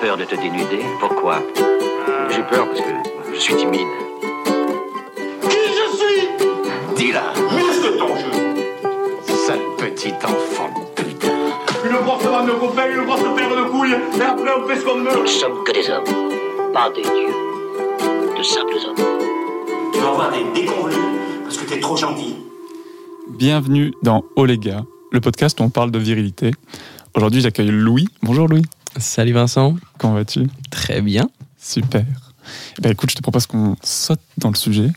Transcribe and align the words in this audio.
peur 0.00 0.16
de 0.16 0.24
te 0.24 0.34
dénuder 0.34 0.80
Pourquoi? 0.98 1.42
J'ai 2.30 2.42
peur 2.42 2.66
parce 2.68 2.80
que 2.80 3.34
je 3.34 3.38
suis 3.38 3.54
timide. 3.54 3.80
Qui 5.42 5.56
je 5.56 5.96
suis? 5.96 6.28
Dis-la, 6.96 7.32
Muscle 7.54 7.98
ton 7.98 8.16
jeu 8.16 8.50
sale 9.26 9.60
petit 9.78 10.12
enfant 10.24 10.70
de 10.96 11.02
putain. 11.02 11.28
Une 11.84 11.96
grosse 12.04 12.22
vanne 12.22 12.46
de 12.46 12.52
copain, 12.52 12.86
une 12.90 13.04
grosse 13.04 13.20
paire 13.36 13.50
de 13.50 13.68
couilles, 13.70 13.92
et 13.92 14.22
après 14.22 14.50
on 14.56 14.68
fait 14.68 14.80
ce 14.80 14.84
qu'on 14.84 14.96
Nous 14.96 15.10
veut 15.10 15.22
ne 15.22 15.26
sommes 15.26 15.64
que 15.64 15.72
des 15.72 15.90
hommes, 15.90 16.72
pas 16.72 16.90
des 16.90 17.02
dieux. 17.02 18.38
De 18.38 18.42
simples 18.42 18.76
hommes. 18.86 19.06
Tu 19.92 20.00
vas 20.00 20.08
avoir 20.08 20.30
des 20.30 20.60
déconvenus 20.60 20.96
parce 21.44 21.58
que 21.58 21.68
t'es 21.68 21.80
trop 21.80 21.96
gentil. 21.96 22.36
Bienvenue 23.28 23.92
dans 24.02 24.24
Oh 24.36 24.46
les 24.46 24.58
gars, 24.58 24.84
le 25.12 25.20
podcast 25.20 25.60
où 25.60 25.64
on 25.64 25.70
parle 25.70 25.90
de 25.90 25.98
virilité. 25.98 26.52
Aujourd'hui, 27.14 27.40
j'accueille 27.40 27.70
Louis. 27.70 28.08
Bonjour 28.22 28.48
Louis, 28.48 28.62
Salut 28.96 29.32
Vincent, 29.32 29.76
comment 30.00 30.14
vas-tu? 30.14 30.48
Très 30.70 31.02
bien. 31.02 31.30
Super. 31.58 32.04
Eh 32.78 32.80
ben, 32.80 32.90
écoute, 32.90 33.10
je 33.10 33.16
te 33.16 33.22
propose 33.22 33.46
qu'on 33.46 33.76
saute 33.82 34.20
dans 34.38 34.48
le 34.48 34.56
sujet. 34.56 34.90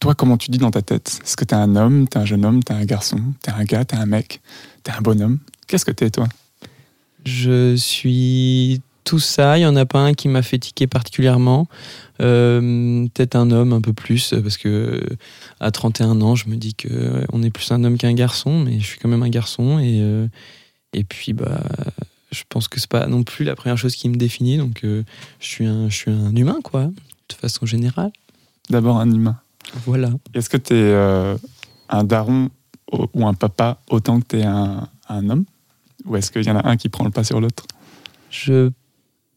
Toi, 0.00 0.14
comment 0.14 0.36
tu 0.36 0.50
dis 0.50 0.58
dans 0.58 0.72
ta 0.72 0.82
tête? 0.82 1.20
Est-ce 1.24 1.36
que 1.36 1.44
t'es 1.44 1.54
un 1.54 1.76
homme, 1.76 2.08
t'es 2.08 2.18
un 2.18 2.24
jeune 2.24 2.44
homme, 2.44 2.62
t'es 2.62 2.74
un 2.74 2.84
garçon, 2.84 3.18
t'es 3.40 3.52
un 3.52 3.64
gars, 3.64 3.84
t'es 3.84 3.96
un 3.96 4.06
mec, 4.06 4.40
t'es 4.82 4.90
un 4.90 5.00
bonhomme? 5.00 5.38
Qu'est-ce 5.68 5.84
que 5.84 5.92
t'es 5.92 6.10
toi? 6.10 6.26
Je 7.24 7.76
suis 7.76 8.82
tout 9.04 9.20
ça, 9.20 9.56
il 9.56 9.60
n'y 9.60 9.66
en 9.66 9.76
a 9.76 9.86
pas 9.86 10.00
un 10.00 10.14
qui 10.14 10.28
m'a 10.28 10.42
fait 10.42 10.58
tiquer 10.58 10.86
particulièrement. 10.86 11.68
Euh, 12.20 13.06
Peut-être 13.14 13.36
un 13.36 13.50
homme 13.52 13.72
un 13.72 13.80
peu 13.80 13.92
plus, 13.92 14.34
parce 14.42 14.58
que 14.58 15.00
à 15.60 15.70
31 15.70 16.20
ans, 16.20 16.34
je 16.34 16.48
me 16.48 16.56
dis 16.56 16.74
que 16.74 17.24
on 17.32 17.42
est 17.42 17.50
plus 17.50 17.70
un 17.70 17.84
homme 17.84 17.96
qu'un 17.98 18.12
garçon, 18.14 18.58
mais 18.58 18.80
je 18.80 18.84
suis 18.84 18.98
quand 18.98 19.08
même 19.08 19.22
un 19.22 19.30
garçon. 19.30 19.78
Et, 19.78 20.00
euh, 20.02 20.26
et 20.92 21.04
puis, 21.04 21.32
bah, 21.32 21.62
je 22.30 22.42
pense 22.48 22.68
que 22.68 22.78
c'est 22.80 22.90
pas 22.90 23.06
non 23.06 23.22
plus 23.24 23.44
la 23.44 23.56
première 23.56 23.76
chose 23.78 23.94
qui 23.96 24.08
me 24.08 24.16
définit, 24.16 24.56
donc 24.58 24.84
euh, 24.84 25.02
je, 25.40 25.46
suis 25.46 25.66
un, 25.66 25.88
je 25.88 25.96
suis 25.96 26.10
un 26.10 26.34
humain, 26.36 26.58
quoi, 26.62 26.86
de 26.86 27.34
façon 27.34 27.66
générale. 27.66 28.12
D'abord 28.68 28.98
un 28.98 29.10
humain. 29.10 29.40
Voilà. 29.84 30.10
Est-ce 30.34 30.48
que 30.48 30.56
t'es 30.56 30.74
euh, 30.74 31.36
un 31.88 32.04
daron 32.04 32.50
ou 32.92 33.26
un 33.26 33.34
papa 33.34 33.80
autant 33.90 34.20
que 34.20 34.26
t'es 34.26 34.42
un, 34.44 34.88
un 35.08 35.30
homme? 35.30 35.44
Ou 36.06 36.16
est-ce 36.16 36.30
qu'il 36.30 36.44
y 36.44 36.50
en 36.50 36.56
a 36.56 36.68
un 36.68 36.76
qui 36.76 36.88
prend 36.88 37.04
le 37.04 37.10
pas 37.10 37.24
sur 37.24 37.40
l'autre? 37.40 37.66
Je 38.30 38.70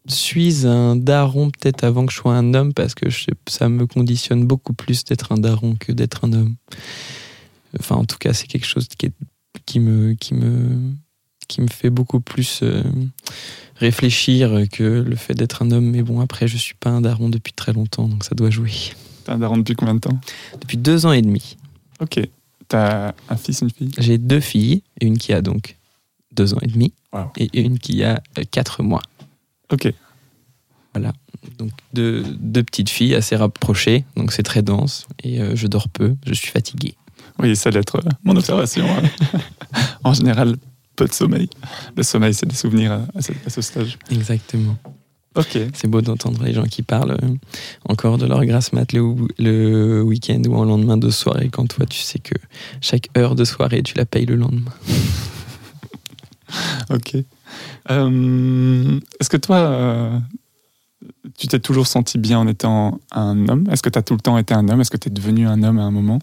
suis 0.07 0.65
un 0.67 0.95
daron 0.95 1.49
peut-être 1.49 1.83
avant 1.83 2.05
que 2.05 2.11
je 2.11 2.17
sois 2.17 2.35
un 2.35 2.53
homme 2.53 2.73
parce 2.73 2.93
que 2.93 3.09
je 3.09 3.25
ça 3.47 3.69
me 3.69 3.87
conditionne 3.87 4.45
beaucoup 4.45 4.73
plus 4.73 5.03
d'être 5.03 5.31
un 5.31 5.37
daron 5.37 5.75
que 5.75 5.91
d'être 5.91 6.25
un 6.25 6.33
homme. 6.33 6.55
Enfin, 7.79 7.95
en 7.95 8.05
tout 8.05 8.17
cas, 8.17 8.33
c'est 8.33 8.47
quelque 8.47 8.67
chose 8.67 8.87
qui, 8.87 9.07
est- 9.07 9.13
qui, 9.65 9.79
me, 9.79 10.13
qui, 10.13 10.33
me, 10.35 10.93
qui 11.47 11.61
me 11.61 11.67
fait 11.67 11.89
beaucoup 11.89 12.19
plus 12.19 12.59
euh, 12.63 12.83
réfléchir 13.75 14.63
que 14.71 14.83
le 14.83 15.15
fait 15.15 15.33
d'être 15.33 15.61
un 15.63 15.71
homme. 15.71 15.89
Mais 15.91 16.01
bon, 16.03 16.19
après, 16.19 16.47
je 16.47 16.57
suis 16.57 16.75
pas 16.75 16.89
un 16.89 17.01
daron 17.01 17.29
depuis 17.29 17.53
très 17.53 17.73
longtemps, 17.73 18.07
donc 18.07 18.23
ça 18.23 18.35
doit 18.35 18.49
jouer. 18.49 18.71
T'es 19.25 19.31
un 19.31 19.37
daron 19.39 19.57
depuis 19.57 19.75
combien 19.75 19.95
de 19.95 19.99
temps? 19.99 20.19
Depuis 20.61 20.77
deux 20.77 21.05
ans 21.05 21.11
et 21.13 21.21
demi. 21.21 21.57
Ok. 21.99 22.19
T'as 22.67 23.13
un 23.29 23.35
fils, 23.37 23.61
une 23.61 23.69
fille? 23.71 23.91
J'ai 23.97 24.17
deux 24.17 24.39
filles, 24.39 24.83
une 25.01 25.17
qui 25.17 25.33
a 25.33 25.41
donc 25.41 25.77
deux 26.31 26.53
ans 26.53 26.59
et 26.61 26.67
demi 26.67 26.93
Wow. 27.13 27.31
et 27.37 27.61
une 27.61 27.77
qui 27.77 28.03
a 28.03 28.21
euh, 28.39 28.43
quatre 28.49 28.81
mois. 28.81 29.01
Ok. 29.71 29.93
Donc 31.57 31.71
deux, 31.93 32.23
deux 32.39 32.63
petites 32.63 32.89
filles 32.89 33.15
assez 33.15 33.35
rapprochées, 33.35 34.05
donc 34.15 34.31
c'est 34.31 34.43
très 34.43 34.61
dense 34.61 35.07
et 35.23 35.41
euh, 35.41 35.55
je 35.55 35.67
dors 35.67 35.89
peu, 35.89 36.15
je 36.25 36.33
suis 36.33 36.49
fatigué. 36.49 36.95
Oui, 37.39 37.55
ça 37.55 37.69
doit 37.71 37.81
être 37.81 37.97
euh, 37.97 38.09
mon 38.23 38.35
observation. 38.35 38.85
hein. 38.87 39.39
en 40.03 40.13
général, 40.13 40.55
peu 40.95 41.05
de 41.05 41.13
sommeil. 41.13 41.49
Le 41.95 42.03
sommeil, 42.03 42.33
c'est 42.33 42.45
des 42.45 42.55
souvenirs 42.55 42.91
à, 42.93 43.01
à 43.17 43.21
ce, 43.21 43.31
à 43.45 43.49
ce 43.49 43.61
stage. 43.61 43.97
Exactement. 44.11 44.77
Ok. 45.35 45.57
C'est 45.73 45.87
beau 45.87 46.01
d'entendre 46.01 46.43
les 46.43 46.53
gens 46.53 46.65
qui 46.65 46.83
parlent 46.83 47.17
euh, 47.23 47.35
encore 47.89 48.19
de 48.19 48.27
leur 48.27 48.45
grasse 48.45 48.71
mat 48.71 48.93
le, 48.93 49.01
le 49.39 50.01
week-end 50.03 50.41
ou 50.47 50.55
en 50.55 50.63
lendemain 50.65 50.97
de 50.97 51.09
soirée 51.09 51.49
quand 51.51 51.65
toi 51.67 51.87
tu 51.87 51.99
sais 51.99 52.19
que 52.19 52.35
chaque 52.81 53.09
heure 53.17 53.33
de 53.33 53.43
soirée 53.43 53.81
tu 53.81 53.95
la 53.97 54.05
payes 54.05 54.25
le 54.27 54.35
lendemain. 54.35 54.71
Ok. 56.91 57.15
Euh, 57.89 58.99
Est-ce 59.19 59.29
que 59.29 59.37
toi, 59.37 59.57
euh, 59.57 60.19
tu 61.37 61.47
t'es 61.47 61.59
toujours 61.59 61.87
senti 61.87 62.17
bien 62.19 62.37
en 62.39 62.47
étant 62.47 62.99
un 63.11 63.47
homme? 63.47 63.67
Est-ce 63.71 63.81
que 63.81 63.89
tu 63.89 63.97
as 63.97 64.03
tout 64.03 64.13
le 64.13 64.19
temps 64.19 64.37
été 64.37 64.53
un 64.53 64.67
homme? 64.69 64.79
Est-ce 64.81 64.91
que 64.91 64.97
tu 64.97 65.07
es 65.09 65.11
devenu 65.11 65.47
un 65.47 65.63
homme 65.63 65.79
à 65.79 65.83
un 65.83 65.91
moment? 65.91 66.19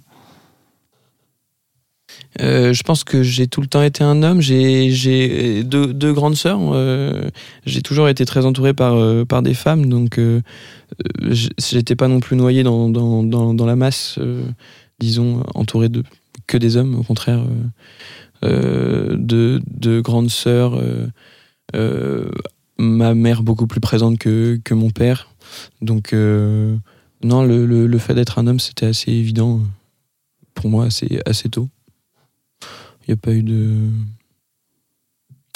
Euh, 2.39 2.73
je 2.73 2.83
pense 2.85 3.03
que 3.03 3.23
j'ai 3.23 3.49
tout 3.49 3.61
le 3.61 3.67
temps 3.67 3.83
été 3.83 4.05
un 4.05 4.23
homme. 4.23 4.41
J'ai 4.41 5.65
deux, 5.65 6.13
grandes 6.13 6.37
sœurs. 6.37 6.61
euh, 6.73 7.29
j'ai 7.67 7.83
toujours 7.83 8.09
été 8.09 8.25
très 8.25 8.47
entouré 8.47 8.73
par, 8.73 8.95
euh, 8.95 9.25
par 9.25 9.43
des 9.43 9.55
femmes, 9.55 9.87
donc 9.87 10.21
j'étais 11.59 11.97
pas 11.97 12.09
non 12.09 12.21
plus 12.21 12.37
noyé 12.37 12.63
dans, 12.63 12.89
dans, 12.89 13.23
dans, 13.23 13.67
la 13.67 13.77
masse, 13.77 14.19
disons, 14.99 15.43
entouré 15.55 15.89
de 15.89 16.03
que 16.47 16.57
des 16.57 16.77
hommes. 16.77 16.95
Au 16.97 17.03
contraire, 17.03 17.45
de, 18.43 19.61
de 19.67 20.01
grandes 20.01 20.31
sœurs. 20.31 20.81
ma 22.79 23.15
mère 23.15 23.43
beaucoup 23.43 23.67
plus 23.67 23.81
présente 23.81 24.19
que, 24.19 24.61
que 24.65 24.75
mon 24.75 24.91
père. 24.91 25.29
Donc, 25.83 26.13
non, 26.13 27.45
le, 27.45 27.67
le, 27.67 27.87
le 27.87 27.99
fait 27.99 28.15
d'être 28.15 28.39
un 28.39 28.47
homme, 28.47 28.61
c'était 28.61 28.87
assez 28.87 29.11
évident 29.13 29.61
pour 30.55 30.71
moi, 30.71 30.87
assez, 30.87 31.21
assez 31.27 31.49
tôt. 31.49 31.69
Il 33.07 33.11
n'y 33.11 33.15
a 33.15 33.17
pas 33.17 33.33
eu 33.33 33.43
de. 33.43 33.89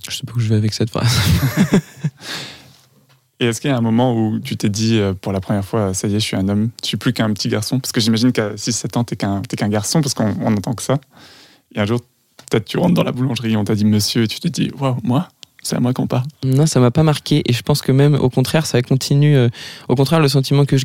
Je 0.08 0.16
sais 0.16 0.26
pas 0.26 0.32
où 0.36 0.40
je 0.40 0.48
vais 0.48 0.56
avec 0.56 0.74
cette 0.74 0.90
phrase. 0.90 1.18
Et 3.40 3.46
est-ce 3.46 3.60
qu'il 3.60 3.68
y 3.70 3.72
a 3.72 3.76
un 3.76 3.80
moment 3.80 4.16
où 4.16 4.38
tu 4.38 4.56
t'es 4.56 4.68
dit 4.68 4.98
euh, 4.98 5.12
pour 5.12 5.32
la 5.32 5.40
première 5.40 5.64
fois, 5.64 5.92
ça 5.92 6.06
y 6.06 6.14
est, 6.14 6.20
je 6.20 6.24
suis 6.24 6.36
un 6.36 6.48
homme, 6.48 6.70
je 6.82 6.88
suis 6.88 6.96
plus 6.96 7.12
qu'un 7.12 7.32
petit 7.32 7.48
garçon? 7.48 7.80
Parce 7.80 7.90
que 7.92 8.00
j'imagine 8.00 8.32
qu'à 8.32 8.54
6-7 8.54 8.96
ans, 8.98 9.04
t'es 9.04 9.16
qu'un 9.16 9.42
qu'un 9.42 9.68
garçon, 9.68 10.00
parce 10.00 10.14
qu'on 10.14 10.34
on 10.40 10.52
entend 10.56 10.72
que 10.72 10.82
ça. 10.82 10.98
Et 11.74 11.80
un 11.80 11.86
jour, 11.86 12.00
peut-être 12.50 12.64
tu 12.64 12.78
rentres 12.78 12.94
dans 12.94 13.02
la 13.02 13.12
boulangerie, 13.12 13.56
on 13.56 13.64
t'a 13.64 13.74
dit 13.74 13.84
monsieur, 13.84 14.22
et 14.22 14.28
tu 14.28 14.38
te 14.38 14.48
dis, 14.48 14.70
waouh, 14.78 14.96
moi? 15.02 15.28
C'est 15.62 15.76
à 15.76 15.80
moi 15.80 15.94
qu'on 15.94 16.06
parle. 16.06 16.24
Non, 16.44 16.66
ça 16.66 16.78
m'a 16.78 16.90
pas 16.90 17.02
marqué. 17.02 17.42
Et 17.46 17.54
je 17.54 17.62
pense 17.62 17.80
que 17.80 17.90
même, 17.90 18.14
au 18.14 18.28
contraire, 18.28 18.66
ça 18.66 18.82
continue. 18.82 19.34
euh, 19.34 19.48
au 19.88 19.94
contraire, 19.94 20.20
le 20.20 20.28
sentiment 20.28 20.66
que 20.66 20.76
je 20.76 20.84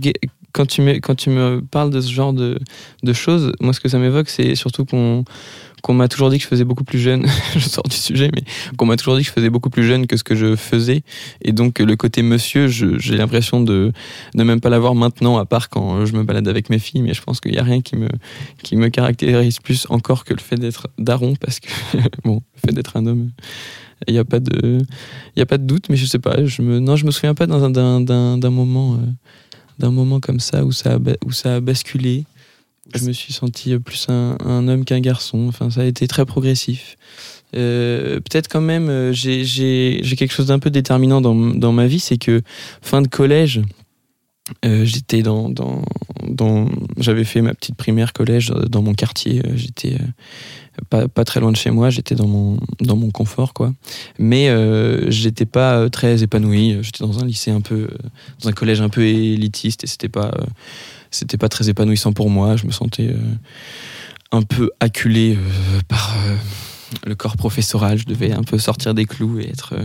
quand 0.53 0.66
tu 0.66 0.81
me, 0.81 0.94
quand 1.00 1.16
tu 1.16 1.30
me 1.30 1.62
parles 1.62 1.90
de 1.90 2.00
ce 2.00 2.09
genre 2.12 2.31
de, 2.31 2.58
de 3.03 3.14
choses, 3.14 3.52
moi, 3.59 3.74
ce 3.74 3.81
que 3.81 3.90
ça 3.90 4.00
m'évoque, 4.00 4.30
c'est 4.30 4.56
surtout 4.56 4.86
qu'on 4.86 5.25
qu'on 5.81 5.94
m'a 5.94 6.07
toujours 6.07 6.29
dit 6.29 6.38
que 6.38 6.44
je 6.44 6.47
faisais 6.47 6.63
beaucoup 6.63 6.84
plus 6.84 7.00
jeune. 7.00 7.25
je 7.56 7.67
sors 7.67 7.84
du 7.84 7.95
sujet, 7.95 8.29
mais 8.34 8.44
qu'on 8.78 8.85
m'a 8.85 8.97
toujours 8.97 9.16
dit 9.16 9.22
que 9.22 9.28
je 9.28 9.34
faisais 9.34 9.50
beaucoup 9.50 9.69
plus 9.69 9.84
jeune 9.84 10.07
que 10.07 10.17
ce 10.17 10.23
que 10.23 10.35
je 10.35 10.56
faisais. 10.56 11.01
Et 11.41 11.51
donc, 11.51 11.79
le 11.79 11.95
côté 11.95 12.22
monsieur, 12.22 12.67
j'ai 12.67 13.17
l'impression 13.17 13.62
de 13.62 13.91
ne 14.35 14.44
même 14.44 14.62
pas 14.62 14.69
l'avoir 14.69 14.95
maintenant, 14.95 15.38
à 15.38 15.45
part 15.45 15.69
quand 15.69 16.06
je 16.06 16.13
me 16.13 16.23
balade 16.23 16.47
avec 16.47 16.69
mes 16.69 16.79
filles. 16.79 17.01
Mais 17.01 17.13
je 17.13 17.22
pense 17.22 17.39
qu'il 17.39 17.51
n'y 17.51 17.57
a 17.57 17.63
rien 17.63 17.81
qui 17.81 17.95
me, 17.95 18.09
qui 18.63 18.75
me 18.75 18.89
caractérise 18.89 19.59
plus 19.59 19.88
encore 19.89 20.25
que 20.25 20.34
le 20.34 20.39
fait 20.39 20.57
d'être 20.57 20.88
daron, 20.97 21.35
parce 21.35 21.59
que, 21.59 21.69
bon, 22.23 22.41
le 22.56 22.68
fait 22.68 22.73
d'être 22.73 22.97
un 22.97 23.06
homme. 23.06 23.29
Il 24.07 24.13
n'y 24.13 24.19
a 24.19 24.25
pas 24.25 24.39
de, 24.39 24.79
y 25.35 25.41
a 25.41 25.45
pas 25.45 25.57
de 25.57 25.66
doute, 25.66 25.89
mais 25.89 25.97
je 25.97 26.06
sais 26.06 26.19
pas. 26.19 26.45
Je 26.45 26.62
me, 26.62 26.79
non, 26.79 26.95
je 26.95 27.06
me 27.06 27.12
souviens 27.12 27.34
pas 27.34 27.47
d'un, 27.47 28.50
moment, 28.50 28.94
euh, 28.94 28.97
d'un 29.78 29.91
moment 29.91 30.19
comme 30.19 30.39
ça 30.39 30.63
où 30.63 30.72
ça 30.72 30.97
où 31.25 31.31
ça 31.31 31.56
a 31.56 31.59
basculé. 31.59 32.25
Je 32.95 33.05
me 33.05 33.13
suis 33.13 33.33
senti 33.33 33.77
plus 33.79 34.07
un, 34.09 34.67
homme 34.67 34.85
qu'un 34.85 35.00
garçon. 35.00 35.47
Enfin, 35.47 35.69
ça 35.69 35.81
a 35.81 35.85
été 35.85 36.07
très 36.07 36.25
progressif. 36.25 36.97
Euh, 37.55 38.19
peut-être 38.19 38.47
quand 38.47 38.61
même, 38.61 38.89
euh, 38.89 39.11
j'ai, 39.11 40.01
quelque 40.17 40.33
chose 40.33 40.47
d'un 40.47 40.59
peu 40.59 40.69
déterminant 40.69 41.22
dans, 41.22 41.35
dans 41.35 41.72
ma 41.72 41.88
vie, 41.88 42.00
c'est 42.00 42.17
que 42.17 42.41
fin 42.81 43.01
de 43.01 43.07
collège, 43.07 43.61
euh, 44.66 44.85
j'étais 44.85 45.22
dans, 45.22 45.50
dans, 45.50 45.83
dans, 46.27 46.67
j'avais 46.97 47.23
fait 47.23 47.41
ma 47.41 47.53
petite 47.53 47.75
primaire 47.75 48.13
collège 48.13 48.51
dans 48.69 48.81
mon 48.81 48.94
quartier. 48.94 49.41
J'étais 49.56 49.97
pas, 50.89 51.07
pas 51.07 51.25
très 51.25 51.39
loin 51.39 51.51
de 51.51 51.57
chez 51.57 51.71
moi. 51.71 51.89
J'étais 51.89 52.16
dans 52.16 52.27
mon, 52.27 52.59
dans 52.81 52.95
mon 52.95 53.12
confort, 53.12 53.53
quoi. 53.53 53.74
Mais 54.18 54.50
j'étais 55.12 55.45
pas 55.45 55.89
très 55.89 56.24
épanoui. 56.24 56.77
J'étais 56.81 57.03
dans 57.03 57.19
un 57.19 57.25
lycée 57.25 57.51
un 57.51 57.62
peu, 57.62 57.89
dans 58.42 58.50
un 58.50 58.53
collège 58.53 58.81
un 58.81 58.89
peu 58.89 59.06
élitiste 59.06 59.83
et 59.83 59.88
c'était 59.88 60.09
pas, 60.09 60.31
c'était 61.11 61.38
pas 61.38 61.50
très 61.50 61.69
épanouissant 61.69 62.13
pour 62.13 62.29
moi. 62.29 62.56
Je 62.56 62.65
me 62.65 62.71
sentais 62.71 63.09
euh, 63.09 63.17
un 64.31 64.41
peu 64.41 64.71
acculé 64.79 65.35
euh, 65.35 65.79
par 65.88 66.15
euh, 66.17 66.35
le 67.06 67.15
corps 67.15 67.38
professoral. 67.38 67.97
Je 67.97 68.06
devais 68.06 68.31
un 68.31 68.44
peu 68.44 68.57
sortir 68.57 68.94
des 68.94 69.06
clous 69.06 69.39
et 69.39 69.50
être 69.50 69.75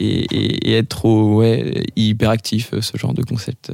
et, 0.00 0.72
être 0.72 0.88
trop 0.88 1.36
ouais 1.36 1.84
hyperactif. 1.96 2.72
Ce 2.80 2.96
genre 2.96 3.14
de 3.14 3.22
concept 3.22 3.72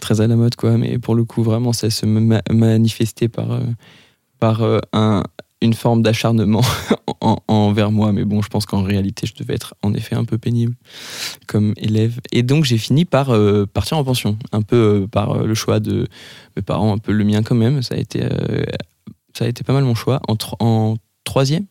très 0.00 0.20
à 0.20 0.26
la 0.26 0.36
mode, 0.36 0.56
quoi. 0.56 0.76
Mais 0.76 0.98
pour 0.98 1.14
le 1.14 1.24
coup, 1.24 1.42
vraiment, 1.42 1.72
ça 1.72 1.90
se 1.90 2.06
ma- 2.06 2.42
manifestait 2.50 3.28
par 3.28 3.60
par 4.38 4.62
un 4.92 5.22
une 5.62 5.74
forme 5.74 6.02
d'acharnement 6.02 6.62
en- 7.20 7.38
envers 7.48 7.90
moi, 7.90 8.12
mais 8.12 8.24
bon, 8.24 8.42
je 8.42 8.48
pense 8.48 8.66
qu'en 8.66 8.82
réalité, 8.82 9.26
je 9.26 9.34
devais 9.34 9.54
être 9.54 9.74
en 9.82 9.94
effet 9.94 10.14
un 10.14 10.24
peu 10.24 10.38
pénible 10.38 10.74
comme 11.46 11.72
élève. 11.76 12.20
Et 12.32 12.42
donc, 12.42 12.64
j'ai 12.64 12.78
fini 12.78 13.04
par 13.04 13.30
euh, 13.30 13.66
partir 13.66 13.96
en 13.96 14.04
pension, 14.04 14.38
un 14.52 14.62
peu 14.62 15.02
euh, 15.02 15.06
par 15.06 15.32
euh, 15.32 15.46
le 15.46 15.54
choix 15.54 15.80
de 15.80 16.06
mes 16.56 16.62
parents, 16.62 16.92
un 16.92 16.98
peu 16.98 17.12
le 17.12 17.24
mien 17.24 17.42
quand 17.42 17.54
même. 17.54 17.82
Ça 17.82 17.94
a 17.94 17.98
été, 17.98 18.20
ça 19.34 19.44
a 19.44 19.48
été 19.48 19.64
pas 19.64 19.72
mal 19.72 19.84
mon 19.84 19.94
choix 19.94 20.20
en, 20.28 20.36
en 20.60 20.96
troisième. 21.24 21.64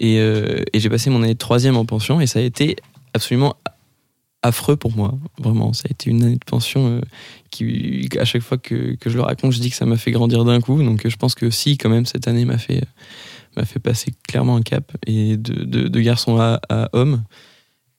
Et, 0.00 0.16
et 0.16 0.80
j'ai 0.80 0.88
passé 0.88 1.10
mon 1.10 1.22
année 1.22 1.34
troisième 1.36 1.76
en 1.76 1.84
pension, 1.84 2.20
et 2.20 2.26
ça 2.26 2.38
a 2.38 2.42
été 2.42 2.76
absolument 3.14 3.56
affreux 4.42 4.76
pour 4.76 4.96
moi, 4.96 5.14
vraiment. 5.38 5.72
Ça 5.72 5.84
a 5.88 5.92
été 5.92 6.10
une 6.10 6.22
année 6.22 6.36
de 6.36 6.44
pension 6.44 6.88
euh, 6.88 7.00
qui, 7.50 8.08
à 8.18 8.24
chaque 8.24 8.42
fois 8.42 8.58
que, 8.58 8.94
que, 8.96 9.10
je 9.10 9.16
le 9.16 9.22
raconte, 9.22 9.52
je 9.52 9.60
dis 9.60 9.70
que 9.70 9.76
ça 9.76 9.86
m'a 9.86 9.96
fait 9.96 10.10
grandir 10.10 10.44
d'un 10.44 10.60
coup. 10.60 10.82
Donc 10.82 11.06
je 11.06 11.16
pense 11.16 11.34
que 11.34 11.50
si, 11.50 11.78
quand 11.78 11.88
même, 11.88 12.06
cette 12.06 12.28
année 12.28 12.44
m'a 12.44 12.58
fait, 12.58 12.82
m'a 13.56 13.64
fait 13.64 13.80
passer 13.80 14.12
clairement 14.28 14.56
un 14.56 14.62
cap 14.62 14.92
et 15.06 15.36
de, 15.36 15.64
de, 15.64 15.88
de 15.88 16.00
garçon 16.00 16.38
à, 16.38 16.60
à 16.68 16.88
homme. 16.92 17.22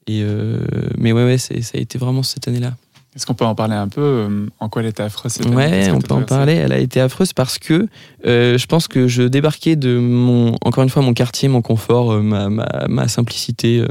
Et 0.07 0.21
euh, 0.21 0.59
mais 0.97 1.13
ouais, 1.13 1.23
ouais, 1.23 1.37
ça 1.37 1.53
a 1.55 1.77
été 1.77 1.97
vraiment 1.97 2.23
cette 2.23 2.47
année-là. 2.47 2.73
Est-ce 3.15 3.27
qu'on 3.27 3.35
peut 3.35 3.45
en 3.45 3.53
parler 3.53 3.75
un 3.75 3.87
peu 3.87 4.01
euh, 4.01 4.47
En 4.59 4.69
quoi 4.69 4.81
elle 4.81 4.87
était 4.87 5.03
affreuse 5.03 5.33
cette 5.33 5.45
année? 5.45 5.55
Ouais, 5.55 5.91
on 5.91 6.01
peut 6.01 6.15
en 6.15 6.23
parler. 6.23 6.53
Elle 6.53 6.71
a 6.71 6.79
été 6.79 6.99
affreuse 6.99 7.31
parce 7.33 7.59
que 7.59 7.87
euh, 8.25 8.57
je 8.57 8.65
pense 8.65 8.87
que 8.87 9.07
je 9.07 9.23
débarquais 9.23 9.75
de 9.75 9.99
mon, 9.99 10.55
encore 10.63 10.83
une 10.83 10.89
fois, 10.89 11.03
mon 11.03 11.13
quartier, 11.13 11.47
mon 11.47 11.61
confort, 11.61 12.11
euh, 12.11 12.21
ma, 12.21 12.49
ma, 12.49 12.67
ma, 12.89 13.07
simplicité. 13.07 13.85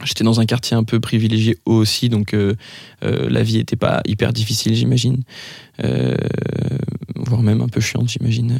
Euh. 0.00 0.04
J'étais 0.04 0.24
dans 0.24 0.40
un 0.40 0.46
quartier 0.46 0.76
un 0.76 0.84
peu 0.84 1.00
privilégié 1.00 1.58
aussi, 1.64 2.08
donc 2.08 2.34
euh, 2.34 2.54
la 3.02 3.42
vie 3.42 3.58
n'était 3.58 3.76
pas 3.76 4.02
hyper 4.06 4.32
difficile, 4.32 4.74
j'imagine. 4.74 5.22
voire 7.14 7.42
même 7.42 7.60
un 7.60 7.68
peu 7.68 7.80
chiante, 7.80 8.08
j'imagine 8.08 8.58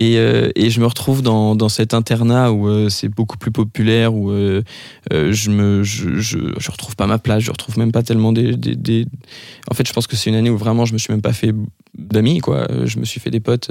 euh, 0.00 0.50
et, 0.54 0.70
je 0.70 0.80
me 0.80 0.86
retrouve 0.86 1.22
dans, 1.22 1.68
cet 1.68 1.94
internat 1.94 2.52
où 2.52 2.68
euh, 2.68 2.88
c'est 2.88 3.08
beaucoup 3.08 3.38
plus 3.38 3.50
populaire, 3.50 4.14
où 4.14 4.30
euh, 4.30 4.62
je 5.10 5.82
je, 5.82 6.70
retrouve 6.70 6.96
pas 6.96 7.06
ma 7.06 7.18
place, 7.18 7.42
je 7.42 7.50
retrouve 7.50 7.78
même 7.78 7.92
pas 7.92 8.02
tellement 8.02 8.32
des. 8.32 9.06
En 9.70 9.74
fait, 9.74 9.86
je 9.86 9.92
pense 9.92 10.06
que 10.06 10.16
c'est 10.16 10.30
une 10.30 10.36
année 10.36 10.50
où 10.50 10.58
vraiment 10.58 10.84
je 10.84 10.92
me 10.92 10.98
suis 10.98 11.12
même 11.12 11.22
pas 11.22 11.32
fait 11.32 11.54
d'amis, 11.96 12.40
quoi. 12.40 12.66
Je 12.84 12.98
me 12.98 13.04
suis 13.04 13.20
fait 13.20 13.30
des 13.30 13.40
potes 13.40 13.70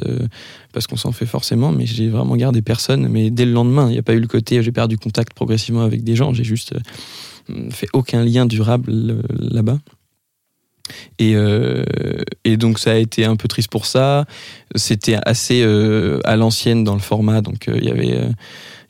parce 0.73 0.87
qu'on 0.87 0.97
s'en 0.97 1.11
fait 1.11 1.25
forcément, 1.25 1.71
mais 1.71 1.85
j'ai 1.85 2.09
vraiment 2.09 2.35
gardé 2.35 2.61
personne. 2.61 3.07
Mais 3.07 3.29
dès 3.29 3.45
le 3.45 3.51
lendemain, 3.51 3.87
il 3.89 3.93
n'y 3.93 3.99
a 3.99 4.03
pas 4.03 4.13
eu 4.13 4.19
le 4.19 4.27
côté 4.27 4.61
j'ai 4.63 4.71
perdu 4.71 4.97
contact 4.97 5.33
progressivement 5.33 5.81
avec 5.81 6.03
des 6.03 6.15
gens, 6.15 6.33
j'ai 6.33 6.43
juste 6.43 6.73
fait 7.69 7.87
aucun 7.93 8.23
lien 8.23 8.45
durable 8.45 9.21
là-bas. 9.39 9.79
Et, 11.19 11.35
euh, 11.35 11.83
et, 12.43 12.57
donc 12.57 12.79
ça 12.79 12.91
a 12.91 12.95
été 12.95 13.25
un 13.25 13.35
peu 13.35 13.47
triste 13.47 13.69
pour 13.69 13.85
ça. 13.85 14.25
C'était 14.75 15.17
assez 15.25 15.61
euh, 15.63 16.19
à 16.23 16.35
l'ancienne 16.35 16.83
dans 16.83 16.93
le 16.93 16.99
format, 16.99 17.41
donc 17.41 17.65
il 17.67 17.73
euh, 17.73 17.79
y 17.79 17.89
avait 17.89 18.19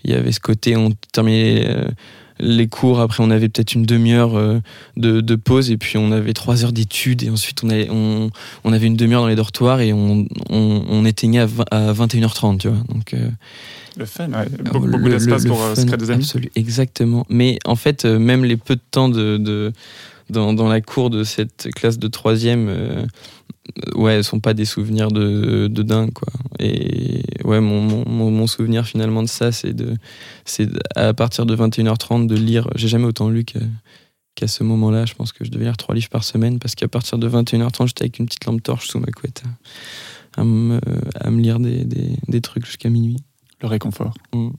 il 0.03 0.11
y 0.11 0.13
avait 0.13 0.31
ce 0.31 0.39
côté 0.39 0.75
on 0.75 0.91
terminait 1.11 1.67
les 2.39 2.67
cours, 2.67 2.99
après 2.99 3.23
on 3.23 3.31
avait 3.31 3.47
peut-être 3.47 3.73
une 3.75 3.85
demi-heure 3.85 4.33
de, 4.97 5.21
de, 5.21 5.35
pause 5.35 5.71
et 5.71 5.77
puis 5.77 5.97
on 5.97 6.11
avait 6.11 6.33
trois 6.33 6.63
heures 6.63 6.73
d'études 6.73 7.23
et 7.23 7.29
ensuite 7.29 7.63
on 7.63 7.69
avait, 7.69 7.89
on, 7.89 8.29
on 8.65 8.73
avait 8.73 8.87
une 8.87 8.97
demi-heure 8.97 9.21
dans 9.21 9.29
les 9.29 9.35
dortoirs 9.35 9.79
et 9.79 9.93
on, 9.93 10.27
on, 10.49 10.83
on 10.87 11.05
éteignait 11.05 11.39
à, 11.39 11.47
à 11.71 11.93
21h30, 11.93 12.57
tu 12.57 12.67
vois. 12.67 12.77
Donc, 12.93 13.15
le 13.97 14.05
fun, 14.05 14.27
ouais. 14.27 14.45
beaucoup, 14.65 14.85
beaucoup 14.85 15.09
d'espace 15.09 15.45
pour 15.45 15.57
se 15.75 15.85
créer 15.85 15.97
des 15.97 16.11
amis. 16.11 16.23
Absolument, 16.23 16.51
exactement. 16.55 17.25
Mais 17.29 17.57
en 17.65 17.77
fait, 17.77 18.03
même 18.05 18.43
les 18.43 18.57
peu 18.57 18.75
de 18.75 18.81
temps 18.91 19.09
de, 19.09 19.37
de 19.37 19.71
dans, 20.29 20.53
dans, 20.53 20.67
la 20.67 20.81
cour 20.81 21.09
de 21.09 21.23
cette 21.23 21.69
classe 21.75 21.99
de 21.99 22.07
troisième, 22.07 22.67
euh, 22.69 23.05
ouais, 23.95 24.23
sont 24.23 24.39
pas 24.39 24.53
des 24.53 24.65
souvenirs 24.65 25.09
de, 25.09 25.67
de 25.67 25.83
dingue, 25.83 26.13
quoi. 26.13 26.31
Et 26.59 27.23
ouais, 27.43 27.59
mon, 27.59 27.81
mon, 27.81 28.31
mon 28.31 28.47
souvenir 28.47 28.85
finalement 28.85 29.23
de 29.23 29.27
ça, 29.27 29.51
c'est 29.51 29.73
de, 29.73 29.95
c'est 30.45 30.69
à 30.95 31.13
partir 31.13 31.45
de 31.45 31.55
21h30 31.55 32.27
de 32.27 32.35
lire. 32.35 32.67
J'ai 32.75 32.87
jamais 32.87 33.05
autant 33.05 33.29
lu 33.29 33.43
qu'à 33.43 34.47
ce 34.47 34.63
moment-là. 34.63 35.05
Je 35.05 35.13
pense 35.13 35.31
que 35.31 35.43
je 35.43 35.51
devais 35.51 35.65
lire 35.65 35.77
trois 35.77 35.95
livres 35.95 36.09
par 36.09 36.23
semaine 36.23 36.59
parce 36.59 36.75
qu'à 36.75 36.87
partir 36.87 37.17
de 37.17 37.29
21h30, 37.29 37.87
j'étais 37.87 38.03
avec 38.03 38.19
une 38.19 38.25
petite 38.25 38.45
lampe 38.45 38.63
torche 38.63 38.87
sous 38.87 38.99
ma 38.99 39.07
couette 39.07 39.43
à 40.37 40.43
me, 40.43 40.79
à 41.19 41.29
me 41.29 41.41
lire 41.41 41.59
des, 41.59 41.85
des, 41.85 42.17
des 42.27 42.41
trucs 42.41 42.65
jusqu'à 42.65 42.89
minuit. 42.89 43.17
Le 43.61 43.67
réconfort. 43.67 44.13
Mmh. 44.33 44.49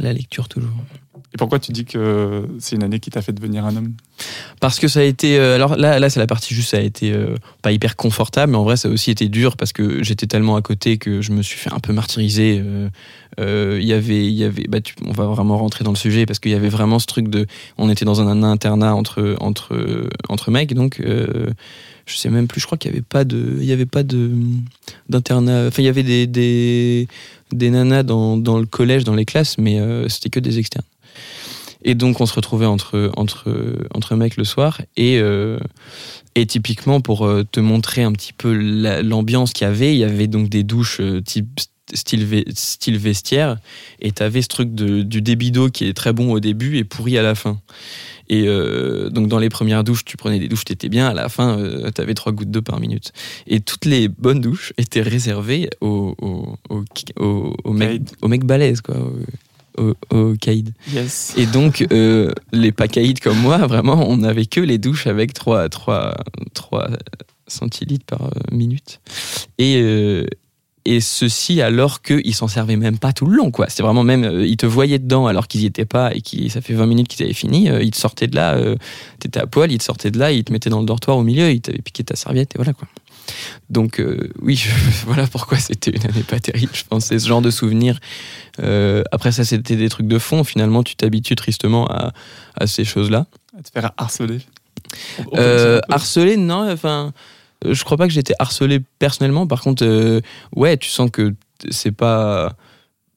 La 0.00 0.12
lecture 0.12 0.48
toujours. 0.48 0.70
Et 1.34 1.38
pourquoi 1.38 1.58
tu 1.58 1.72
dis 1.72 1.84
que 1.84 2.48
c'est 2.58 2.76
une 2.76 2.82
année 2.82 3.00
qui 3.00 3.10
t'a 3.10 3.20
fait 3.20 3.32
devenir 3.32 3.64
un 3.64 3.76
homme? 3.76 3.94
Parce 4.60 4.78
que 4.78 4.88
ça 4.88 5.00
a 5.00 5.02
été. 5.02 5.38
Euh, 5.38 5.54
alors 5.54 5.76
là, 5.76 5.98
là 5.98 6.08
c'est 6.08 6.20
la 6.20 6.26
partie 6.26 6.54
juste, 6.54 6.70
ça 6.70 6.78
a 6.78 6.80
été 6.80 7.12
euh, 7.12 7.34
pas 7.62 7.72
hyper 7.72 7.96
confortable, 7.96 8.52
mais 8.52 8.58
en 8.58 8.64
vrai, 8.64 8.76
ça 8.76 8.88
a 8.88 8.90
aussi 8.90 9.10
été 9.10 9.28
dur 9.28 9.56
parce 9.56 9.72
que 9.72 10.02
j'étais 10.02 10.26
tellement 10.26 10.56
à 10.56 10.62
côté 10.62 10.98
que 10.98 11.20
je 11.20 11.32
me 11.32 11.42
suis 11.42 11.58
fait 11.58 11.72
un 11.72 11.80
peu 11.80 11.92
martyriser. 11.92 12.56
Il 12.56 12.90
euh, 13.40 13.78
y 13.80 13.92
avait, 13.92 14.30
y 14.30 14.44
avait. 14.44 14.64
Bah, 14.68 14.78
on 15.04 15.12
va 15.12 15.26
vraiment 15.26 15.58
rentrer 15.58 15.84
dans 15.84 15.92
le 15.92 15.96
sujet 15.96 16.26
parce 16.26 16.38
qu'il 16.38 16.52
y 16.52 16.54
avait 16.54 16.68
vraiment 16.68 16.98
ce 16.98 17.06
truc 17.06 17.28
de. 17.28 17.46
On 17.78 17.90
était 17.90 18.04
dans 18.04 18.20
un 18.20 18.42
internat 18.42 18.94
entre 18.94 19.36
entre 19.40 20.08
entre 20.28 20.50
mecs, 20.50 20.74
donc 20.74 21.00
je 22.06 22.16
sais 22.16 22.30
même 22.30 22.46
plus, 22.46 22.60
je 22.60 22.66
crois 22.66 22.78
qu'il 22.78 22.90
n'y 22.90 22.96
avait 22.96 23.04
pas 23.06 23.24
de, 23.24 23.56
il 23.58 23.64
y 23.64 23.72
avait 23.72 23.84
pas 23.84 24.04
de 24.04 24.30
d'internat. 25.08 25.66
Enfin, 25.66 25.82
il 25.82 25.86
y 25.86 25.88
avait 25.88 26.04
des, 26.04 26.26
des, 26.26 27.08
des 27.52 27.70
nanas 27.70 28.04
dans, 28.04 28.36
dans, 28.36 28.58
le 28.58 28.66
collège, 28.66 29.04
dans 29.04 29.14
les 29.14 29.24
classes, 29.24 29.58
mais 29.58 29.80
euh, 29.80 30.08
c'était 30.08 30.30
que 30.30 30.40
des 30.40 30.58
externes. 30.58 30.86
Et 31.82 31.94
donc, 31.94 32.20
on 32.20 32.26
se 32.26 32.34
retrouvait 32.34 32.66
entre 32.66 33.10
entre 33.16 33.52
entre 33.92 34.14
mecs 34.14 34.36
le 34.36 34.44
soir 34.44 34.80
et 34.96 35.18
euh, 35.18 35.58
et 36.36 36.46
typiquement 36.46 37.00
pour 37.00 37.26
euh, 37.26 37.44
te 37.50 37.60
montrer 37.60 38.02
un 38.02 38.12
petit 38.12 38.32
peu 38.32 38.52
l'ambiance 39.02 39.52
qu'il 39.52 39.66
y 39.66 39.70
avait, 39.70 39.94
il 39.94 39.98
y 39.98 40.04
avait 40.04 40.26
donc 40.26 40.48
des 40.48 40.62
douches 40.62 41.00
euh, 41.00 41.20
type 41.20 41.60
style, 41.94 42.44
style 42.54 42.98
vestiaire 42.98 43.58
et 44.00 44.12
t'avais 44.12 44.42
ce 44.42 44.48
truc 44.48 44.74
de, 44.74 45.02
du 45.02 45.22
débit 45.22 45.50
d'eau 45.50 45.68
qui 45.68 45.84
est 45.84 45.94
très 45.94 46.12
bon 46.12 46.32
au 46.32 46.40
début 46.40 46.76
et 46.78 46.84
pourri 46.84 47.18
à 47.18 47.22
la 47.22 47.34
fin. 47.34 47.58
Et 48.28 48.44
euh, 48.48 49.08
donc 49.08 49.28
dans 49.28 49.38
les 49.38 49.48
premières 49.48 49.84
douches, 49.84 50.04
tu 50.04 50.16
prenais 50.16 50.38
des 50.38 50.48
douches, 50.48 50.64
t'étais 50.64 50.88
bien. 50.88 51.06
À 51.06 51.14
la 51.14 51.28
fin, 51.28 51.58
euh, 51.58 51.90
t'avais 51.90 52.14
trois 52.14 52.32
gouttes 52.32 52.50
d'eau 52.50 52.62
par 52.62 52.80
minute. 52.80 53.12
Et 53.46 53.60
toutes 53.60 53.84
les 53.84 54.08
bonnes 54.08 54.40
douches 54.40 54.72
étaient 54.78 55.02
réservées 55.02 55.70
aux 55.80 56.14
au, 56.20 56.56
au, 56.70 56.84
au, 57.20 57.54
au 57.64 57.72
mecs 58.28 58.44
balèzes, 58.44 58.80
quoi. 58.80 58.96
Au, 59.78 59.94
au 60.10 60.34
caïd. 60.40 60.72
Yes. 60.90 61.34
Et 61.36 61.44
donc, 61.44 61.86
euh, 61.92 62.32
les 62.50 62.72
pas 62.72 62.88
caïds 62.88 63.12
comme 63.12 63.38
moi, 63.38 63.58
vraiment, 63.66 64.08
on 64.08 64.16
n'avait 64.16 64.46
que 64.46 64.60
les 64.60 64.78
douches 64.78 65.06
avec 65.06 65.34
3, 65.34 65.68
3, 65.68 66.16
3 66.54 66.88
centilitres 67.46 68.06
par 68.06 68.30
minute. 68.50 69.00
Et, 69.58 69.76
euh, 69.82 70.26
et 70.86 71.00
ceci 71.00 71.60
alors 71.60 72.00
qu'ils 72.00 72.34
s'en 72.34 72.46
servaient 72.46 72.76
même 72.76 72.98
pas 72.98 73.12
tout 73.12 73.26
le 73.26 73.36
long 73.36 73.50
quoi. 73.50 73.66
C'est 73.68 73.82
vraiment 73.82 74.04
même 74.04 74.24
euh, 74.24 74.46
ils 74.46 74.56
te 74.56 74.66
voyaient 74.66 75.00
dedans 75.00 75.26
alors 75.26 75.48
qu'ils 75.48 75.62
y 75.62 75.66
étaient 75.66 75.84
pas 75.84 76.14
et 76.14 76.20
qui 76.20 76.48
ça 76.48 76.60
fait 76.60 76.74
20 76.74 76.86
minutes 76.86 77.08
qu'ils 77.08 77.24
avaient 77.24 77.34
fini 77.34 77.68
euh, 77.68 77.82
ils 77.82 77.90
te 77.90 77.96
sortaient 77.96 78.28
de 78.28 78.36
là 78.36 78.54
euh, 78.54 78.76
t'étais 79.18 79.40
à 79.40 79.46
poil 79.46 79.72
ils 79.72 79.78
te 79.78 79.84
sortaient 79.84 80.12
de 80.12 80.18
là 80.18 80.30
ils 80.30 80.44
te 80.44 80.52
mettaient 80.52 80.70
dans 80.70 80.80
le 80.80 80.86
dortoir 80.86 81.16
au 81.16 81.24
milieu 81.24 81.50
ils 81.50 81.60
t'avaient 81.60 81.82
piqué 81.82 82.04
ta 82.04 82.14
serviette 82.14 82.54
et 82.54 82.58
voilà 82.58 82.72
quoi. 82.72 82.86
Donc 83.68 83.98
euh, 83.98 84.30
oui 84.40 84.54
je, 84.54 84.70
voilà 85.06 85.26
pourquoi 85.26 85.58
c'était 85.58 85.90
une 85.90 86.04
année 86.04 86.22
pas 86.22 86.38
terrible 86.38 86.72
je 86.72 86.84
pense. 86.84 87.06
C'est 87.06 87.18
ce 87.18 87.26
genre 87.26 87.42
de 87.42 87.50
souvenir 87.50 87.98
après 89.10 89.32
ça 89.32 89.44
c'était 89.44 89.76
des 89.76 89.88
trucs 89.88 90.06
de 90.06 90.18
fond. 90.18 90.44
Finalement 90.44 90.84
tu 90.84 90.94
t'habitues 90.94 91.34
tristement 91.34 91.88
à, 91.88 92.12
à 92.54 92.66
ces 92.68 92.84
choses 92.84 93.10
là 93.10 93.26
à 93.58 93.62
te 93.62 93.70
faire 93.70 93.92
harceler. 93.96 94.38
Harceler 95.88 96.36
non 96.36 96.70
enfin 96.70 97.12
je 97.72 97.84
crois 97.84 97.96
pas 97.96 98.06
que 98.06 98.12
j'ai 98.12 98.20
été 98.20 98.34
harcelé 98.38 98.80
personnellement. 98.98 99.46
Par 99.46 99.62
contre, 99.62 99.84
euh, 99.84 100.20
ouais, 100.54 100.76
tu 100.76 100.88
sens 100.88 101.10
que 101.10 101.34
c'est 101.70 101.92
pas. 101.92 102.56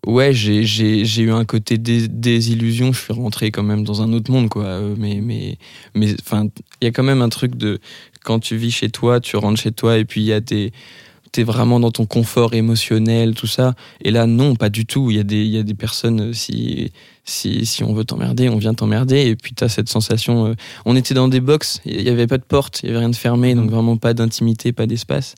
Ouais, 0.07 0.33
j'ai, 0.33 1.21
eu 1.21 1.31
un 1.31 1.43
côté 1.43 1.77
des, 1.77 2.51
illusions. 2.51 2.93
Je 2.93 2.99
suis 2.99 3.13
rentré 3.13 3.51
quand 3.51 3.63
même 3.63 3.83
dans 3.83 4.01
un 4.01 4.13
autre 4.13 4.31
monde, 4.31 4.49
quoi. 4.49 4.63
Euh, 4.63 4.95
mais, 4.97 5.19
mais, 5.21 5.57
mais, 5.93 6.11
il 6.11 6.51
y 6.83 6.87
a 6.87 6.91
quand 6.91 7.03
même 7.03 7.21
un 7.21 7.29
truc 7.29 7.55
de 7.55 7.79
quand 8.23 8.39
tu 8.39 8.55
vis 8.55 8.71
chez 8.71 8.89
toi, 8.89 9.19
tu 9.19 9.35
rentres 9.35 9.59
chez 9.59 9.71
toi 9.71 9.97
et 9.97 10.05
puis 10.05 10.21
il 10.21 10.27
y 10.27 10.33
a 10.33 10.39
des 10.39 10.71
t'es 11.31 11.43
vraiment 11.43 11.79
dans 11.79 11.91
ton 11.91 12.05
confort 12.05 12.53
émotionnel, 12.53 13.35
tout 13.35 13.47
ça. 13.47 13.75
Et 14.01 14.11
là, 14.11 14.25
non, 14.25 14.55
pas 14.55 14.69
du 14.69 14.85
tout. 14.85 15.11
Il 15.11 15.17
y 15.17 15.19
a 15.19 15.23
des, 15.23 15.43
il 15.43 15.51
y 15.51 15.57
a 15.57 15.63
des 15.63 15.73
personnes, 15.73 16.33
si, 16.33 16.91
si, 17.23 17.65
si 17.65 17.83
on 17.83 17.93
veut 17.93 18.05
t'emmerder, 18.05 18.49
on 18.49 18.57
vient 18.57 18.73
t'emmerder. 18.73 19.27
Et 19.27 19.35
puis, 19.35 19.53
t'as 19.53 19.69
cette 19.69 19.89
sensation. 19.89 20.47
Euh, 20.47 20.53
on 20.85 20.95
était 20.95 21.13
dans 21.13 21.27
des 21.27 21.39
box, 21.39 21.81
il 21.85 22.03
n'y 22.03 22.09
avait 22.09 22.27
pas 22.27 22.37
de 22.37 22.43
porte, 22.43 22.81
il 22.81 22.87
n'y 22.87 22.91
avait 22.91 22.99
rien 22.99 23.09
de 23.09 23.15
fermé, 23.15 23.55
donc 23.55 23.69
vraiment 23.69 23.97
pas 23.97 24.13
d'intimité, 24.13 24.73
pas 24.73 24.85
d'espace. 24.85 25.35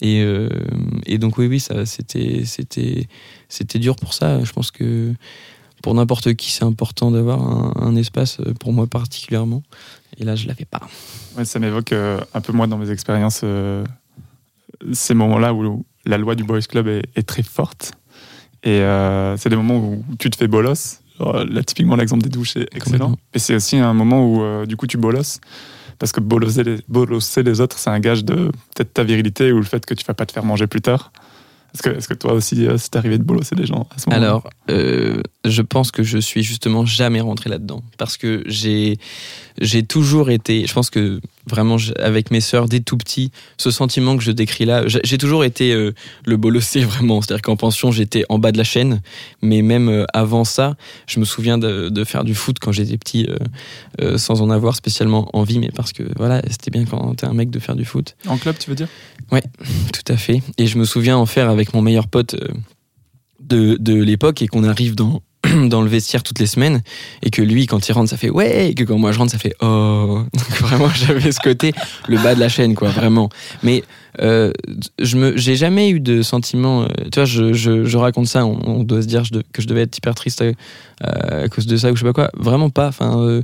Et, 0.00 0.22
euh, 0.22 0.48
et 1.06 1.18
donc, 1.18 1.38
oui, 1.38 1.46
oui, 1.46 1.60
ça, 1.60 1.86
c'était, 1.86 2.42
c'était, 2.44 3.06
c'était 3.48 3.78
dur 3.78 3.96
pour 3.96 4.14
ça. 4.14 4.42
Je 4.44 4.52
pense 4.52 4.70
que 4.70 5.12
pour 5.82 5.94
n'importe 5.94 6.34
qui, 6.34 6.50
c'est 6.50 6.64
important 6.64 7.10
d'avoir 7.10 7.42
un, 7.42 7.72
un, 7.76 7.96
espace, 7.96 8.38
euh, 8.40 8.54
pour 8.54 8.72
moi 8.72 8.86
particulièrement. 8.86 9.62
Et 10.16 10.24
là, 10.24 10.36
je 10.36 10.46
l'avais 10.46 10.64
pas. 10.64 10.80
Ouais, 11.36 11.44
ça 11.44 11.58
m'évoque 11.58 11.92
euh, 11.92 12.20
un 12.34 12.40
peu 12.40 12.52
moi 12.52 12.66
dans 12.66 12.78
mes 12.78 12.90
expériences. 12.90 13.42
Ces 14.92 15.14
moments-là 15.14 15.54
où 15.54 15.84
la 16.04 16.18
loi 16.18 16.34
du 16.34 16.44
boys 16.44 16.60
club 16.60 16.88
est, 16.88 17.04
est 17.14 17.22
très 17.22 17.42
forte. 17.42 17.92
Et 18.64 18.80
euh, 18.80 19.36
c'est 19.36 19.48
des 19.48 19.56
moments 19.56 19.78
où 19.78 20.04
tu 20.18 20.30
te 20.30 20.36
fais 20.36 20.48
bolos. 20.48 21.00
Là, 21.20 21.62
typiquement, 21.62 21.96
l'exemple 21.96 22.22
des 22.22 22.30
douches 22.30 22.56
est 22.56 22.68
excellent. 22.74 23.16
Et 23.32 23.38
c'est 23.38 23.54
aussi 23.54 23.76
un 23.76 23.94
moment 23.94 24.26
où, 24.26 24.42
euh, 24.42 24.66
du 24.66 24.76
coup, 24.76 24.86
tu 24.86 24.96
bolosses. 24.96 25.40
Parce 25.98 26.10
que 26.10 26.20
bolosser 26.20 26.64
les, 26.64 26.78
bolosser 26.88 27.44
les 27.44 27.60
autres, 27.60 27.78
c'est 27.78 27.90
un 27.90 28.00
gage 28.00 28.24
de 28.24 28.50
peut-être 28.74 28.92
ta 28.92 29.04
virilité 29.04 29.52
ou 29.52 29.58
le 29.58 29.64
fait 29.64 29.86
que 29.86 29.94
tu 29.94 30.04
vas 30.04 30.14
pas 30.14 30.26
te 30.26 30.32
faire 30.32 30.44
manger 30.44 30.66
plus 30.66 30.80
tard. 30.80 31.12
Est-ce 31.74 31.82
que, 31.82 31.90
est 31.90 32.06
que, 32.06 32.14
toi 32.14 32.32
aussi, 32.32 32.66
euh, 32.66 32.76
c'est 32.76 32.96
arrivé 32.96 33.18
de 33.18 33.22
bolosser 33.22 33.54
des 33.54 33.66
gens 33.66 33.86
à 33.94 33.98
ce 33.98 34.10
moment 34.10 34.20
Alors, 34.20 34.50
euh, 34.68 35.22
je 35.44 35.62
pense 35.62 35.90
que 35.90 36.02
je 36.02 36.18
suis 36.18 36.42
justement 36.42 36.84
jamais 36.84 37.20
rentré 37.20 37.48
là-dedans. 37.48 37.82
Parce 37.98 38.16
que 38.16 38.42
j'ai, 38.46 38.98
j'ai 39.60 39.84
toujours 39.84 40.30
été. 40.30 40.66
Je 40.66 40.74
pense 40.74 40.90
que 40.90 41.20
vraiment 41.46 41.76
avec 41.98 42.30
mes 42.30 42.40
sœurs 42.40 42.68
dès 42.68 42.80
tout 42.80 42.96
petit, 42.96 43.32
ce 43.56 43.70
sentiment 43.70 44.16
que 44.16 44.22
je 44.22 44.32
décris 44.32 44.64
là, 44.64 44.84
j'ai 44.86 45.18
toujours 45.18 45.44
été 45.44 45.72
euh, 45.72 45.92
le 46.24 46.36
bolossé 46.36 46.80
vraiment. 46.84 47.20
C'est-à-dire 47.20 47.42
qu'en 47.42 47.56
pension, 47.56 47.90
j'étais 47.90 48.24
en 48.28 48.38
bas 48.38 48.52
de 48.52 48.58
la 48.58 48.64
chaîne, 48.64 49.00
mais 49.42 49.62
même 49.62 49.88
euh, 49.88 50.04
avant 50.12 50.44
ça, 50.44 50.76
je 51.06 51.20
me 51.20 51.24
souviens 51.24 51.58
de, 51.58 51.88
de 51.88 52.04
faire 52.04 52.24
du 52.24 52.34
foot 52.34 52.58
quand 52.60 52.72
j'étais 52.72 52.98
petit, 52.98 53.28
euh, 54.00 54.18
sans 54.18 54.40
en 54.42 54.50
avoir 54.50 54.76
spécialement 54.76 55.28
envie, 55.32 55.58
mais 55.58 55.70
parce 55.74 55.92
que 55.92 56.04
voilà, 56.16 56.42
c'était 56.50 56.70
bien 56.70 56.84
quand 56.84 57.14
t'es 57.14 57.26
un 57.26 57.34
mec 57.34 57.50
de 57.50 57.58
faire 57.58 57.76
du 57.76 57.84
foot. 57.84 58.16
En 58.26 58.38
club, 58.38 58.56
tu 58.58 58.70
veux 58.70 58.76
dire? 58.76 58.88
Tout 59.92 60.12
à 60.12 60.16
fait. 60.16 60.42
Et 60.58 60.66
je 60.66 60.78
me 60.78 60.84
souviens 60.84 61.16
en 61.16 61.26
faire 61.26 61.48
avec 61.48 61.74
mon 61.74 61.82
meilleur 61.82 62.08
pote 62.08 62.36
de, 63.40 63.76
de 63.78 63.94
l'époque 63.94 64.42
et 64.42 64.48
qu'on 64.48 64.64
arrive 64.64 64.94
dans, 64.94 65.22
dans 65.68 65.82
le 65.82 65.88
vestiaire 65.88 66.22
toutes 66.22 66.38
les 66.38 66.46
semaines 66.46 66.82
et 67.22 67.30
que 67.30 67.42
lui, 67.42 67.66
quand 67.66 67.88
il 67.88 67.92
rentre, 67.92 68.10
ça 68.10 68.16
fait 68.16 68.30
ouais, 68.30 68.70
et 68.70 68.74
que 68.74 68.84
quand 68.84 68.98
moi 68.98 69.12
je 69.12 69.18
rentre, 69.18 69.32
ça 69.32 69.38
fait 69.38 69.54
oh. 69.60 70.22
Donc 70.32 70.60
vraiment, 70.60 70.88
j'avais 70.94 71.32
ce 71.32 71.40
côté, 71.40 71.72
le 72.08 72.18
bas 72.18 72.34
de 72.34 72.40
la 72.40 72.48
chaîne, 72.48 72.74
quoi, 72.74 72.88
vraiment. 72.88 73.28
Mais 73.62 73.82
euh, 74.20 74.52
je 75.00 75.16
me, 75.16 75.36
j'ai 75.36 75.56
jamais 75.56 75.88
eu 75.90 76.00
de 76.00 76.22
sentiment. 76.22 76.82
euh, 76.82 76.86
tu 77.10 77.16
vois, 77.16 77.24
je, 77.24 77.52
je, 77.52 77.84
je 77.84 77.96
raconte 77.96 78.26
ça, 78.26 78.44
on, 78.44 78.58
on 78.66 78.82
doit 78.84 79.00
se 79.02 79.06
dire 79.06 79.24
je 79.24 79.32
de- 79.32 79.42
que 79.52 79.62
je 79.62 79.66
devais 79.66 79.82
être 79.82 79.96
hyper 79.96 80.14
triste 80.14 80.44
à, 81.02 81.42
à 81.42 81.48
cause 81.48 81.66
de 81.66 81.76
ça 81.76 81.90
ou 81.90 81.96
je 81.96 82.00
sais 82.00 82.06
pas 82.06 82.12
quoi. 82.12 82.30
Vraiment 82.36 82.68
pas. 82.70 82.88
Enfin, 82.88 83.18
euh, 83.20 83.42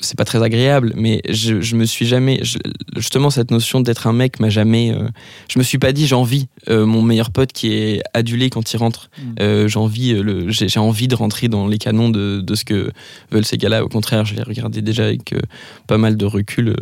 c'est 0.00 0.16
pas 0.18 0.24
très 0.24 0.42
agréable, 0.42 0.92
mais 0.96 1.22
je, 1.28 1.60
je 1.60 1.76
me 1.76 1.84
suis 1.84 2.06
jamais. 2.06 2.40
justement, 2.96 3.30
cette 3.30 3.50
notion 3.50 3.80
d'être 3.80 4.06
un 4.06 4.12
mec 4.12 4.40
m'a 4.40 4.48
jamais. 4.50 4.92
euh, 4.92 5.08
je 5.48 5.58
me 5.58 5.64
suis 5.64 5.78
pas 5.78 5.92
dit 5.92 6.06
j'envie 6.06 6.48
euh, 6.68 6.84
mon 6.84 7.02
meilleur 7.02 7.30
pote 7.30 7.52
qui 7.52 7.72
est 7.72 8.02
adulé 8.14 8.50
quand 8.50 8.72
il 8.72 8.76
rentre. 8.76 9.10
Mm. 9.18 9.22
Euh, 9.40 9.68
j'envie 9.68 10.14
euh, 10.14 10.22
le, 10.22 10.50
j'ai, 10.50 10.68
j'ai 10.68 10.80
envie 10.80 11.08
de 11.08 11.14
rentrer 11.14 11.48
dans 11.48 11.66
les 11.68 11.78
canons 11.78 12.08
de, 12.10 12.40
de 12.40 12.54
ce 12.54 12.64
que 12.64 12.90
veulent 13.30 13.44
ces 13.44 13.56
gars-là. 13.56 13.84
Au 13.84 13.88
contraire, 13.88 14.24
je 14.24 14.34
les 14.34 14.42
regardais 14.42 14.82
déjà 14.82 15.04
avec 15.04 15.32
euh, 15.32 15.40
pas 15.86 15.98
mal 15.98 16.16
de 16.16 16.24
recul. 16.26 16.74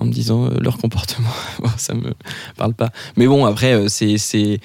En 0.00 0.04
me 0.06 0.10
disant 0.12 0.46
euh, 0.46 0.50
leur 0.60 0.78
comportement, 0.78 1.28
bon, 1.62 1.70
ça 1.76 1.94
me 1.94 2.12
parle 2.56 2.74
pas. 2.74 2.90
Mais 3.16 3.26
bon, 3.26 3.44
après, 3.44 3.72
euh, 3.74 3.88
c'est 3.88 4.18
c'est 4.18 4.60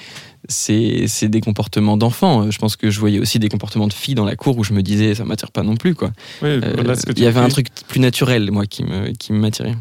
c'est 0.49 1.05
c'est 1.07 1.29
des 1.29 1.41
comportements 1.41 1.95
d'enfants. 1.97 2.51
Je 2.51 2.57
pense 2.59 2.75
que 2.75 2.89
je 2.89 2.99
voyais 2.99 3.19
aussi 3.19 3.39
des 3.39 3.49
comportements 3.49 3.87
de 3.87 3.93
filles 3.93 4.15
dans 4.15 4.25
la 4.25 4.35
cour 4.35 4.57
où 4.57 4.63
je 4.63 4.73
me 4.73 4.81
disais 4.83 5.15
ça 5.15 5.23
m'attire 5.25 5.51
pas 5.51 5.63
non 5.63 5.75
plus 5.77 5.95
quoi. 5.95 6.11
Oui, 6.41 6.49
Euh, 6.49 6.95
Il 7.15 7.23
y 7.23 7.25
avait 7.27 7.39
un 7.39 7.47
truc 7.49 7.67
plus 7.87 7.99
naturel 7.99 8.51
moi 8.51 8.65
qui 8.65 8.83
me 8.83 9.11
qui 9.13 9.31
m'attirait. 9.33 9.75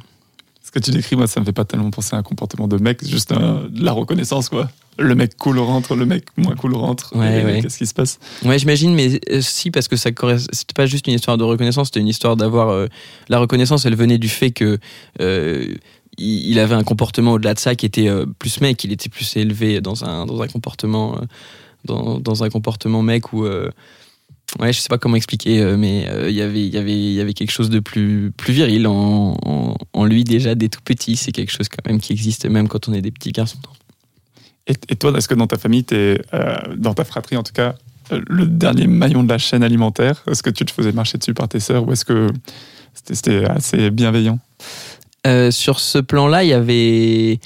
Ce 0.64 0.70
que 0.70 0.78
tu 0.78 0.90
décris, 0.92 1.16
moi, 1.16 1.26
ça 1.26 1.38
me 1.40 1.44
fait 1.44 1.52
pas 1.52 1.66
tellement 1.66 1.90
penser 1.90 2.16
à 2.16 2.18
un 2.18 2.22
comportement 2.22 2.66
de 2.66 2.78
mec, 2.78 3.04
juste 3.06 3.30
un- 3.32 3.64
de 3.68 3.84
la 3.84 3.92
reconnaissance, 3.92 4.48
quoi. 4.48 4.70
Le 4.98 5.14
mec 5.14 5.36
cool 5.38 5.58
rentre, 5.58 5.94
le 5.96 6.04
mec 6.06 6.26
moins 6.36 6.54
cool 6.54 6.74
rentre. 6.74 7.16
Ouais, 7.16 7.40
Et 7.40 7.44
ouais. 7.44 7.60
Qu'est-ce 7.62 7.78
qui 7.78 7.86
se 7.86 7.94
passe? 7.94 8.18
Ouais, 8.44 8.58
j'imagine, 8.58 8.94
mais 8.94 9.18
euh, 9.30 9.40
si, 9.40 9.70
parce 9.70 9.88
que 9.88 9.96
ça 9.96 10.10
c'était 10.52 10.74
pas 10.74 10.86
juste 10.86 11.06
une 11.06 11.14
histoire 11.14 11.38
de 11.38 11.44
reconnaissance, 11.44 11.88
c'était 11.88 12.00
une 12.00 12.08
histoire 12.08 12.36
d'avoir. 12.36 12.68
euh, 12.68 12.86
la 13.28 13.38
reconnaissance, 13.38 13.86
elle 13.86 13.96
venait 13.96 14.18
du 14.18 14.28
fait 14.28 14.50
que. 14.50 14.78
euh, 15.20 15.74
il 16.18 16.58
avait 16.58 16.74
un 16.74 16.84
comportement 16.84 17.32
au-delà 17.32 17.54
de 17.54 17.58
ça 17.58 17.74
qui 17.74 17.86
était 17.86 18.06
euh, 18.08 18.26
plus 18.38 18.60
mec, 18.60 18.84
il 18.84 18.92
était 18.92 19.08
plus 19.08 19.34
élevé 19.36 19.80
dans 19.80 20.04
un, 20.04 20.26
dans 20.26 20.42
un 20.42 20.46
comportement. 20.46 21.18
dans, 21.86 22.20
dans 22.20 22.44
un 22.44 22.50
comportement 22.50 23.00
mec 23.02 23.32
où. 23.32 23.44
ouais, 23.46 24.72
je 24.74 24.78
sais 24.78 24.88
pas 24.90 24.98
comment 24.98 25.16
expliquer, 25.16 25.64
mais 25.78 26.06
il 26.28 26.34
y 26.34 26.42
avait- 26.42 26.60
il 26.66 26.72
y 26.72 26.76
avait 26.76 26.92
il 26.92 27.12
y 27.14 27.20
avait 27.20 27.32
quelque 27.32 27.50
chose 27.50 27.70
de 27.70 27.80
plus, 27.80 28.30
plus 28.36 28.52
viril 28.52 28.86
en, 28.86 29.38
en, 29.42 29.74
en 29.94 30.04
lui 30.04 30.22
déjà 30.24 30.54
dès 30.54 30.68
tout 30.68 30.82
petit. 30.84 31.16
C'est 31.16 31.32
quelque 31.32 31.50
chose 31.50 31.70
quand 31.70 31.90
même 31.90 31.98
qui 31.98 32.12
existe 32.12 32.44
même 32.46 32.68
quand 32.68 32.88
on 32.90 32.92
est 32.92 33.00
des 33.00 33.10
petits 33.10 33.32
garçons. 33.32 33.58
Et, 34.66 34.96
toi, 34.96 35.12
est-ce 35.16 35.28
que 35.28 35.34
dans 35.34 35.46
ta 35.46 35.58
famille, 35.58 35.84
t'es, 35.84 36.20
euh, 36.34 36.56
dans 36.76 36.94
ta 36.94 37.04
fratrie 37.04 37.36
en 37.36 37.42
tout 37.42 37.52
cas, 37.52 37.74
euh, 38.12 38.20
le 38.28 38.46
dernier 38.46 38.86
maillon 38.86 39.24
de 39.24 39.28
la 39.28 39.38
chaîne 39.38 39.64
alimentaire 39.64 40.22
Est-ce 40.28 40.42
que 40.42 40.50
tu 40.50 40.64
te 40.64 40.70
faisais 40.70 40.92
marcher 40.92 41.18
dessus 41.18 41.34
par 41.34 41.48
tes 41.48 41.58
sœurs 41.58 41.86
ou 41.86 41.92
est-ce 41.92 42.04
que 42.04 42.28
c'était, 43.04 43.44
assez 43.44 43.90
bienveillant? 43.90 44.38
Euh, 45.26 45.50
sur 45.50 45.80
ce 45.80 45.98
plan-là, 45.98 46.38
avait, 46.54 47.40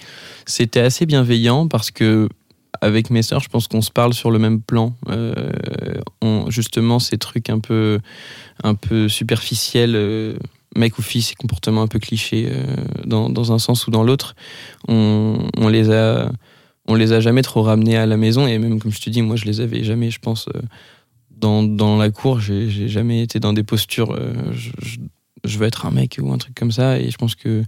c'était 0.44 0.80
assez 0.80 1.06
bienveillant 1.06 1.68
parce 1.68 1.90
que 1.90 2.28
avec 2.82 3.08
mes 3.08 3.22
sœurs, 3.22 3.40
je 3.40 3.48
pense 3.48 3.66
qu'on 3.68 3.80
se 3.80 3.90
parle 3.90 4.12
sur 4.12 4.30
le 4.30 4.38
même 4.38 4.60
plan. 4.60 4.94
Justement, 6.48 6.98
ces 6.98 7.16
trucs 7.16 7.48
un 7.48 7.58
peu, 7.58 7.98
un 8.62 8.74
peu 8.74 9.08
superficiels, 9.08 10.36
mec 10.76 10.98
ou 10.98 11.02
fille, 11.02 11.22
ces 11.22 11.34
comportements 11.34 11.80
un 11.80 11.86
peu 11.86 11.98
clichés 11.98 12.52
dans, 13.06 13.52
un 13.52 13.58
sens 13.58 13.86
ou 13.86 13.90
dans 13.90 14.04
l'autre, 14.04 14.36
on 14.88 15.68
les 15.68 15.90
a, 15.90 16.30
on 16.88 16.94
les 16.94 17.12
a 17.12 17.20
jamais 17.20 17.42
trop 17.42 17.62
ramenés 17.62 17.96
à 17.96 18.06
la 18.06 18.16
maison 18.16 18.46
et 18.46 18.58
même 18.58 18.78
comme 18.78 18.92
je 18.92 19.00
te 19.00 19.10
dis, 19.10 19.22
moi, 19.22 19.36
je 19.36 19.44
les 19.44 19.60
avais 19.60 19.82
jamais, 19.84 20.10
je 20.10 20.18
pense. 20.20 20.48
euh, 20.54 20.60
dans, 21.38 21.62
dans 21.62 21.98
la 21.98 22.10
cour, 22.10 22.40
j'ai 22.40 22.88
jamais 22.88 23.22
été 23.22 23.40
dans 23.40 23.52
des 23.52 23.62
postures. 23.64 24.12
euh, 24.12 24.32
je, 24.52 24.70
je- 24.82 24.98
je 25.44 25.58
veux 25.58 25.66
être 25.66 25.86
un 25.86 25.90
mec 25.90 26.18
ou 26.20 26.32
un 26.32 26.38
truc 26.38 26.54
comme 26.54 26.72
ça. 26.72 26.98
Et 26.98 27.10
je 27.10 27.16
pense 27.18 27.34
que 27.34 27.62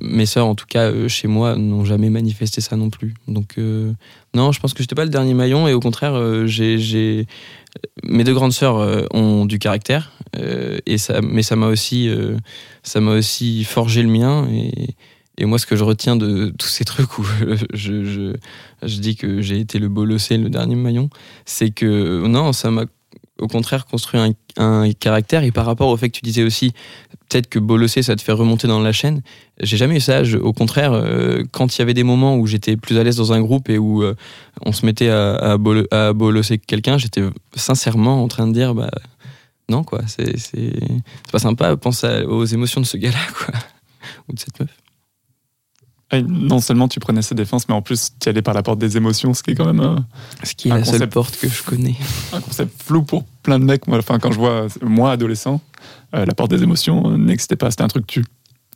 mes 0.00 0.26
sœurs, 0.26 0.46
en 0.46 0.54
tout 0.54 0.66
cas 0.66 0.90
euh, 0.90 1.08
chez 1.08 1.28
moi, 1.28 1.56
n'ont 1.56 1.84
jamais 1.84 2.08
manifesté 2.08 2.60
ça 2.60 2.76
non 2.76 2.88
plus. 2.88 3.14
Donc 3.26 3.56
non, 4.34 4.52
je 4.52 4.60
pense 4.60 4.74
que 4.74 4.82
j'étais 4.82 4.94
pas 4.94 5.04
le 5.04 5.10
dernier 5.10 5.34
maillon 5.34 5.66
et 5.68 5.72
au 5.74 5.80
contraire, 5.80 6.46
j'ai, 6.46 7.26
mes 8.04 8.24
deux 8.24 8.34
grandes 8.34 8.52
sœurs 8.52 9.06
ont 9.14 9.44
du 9.44 9.58
caractère 9.58 10.12
et 10.86 10.98
ça, 10.98 11.20
mais 11.22 11.42
ça 11.42 11.56
m'a 11.56 11.66
aussi, 11.66 12.08
ça 12.82 13.00
m'a 13.00 13.12
aussi 13.12 13.64
forgé 13.64 14.02
le 14.02 14.08
mien 14.08 14.46
et 14.52 14.94
et 15.38 15.44
moi, 15.44 15.58
ce 15.58 15.66
que 15.66 15.76
je 15.76 15.84
retiens 15.84 16.16
de 16.16 16.52
tous 16.58 16.66
ces 16.66 16.84
trucs 16.84 17.18
où 17.18 17.24
je, 17.72 18.34
dis 18.82 19.16
que 19.16 19.40
j'ai 19.40 19.60
été 19.60 19.78
le 19.78 19.88
bolossé, 19.88 20.36
le 20.36 20.50
dernier 20.50 20.74
maillon, 20.74 21.10
c'est 21.46 21.70
que 21.70 22.26
non, 22.26 22.52
ça 22.52 22.70
m'a 22.70 22.84
au 23.40 23.46
contraire 23.46 23.86
construit 23.86 24.20
un, 24.56 24.92
caractère. 24.92 25.44
Et 25.44 25.52
par 25.52 25.64
rapport 25.64 25.88
au 25.88 25.96
fait 25.96 26.08
que 26.08 26.18
tu 26.18 26.22
disais 26.22 26.42
aussi, 26.42 26.72
peut-être 27.28 27.48
que 27.48 27.60
bolosser, 27.60 28.02
ça 28.02 28.16
te 28.16 28.22
fait 28.22 28.32
remonter 28.32 28.66
dans 28.66 28.80
la 28.80 28.90
chaîne. 28.90 29.22
J'ai 29.60 29.76
jamais 29.76 29.98
eu 29.98 30.00
ça. 30.00 30.22
Au 30.42 30.52
contraire, 30.52 30.92
euh, 30.92 31.44
quand 31.52 31.76
il 31.76 31.78
y 31.80 31.82
avait 31.82 31.94
des 31.94 32.02
moments 32.02 32.36
où 32.36 32.48
j'étais 32.48 32.76
plus 32.76 32.98
à 32.98 33.04
l'aise 33.04 33.16
dans 33.16 33.32
un 33.32 33.40
groupe 33.40 33.70
et 33.70 33.78
où 33.78 34.02
euh, 34.02 34.16
on 34.66 34.72
se 34.72 34.84
mettait 34.84 35.08
à, 35.08 35.36
à, 35.36 35.56
à 35.92 36.12
bolosser 36.12 36.58
quelqu'un, 36.58 36.98
j'étais 36.98 37.22
sincèrement 37.54 38.24
en 38.24 38.26
train 38.26 38.48
de 38.48 38.52
dire, 38.52 38.74
bah 38.74 38.90
non, 39.68 39.84
quoi, 39.84 40.00
c'est 40.06 40.34
pas 41.30 41.38
sympa. 41.38 41.76
Pense 41.76 42.02
aux 42.04 42.44
émotions 42.44 42.80
de 42.80 42.86
ce 42.86 42.96
gars-là, 42.96 43.20
quoi. 43.36 43.54
Ou 44.28 44.32
de 44.32 44.38
cette 44.40 44.58
meuf. 44.58 44.70
Et 46.10 46.22
Non 46.22 46.60
seulement 46.60 46.88
tu 46.88 47.00
prenais 47.00 47.20
ses 47.22 47.34
défenses, 47.34 47.68
mais 47.68 47.74
en 47.74 47.82
plus 47.82 48.12
tu 48.18 48.28
allais 48.28 48.42
par 48.42 48.54
la 48.54 48.62
porte 48.62 48.78
des 48.78 48.96
émotions, 48.96 49.34
ce 49.34 49.42
qui 49.42 49.50
est 49.50 49.54
quand 49.54 49.66
même 49.66 49.80
un, 49.80 50.06
Ce 50.42 50.54
qui 50.54 50.68
est 50.68 50.72
Un 50.72 50.78
la 50.78 50.84
seule 50.84 51.08
porte 51.08 51.36
que 51.36 51.48
je 51.48 51.62
connais. 51.62 51.96
un 52.32 52.40
concept 52.40 52.82
flou 52.82 53.02
pour 53.02 53.24
plein 53.42 53.58
de 53.58 53.64
mecs. 53.64 53.86
Moi, 53.86 53.98
enfin, 53.98 54.18
quand 54.18 54.32
je 54.32 54.38
vois, 54.38 54.68
moi, 54.80 55.12
adolescent, 55.12 55.60
euh, 56.14 56.24
la 56.24 56.34
porte 56.34 56.50
des 56.50 56.62
émotions 56.62 57.10
euh, 57.10 57.16
n'existait 57.16 57.56
pas, 57.56 57.70
c'était 57.70 57.82
un 57.82 57.88
truc 57.88 58.06
tu. 58.06 58.24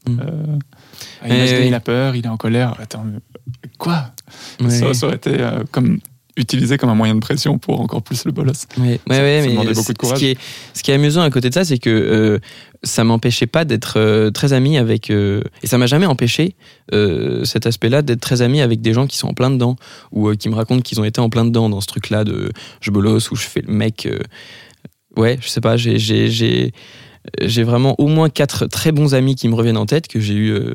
Mm. 0.06 0.20
Euh, 0.20 1.62
il 1.64 1.74
a 1.74 1.80
peur, 1.80 2.16
il 2.16 2.26
est 2.26 2.28
en 2.28 2.36
colère. 2.36 2.74
Attends, 2.80 3.04
mais 3.04 3.20
quoi? 3.78 4.12
Ouais. 4.60 4.70
ça, 4.70 4.92
ça 4.92 5.06
aurait 5.06 5.16
été 5.16 5.40
euh, 5.40 5.64
comme 5.70 6.00
utilisé 6.36 6.78
comme 6.78 6.90
un 6.90 6.94
moyen 6.94 7.14
de 7.14 7.20
pression 7.20 7.58
pour 7.58 7.80
encore 7.80 8.02
plus 8.02 8.24
le 8.24 8.32
bolos. 8.32 8.66
Ouais, 8.78 8.98
ouais, 9.08 9.42
mais 9.42 9.48
demandait 9.48 9.74
beaucoup 9.74 9.80
de 9.80 9.86
ce 9.86 9.92
courage. 9.92 10.18
qui 10.18 10.26
est, 10.28 10.38
ce 10.74 10.82
qui 10.82 10.90
est 10.90 10.94
amusant 10.94 11.22
à 11.22 11.30
côté 11.30 11.48
de 11.50 11.54
ça, 11.54 11.64
c'est 11.64 11.78
que 11.78 11.90
euh, 11.90 12.38
ça 12.82 13.04
m'empêchait 13.04 13.46
pas 13.46 13.64
d'être 13.64 13.98
euh, 13.98 14.30
très 14.30 14.52
ami 14.52 14.78
avec, 14.78 15.10
euh, 15.10 15.42
et 15.62 15.66
ça 15.66 15.76
m'a 15.78 15.86
jamais 15.86 16.06
empêché 16.06 16.56
euh, 16.92 17.44
cet 17.44 17.66
aspect-là 17.66 18.02
d'être 18.02 18.20
très 18.20 18.40
ami 18.42 18.60
avec 18.60 18.80
des 18.80 18.92
gens 18.94 19.06
qui 19.06 19.18
sont 19.18 19.28
en 19.28 19.34
plein 19.34 19.50
dedans 19.50 19.76
ou 20.10 20.28
euh, 20.28 20.34
qui 20.34 20.48
me 20.48 20.54
racontent 20.54 20.80
qu'ils 20.82 21.00
ont 21.00 21.04
été 21.04 21.20
en 21.20 21.28
plein 21.28 21.44
dedans 21.44 21.68
dans 21.68 21.80
ce 21.80 21.86
truc-là 21.86 22.24
de 22.24 22.50
je 22.80 22.90
bolosse 22.90 23.30
ou 23.30 23.36
je 23.36 23.46
fais 23.46 23.60
le 23.60 23.72
mec. 23.72 24.06
euh, 24.06 24.18
ouais, 25.16 25.38
je 25.42 25.48
sais 25.48 25.60
pas, 25.60 25.76
j'ai, 25.76 26.72
j'ai, 27.40 27.62
vraiment 27.62 27.94
au 27.98 28.08
moins 28.08 28.28
quatre 28.28 28.66
très 28.66 28.92
bons 28.92 29.14
amis 29.14 29.34
qui 29.34 29.48
me 29.48 29.54
reviennent 29.54 29.76
en 29.76 29.86
tête 29.86 30.08
que 30.08 30.20
j'ai 30.20 30.34
eu 30.34 30.50
euh, 30.50 30.74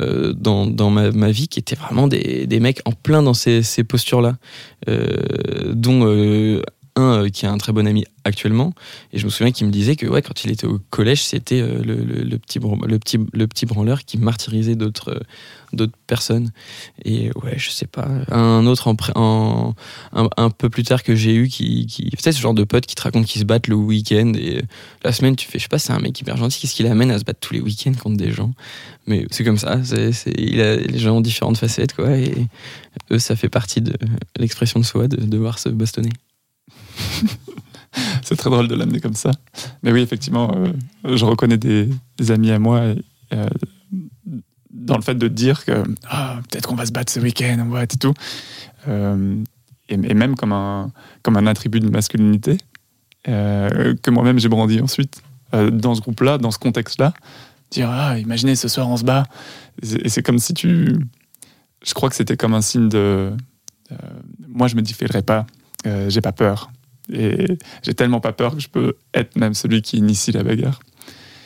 euh, 0.00 0.32
dans, 0.34 0.66
dans 0.66 0.90
ma, 0.90 1.10
ma 1.10 1.30
vie 1.30 1.48
qui 1.48 1.58
étaient 1.58 1.76
vraiment 1.76 2.06
des, 2.06 2.46
des 2.46 2.60
mecs 2.60 2.80
en 2.84 2.92
plein 2.92 3.22
dans 3.22 3.34
ces, 3.34 3.62
ces 3.62 3.82
postures-là, 3.82 4.36
euh, 4.88 5.72
dont 5.72 6.04
un 6.96 7.24
euh, 7.24 7.28
qui 7.28 7.46
a 7.46 7.52
un 7.52 7.58
très 7.58 7.72
bon 7.72 7.86
ami 7.86 8.04
actuellement. 8.24 8.72
Et 9.12 9.18
je 9.18 9.24
me 9.26 9.30
souviens 9.30 9.52
qu'il 9.52 9.66
me 9.66 9.72
disait 9.72 9.94
que 9.96 10.06
ouais, 10.06 10.22
quand 10.22 10.44
il 10.44 10.50
était 10.50 10.66
au 10.66 10.80
collège, 10.90 11.22
c'était 11.22 11.60
euh, 11.60 11.82
le, 11.82 11.94
le- 11.94 12.38
petit, 12.38 12.58
le, 12.58 12.98
petit, 12.98 13.18
le 13.32 13.46
petit 13.46 13.66
branleur 13.66 14.04
qui 14.04 14.18
martyrisait 14.18 14.74
d'autres 14.74 15.10
euh, 15.12 15.20
d'autres 15.72 15.96
personnes. 16.06 16.50
Et 17.04 17.30
ouais, 17.42 17.54
je 17.58 17.70
sais 17.70 17.86
pas. 17.86 18.08
Un 18.30 18.66
autre 18.66 18.88
en, 18.88 18.96
en- 19.14 19.74
un, 20.36 20.50
peu 20.50 20.70
plus 20.70 20.84
tard 20.84 21.02
que 21.02 21.14
j'ai 21.14 21.34
eu 21.34 21.48
qui, 21.48 21.86
qui 21.86 22.10
ce 22.18 22.30
genre 22.40 22.54
de 22.54 22.64
pote 22.64 22.86
qui 22.86 22.94
te 22.94 23.02
raconte 23.02 23.26
qu'ils 23.26 23.40
se 23.40 23.46
battent 23.46 23.68
le 23.68 23.74
week-end 23.76 24.32
et 24.36 24.62
la 25.04 25.12
semaine 25.12 25.36
tu 25.36 25.46
fais 25.46 25.58
je 25.58 25.64
sais 25.64 25.68
pas 25.68 25.78
c'est 25.78 25.92
un 25.92 25.98
mec 26.00 26.18
hyper 26.20 26.36
gentil 26.36 26.60
qu'est-ce 26.60 26.74
qui 26.74 26.82
l'amène 26.82 27.10
à 27.10 27.18
se 27.18 27.24
battre 27.24 27.40
tous 27.40 27.54
les 27.54 27.60
week-ends 27.60 27.92
contre 27.94 28.16
des 28.16 28.32
gens? 28.32 28.52
Mais 29.06 29.26
c'est 29.30 29.44
comme 29.44 29.58
ça 29.58 29.80
les 30.26 30.98
gens 30.98 31.16
ont 31.16 31.20
différentes 31.20 31.58
facettes 31.58 31.94
quoi 31.94 32.16
et 32.16 32.46
eux 33.12 33.18
ça 33.18 33.36
fait 33.36 33.48
partie 33.48 33.80
de 33.80 33.92
l'expression 34.38 34.80
de 34.80 34.84
soi 34.84 35.08
de 35.08 35.16
devoir 35.24 35.58
se 35.58 35.68
bastonner 35.68 36.10
C'est 38.22 38.36
très 38.36 38.50
drôle 38.50 38.68
de 38.68 38.74
l'amener 38.74 39.00
comme 39.00 39.14
ça. 39.14 39.30
Mais 39.82 39.92
oui, 39.92 40.00
effectivement, 40.00 40.52
euh, 40.54 41.16
je 41.16 41.24
reconnais 41.24 41.56
des, 41.56 41.88
amis 42.28 42.50
à 42.50 42.58
moi 42.58 42.80
euh, 43.32 43.48
dans 44.70 44.96
le 44.96 45.02
fait 45.02 45.14
de 45.14 45.28
dire 45.28 45.64
que 45.64 45.82
ah, 46.08 46.40
peut-être 46.48 46.68
qu'on 46.68 46.74
va 46.74 46.86
se 46.86 46.92
battre 46.92 47.12
ce 47.12 47.20
week-end, 47.20 47.56
on 47.60 47.70
va 47.70 47.82
être 47.82 47.94
et 47.94 47.98
tout. 47.98 48.14
Euh, 48.88 49.36
et, 49.88 49.96
même 49.96 50.34
comme 50.36 50.52
un, 50.52 50.90
comme 51.22 51.36
un 51.36 51.46
attribut 51.46 51.80
de 51.80 51.88
masculinité 51.88 52.58
que 53.24 54.10
moi-même 54.10 54.38
j'ai 54.38 54.48
brandi 54.48 54.80
ensuite 54.80 55.20
dans 55.52 55.96
ce 55.96 56.00
groupe-là, 56.00 56.38
dans 56.38 56.52
ce 56.52 56.60
contexte-là. 56.60 57.12
dire 57.72 57.90
ah 57.90 58.16
imaginez 58.20 58.54
ce 58.54 58.68
soir 58.68 58.88
on 58.88 58.96
se 58.96 59.02
bat 59.02 59.24
et 59.82 60.08
c'est 60.08 60.22
comme 60.22 60.38
si 60.38 60.54
tu 60.54 60.96
je 61.84 61.94
crois 61.94 62.08
que 62.08 62.14
c'était 62.14 62.36
comme 62.36 62.54
un 62.54 62.60
signe 62.60 62.88
de 62.88 63.32
moi 64.46 64.68
je 64.68 64.76
me 64.76 64.82
défilerai 64.82 65.22
pas 65.22 65.44
euh, 65.86 66.08
j'ai 66.08 66.20
pas 66.20 66.32
peur. 66.32 66.70
Et 67.12 67.58
j'ai 67.82 67.94
tellement 67.94 68.20
pas 68.20 68.32
peur 68.32 68.54
que 68.54 68.60
je 68.60 68.68
peux 68.68 68.96
être 69.14 69.36
même 69.36 69.54
celui 69.54 69.82
qui 69.82 69.98
initie 69.98 70.32
la 70.32 70.42
bagarre. 70.42 70.80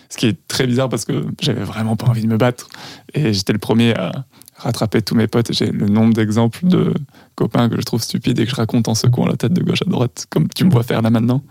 Ce 0.09 0.17
qui 0.17 0.27
est 0.27 0.49
très 0.49 0.67
bizarre 0.67 0.89
parce 0.89 1.05
que 1.05 1.27
j'avais 1.41 1.63
vraiment 1.63 1.97
pas 1.97 2.07
envie 2.07 2.23
de 2.23 2.27
me 2.27 2.37
battre. 2.37 2.69
Et 3.15 3.33
j'étais 3.33 3.53
le 3.53 3.59
premier 3.59 3.95
à 3.97 4.25
rattraper 4.57 5.03
tous 5.03 5.15
mes 5.15 5.29
potes. 5.29 5.53
J'ai 5.53 5.71
le 5.71 5.87
nombre 5.87 6.15
d'exemples 6.15 6.67
de 6.67 6.95
copains 7.35 7.69
que 7.69 7.77
je 7.77 7.83
trouve 7.83 8.03
stupides 8.03 8.39
et 8.39 8.45
que 8.45 8.51
je 8.51 8.57
raconte 8.57 8.89
en 8.89 8.95
secouant 8.95 9.27
la 9.27 9.37
tête 9.37 9.53
de 9.53 9.63
gauche 9.63 9.83
à 9.83 9.91
droite 9.91 10.27
comme 10.31 10.49
tu 10.49 10.65
me 10.65 10.71
vois 10.71 10.83
faire 10.83 11.03
là 11.03 11.11
maintenant. 11.11 11.43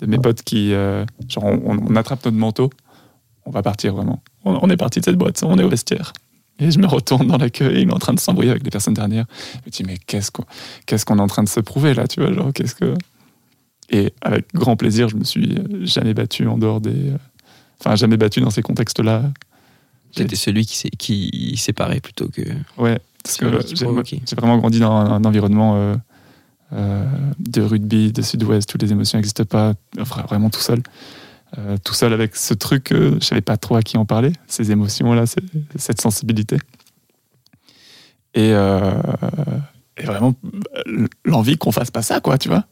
De 0.00 0.06
mes 0.06 0.18
potes 0.18 0.42
qui 0.42 0.72
euh, 0.72 1.04
genre 1.28 1.44
on, 1.44 1.76
on 1.78 1.96
attrape 1.96 2.24
notre 2.24 2.38
manteau. 2.38 2.70
On 3.44 3.50
va 3.50 3.62
partir 3.62 3.94
vraiment. 3.94 4.22
On, 4.44 4.70
est 4.70 4.76
parti 4.76 5.00
de 5.00 5.04
cette 5.04 5.16
boîte, 5.16 5.42
on 5.42 5.58
est 5.58 5.62
au 5.62 5.68
vestiaire. 5.68 6.12
Et 6.60 6.70
je 6.70 6.78
me 6.78 6.86
retourne 6.86 7.26
dans 7.26 7.38
la 7.38 7.50
queue 7.50 7.74
et 7.74 7.80
il 7.80 7.88
est 7.88 7.92
en 7.92 7.98
train 7.98 8.12
de 8.12 8.20
s'embrouiller 8.20 8.50
avec 8.50 8.64
les 8.64 8.70
personnes 8.70 8.94
dernières. 8.94 9.26
Je 9.54 9.58
me 9.66 9.70
dis, 9.70 9.84
mais 9.84 9.98
qu'est-ce 10.06 10.30
qu'on 10.30 11.18
est 11.18 11.22
en 11.22 11.26
train 11.26 11.42
de 11.42 11.48
se 11.48 11.60
prouver 11.60 11.94
là, 11.94 12.06
tu 12.06 12.20
vois, 12.20 12.32
genre, 12.32 12.52
qu'est-ce 12.52 12.74
que. 12.74 12.94
Et 13.88 14.12
avec 14.20 14.46
grand 14.54 14.76
plaisir, 14.76 15.08
je 15.08 15.16
me 15.16 15.24
suis 15.24 15.58
jamais 15.82 16.14
battu 16.14 16.46
en 16.46 16.58
dehors 16.58 16.80
des. 16.80 17.12
Enfin, 17.80 17.96
jamais 17.96 18.16
battu 18.16 18.40
dans 18.40 18.50
ces 18.50 18.62
contextes-là. 18.62 19.24
J'étais 20.12 20.36
celui 20.36 20.66
qui, 20.66 20.90
qui 20.90 21.56
séparait 21.56 22.00
plutôt 22.00 22.28
que. 22.28 22.42
Ouais, 22.76 23.00
parce 23.22 23.36
que 23.36 23.46
j'ai 23.74 24.36
vraiment 24.36 24.58
grandi 24.58 24.80
dans 24.80 24.92
un, 24.92 25.24
environnement 25.24 25.76
euh, 25.76 25.94
euh, 26.72 27.04
de 27.38 27.62
rugby, 27.62 28.12
de 28.12 28.22
sud-ouest, 28.22 28.68
toutes 28.68 28.82
les 28.82 28.92
émotions 28.92 29.18
n'existent 29.18 29.44
pas, 29.44 29.74
vraiment 30.28 30.50
tout 30.50 30.60
seul. 30.60 30.82
Euh, 31.58 31.76
tout 31.82 31.94
seul 31.94 32.12
avec 32.12 32.36
ce 32.36 32.54
truc, 32.54 32.92
euh, 32.92 33.16
je 33.20 33.26
savais 33.26 33.40
pas 33.40 33.56
trop 33.56 33.76
à 33.76 33.82
qui 33.82 33.96
en 33.96 34.04
parler, 34.04 34.32
ces 34.46 34.70
émotions-là, 34.70 35.24
cette 35.76 36.00
sensibilité. 36.00 36.58
Et, 38.34 38.52
euh, 38.52 38.92
et 39.96 40.04
vraiment 40.04 40.34
l'envie 41.24 41.58
qu'on 41.58 41.72
fasse 41.72 41.90
pas 41.90 42.02
ça, 42.02 42.20
quoi, 42.20 42.38
tu 42.38 42.48
vois. 42.48 42.66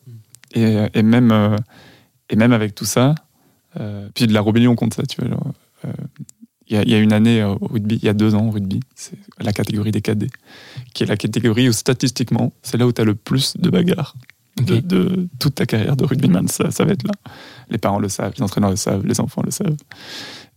Et, 0.55 1.03
même, 1.03 1.57
et 2.31 2.37
même 2.37 2.53
avec 2.53 2.75
tout 2.75 2.87
ça, 2.87 3.15
puis 4.15 4.27
de 4.27 4.33
la 4.33 4.41
rébellion 4.41 4.75
contre 4.77 4.97
ça, 4.97 5.03
tu 5.03 5.21
vois. 5.21 5.37
Il 6.69 6.81
y, 6.81 6.91
y, 6.91 6.95
a 6.95 6.99
une 6.99 7.13
année 7.13 7.43
au 7.45 7.59
rugby, 7.61 7.97
il 7.97 8.05
y 8.05 8.09
a 8.09 8.15
deux 8.15 8.35
ans 8.35 8.47
au 8.47 8.51
rugby, 8.51 8.81
c'est 8.95 9.19
la 9.41 9.53
catégorie 9.53 9.91
des 9.91 10.01
cadets, 10.01 10.31
qui 10.95 11.03
est 11.03 11.07
la 11.07 11.17
catégorie 11.17 11.69
où 11.69 11.73
statistiquement, 11.73 12.53
c'est 12.63 12.77
là 12.77 12.87
où 12.87 12.93
tu 12.93 13.01
as 13.01 13.05
le 13.05 13.15
plus 13.15 13.57
de 13.57 13.69
bagarres 13.69 14.15
de, 14.65 15.29
toute 15.39 15.55
ta 15.57 15.67
carrière 15.67 15.97
de 15.97 16.05
rugbyman. 16.05 16.49
Ça, 16.49 16.71
ça 16.71 16.85
va 16.85 16.93
être 16.93 17.05
là. 17.05 17.13
Les 17.71 17.79
parents 17.79 17.99
le 17.99 18.09
savent, 18.09 18.33
les 18.37 18.43
entraîneurs 18.43 18.71
le 18.71 18.77
savent, 18.77 19.07
les 19.07 19.21
enfants 19.21 19.43
le 19.45 19.51
savent. 19.51 19.77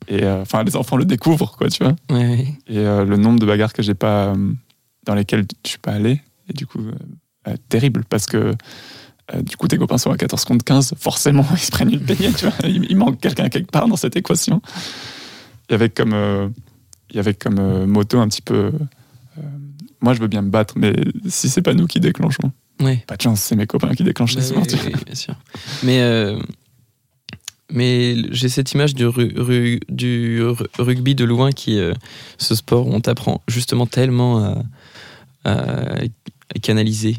Et 0.07 0.23
euh, 0.23 0.41
enfin, 0.41 0.63
les 0.63 0.75
enfants 0.75 0.97
le 0.97 1.05
découvrent, 1.05 1.55
quoi, 1.57 1.69
tu 1.69 1.83
vois. 1.83 1.95
Et 2.17 2.77
euh, 2.77 3.05
le 3.05 3.17
nombre 3.17 3.39
de 3.39 3.45
bagarres 3.45 3.73
que 3.73 3.83
j'ai 3.83 3.93
pas, 3.93 4.27
euh, 4.27 4.53
dans 5.05 5.15
lesquelles 5.15 5.45
je 5.63 5.69
suis 5.69 5.79
pas 5.79 5.91
allé, 5.91 6.21
et 6.49 6.53
du 6.53 6.65
coup, 6.65 6.79
terrible, 7.69 8.03
parce 8.09 8.25
que 8.25 8.55
du 9.43 9.55
coup, 9.55 9.67
tes 9.67 9.77
copains 9.77 9.97
sont 9.97 10.11
à 10.11 10.17
14 10.17 10.43
contre 10.43 10.65
15, 10.65 10.95
forcément, 10.97 11.45
ils 11.53 11.59
se 11.59 11.71
prennent 11.71 11.93
une 11.93 12.01
peignée, 12.01 12.33
tu 12.33 12.45
vois. 12.45 12.55
Il, 12.67 12.97
manque 12.97 13.19
quelqu'un 13.19 13.47
quelque 13.49 13.71
part 13.71 13.87
dans 13.87 13.95
cette 13.95 14.15
équation. 14.17 14.61
Il 15.69 15.73
y 15.73 15.75
avait 15.75 15.89
comme, 15.89 16.51
il 17.09 17.15
y 17.15 17.19
avait 17.19 17.33
comme 17.33 17.85
moto 17.85 18.19
un 18.19 18.27
petit 18.27 18.41
peu. 18.41 18.73
moi, 20.01 20.13
je 20.13 20.19
veux 20.19 20.27
bien 20.27 20.41
me 20.41 20.49
battre, 20.49 20.73
mais 20.77 20.93
si 21.27 21.47
c'est 21.47 21.61
pas 21.61 21.73
nous 21.73 21.87
qui 21.87 21.99
déclenchons. 21.99 22.51
Pas 23.07 23.15
de 23.15 23.21
chance, 23.21 23.41
c'est 23.41 23.55
mes 23.55 23.67
copains 23.67 23.93
qui 23.93 24.03
déclenchent 24.03 24.35
les 24.35 24.41
sports. 24.41 24.63
Oui, 24.85 24.93
bien 25.05 25.15
sûr. 25.15 25.35
Mais, 25.83 26.01
euh, 26.01 26.39
mais 27.71 28.15
j'ai 28.31 28.49
cette 28.49 28.71
image 28.73 28.95
du, 28.95 29.05
du 29.89 30.43
rugby 30.77 31.15
de 31.15 31.25
loin 31.25 31.51
qui 31.51 31.79
euh, 31.79 31.93
ce 32.37 32.55
sport 32.55 32.87
où 32.87 32.93
on 32.93 33.01
t'apprend 33.01 33.41
justement 33.47 33.85
tellement 33.85 34.55
à, 35.45 35.95
canaliser. 36.61 37.17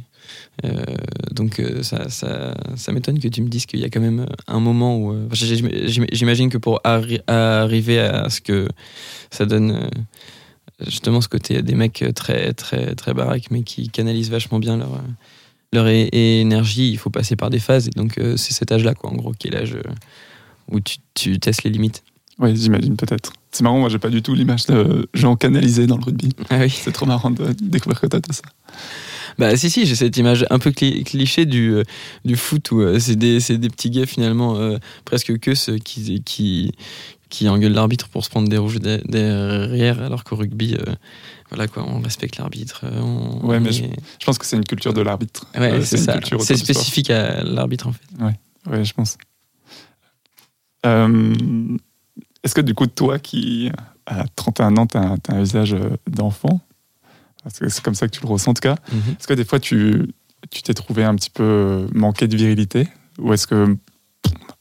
Euh, 0.64 0.84
donc 1.30 1.62
ça, 1.82 2.08
ça, 2.10 2.54
ça 2.76 2.92
m'étonne 2.92 3.18
que 3.18 3.28
tu 3.28 3.42
me 3.42 3.48
dises 3.48 3.66
qu'il 3.66 3.80
y 3.80 3.84
a 3.84 3.88
quand 3.88 4.00
même 4.00 4.26
un 4.46 4.60
moment 4.60 4.98
où... 4.98 5.28
J'imagine 5.32 6.50
que 6.50 6.58
pour 6.58 6.80
arriver 6.84 7.98
à 7.98 8.28
ce 8.28 8.40
que 8.40 8.68
ça 9.30 9.46
donne 9.46 9.88
justement 10.86 11.20
ce 11.20 11.28
côté 11.28 11.62
des 11.62 11.74
mecs 11.74 12.04
très 12.14 12.52
très 12.52 12.94
très 12.94 13.14
baraques 13.14 13.50
mais 13.50 13.62
qui 13.62 13.88
canalisent 13.88 14.30
vachement 14.30 14.58
bien 14.58 14.76
leur 14.76 15.00
leur 15.72 15.88
énergie, 15.88 16.90
il 16.90 16.98
faut 16.98 17.10
passer 17.10 17.36
par 17.36 17.50
des 17.50 17.58
phases. 17.58 17.88
Et 17.88 17.90
donc, 17.90 18.18
euh, 18.18 18.36
c'est 18.36 18.52
cet 18.52 18.72
âge-là, 18.72 18.94
quoi, 18.94 19.10
en 19.10 19.14
gros, 19.14 19.32
qui 19.32 19.48
est 19.48 19.50
l'âge 19.50 19.74
euh, 19.74 19.90
où 20.70 20.80
tu, 20.80 20.98
tu, 21.14 21.38
testes 21.38 21.64
les 21.64 21.70
limites. 21.70 22.04
Oui, 22.38 22.56
j'imagine 22.56 22.96
peut-être. 22.96 23.32
C'est 23.50 23.62
marrant, 23.62 23.78
moi, 23.78 23.88
j'ai 23.88 23.98
pas 23.98 24.10
du 24.10 24.22
tout 24.22 24.34
l'image 24.34 24.66
de 24.66 25.08
gens 25.14 25.36
canalisés 25.36 25.86
dans 25.86 25.96
le 25.96 26.04
rugby. 26.04 26.30
Ah 26.50 26.58
oui. 26.60 26.70
C'est 26.70 26.92
trop 26.92 27.06
marrant 27.06 27.30
de 27.30 27.52
découvrir 27.52 28.00
que 28.00 28.06
t'as 28.06 28.20
tout 28.20 28.32
ça. 28.32 28.42
Bah 29.38 29.56
si 29.56 29.70
si 29.70 29.86
j'ai 29.86 29.94
cette 29.94 30.14
image 30.18 30.44
un 30.50 30.58
peu 30.58 30.72
cliché 30.72 31.46
du, 31.46 31.72
euh, 31.72 31.84
du 32.26 32.36
foot 32.36 32.70
où 32.70 32.98
c'est 32.98 33.16
des, 33.16 33.38
des, 33.38 33.68
petits 33.70 33.88
gars 33.88 34.04
finalement 34.04 34.58
presque 35.06 35.38
que 35.38 35.54
ceux 35.54 35.78
qui, 35.78 36.22
qui, 36.22 36.72
qui 37.30 37.48
engueulent 37.48 37.72
l'arbitre 37.72 38.10
pour 38.10 38.26
se 38.26 38.28
prendre 38.28 38.50
des 38.50 38.58
rouges 38.58 38.78
derrière 38.78 40.02
alors 40.02 40.22
qu'au 40.22 40.36
rugby 40.36 40.76
voilà 41.52 41.68
quoi, 41.68 41.84
on 41.86 42.00
respecte 42.00 42.38
l'arbitre. 42.38 42.80
Euh, 42.84 43.46
ouais, 43.46 43.60
mais 43.60 43.72
je, 43.72 43.84
pense 44.24 44.38
que 44.38 44.46
c'est 44.46 44.56
une 44.56 44.64
culture 44.64 44.94
de 44.94 45.02
l'arbitre. 45.02 45.46
Ouais, 45.54 45.72
euh, 45.72 45.84
c'est 45.84 45.98
ça. 45.98 46.18
C'est 46.40 46.56
spécifique 46.56 47.10
à 47.10 47.42
l'arbitre 47.42 47.88
en 47.88 47.92
fait. 47.92 48.24
Ouais, 48.24 48.38
ouais 48.70 48.84
je 48.84 48.94
pense. 48.94 49.18
Euh, 50.86 51.76
est-ce 52.42 52.54
que 52.54 52.62
du 52.62 52.74
coup, 52.74 52.86
toi 52.86 53.18
qui 53.18 53.70
à 54.06 54.24
31 54.34 54.78
ans, 54.78 54.86
tu 54.86 54.96
as, 54.96 55.16
un 55.28 55.42
visage 55.42 55.76
d'enfant, 56.06 56.60
parce 57.42 57.58
que 57.58 57.68
c'est 57.68 57.84
comme 57.84 57.94
ça 57.94 58.08
que 58.08 58.12
tu 58.12 58.22
le 58.22 58.28
ressens 58.28 58.52
en 58.52 58.54
tout 58.54 58.62
cas, 58.62 58.76
mhm. 58.90 59.16
est-ce 59.18 59.28
que 59.28 59.34
des 59.34 59.44
fois 59.44 59.60
tu 59.60 60.08
tu 60.50 60.62
t'es 60.62 60.74
trouvé 60.74 61.04
un 61.04 61.14
petit 61.14 61.30
peu 61.30 61.86
manqué 61.92 62.28
de 62.28 62.36
virilité? 62.36 62.88
Ou 63.18 63.34
est-ce 63.34 63.46
que 63.46 63.76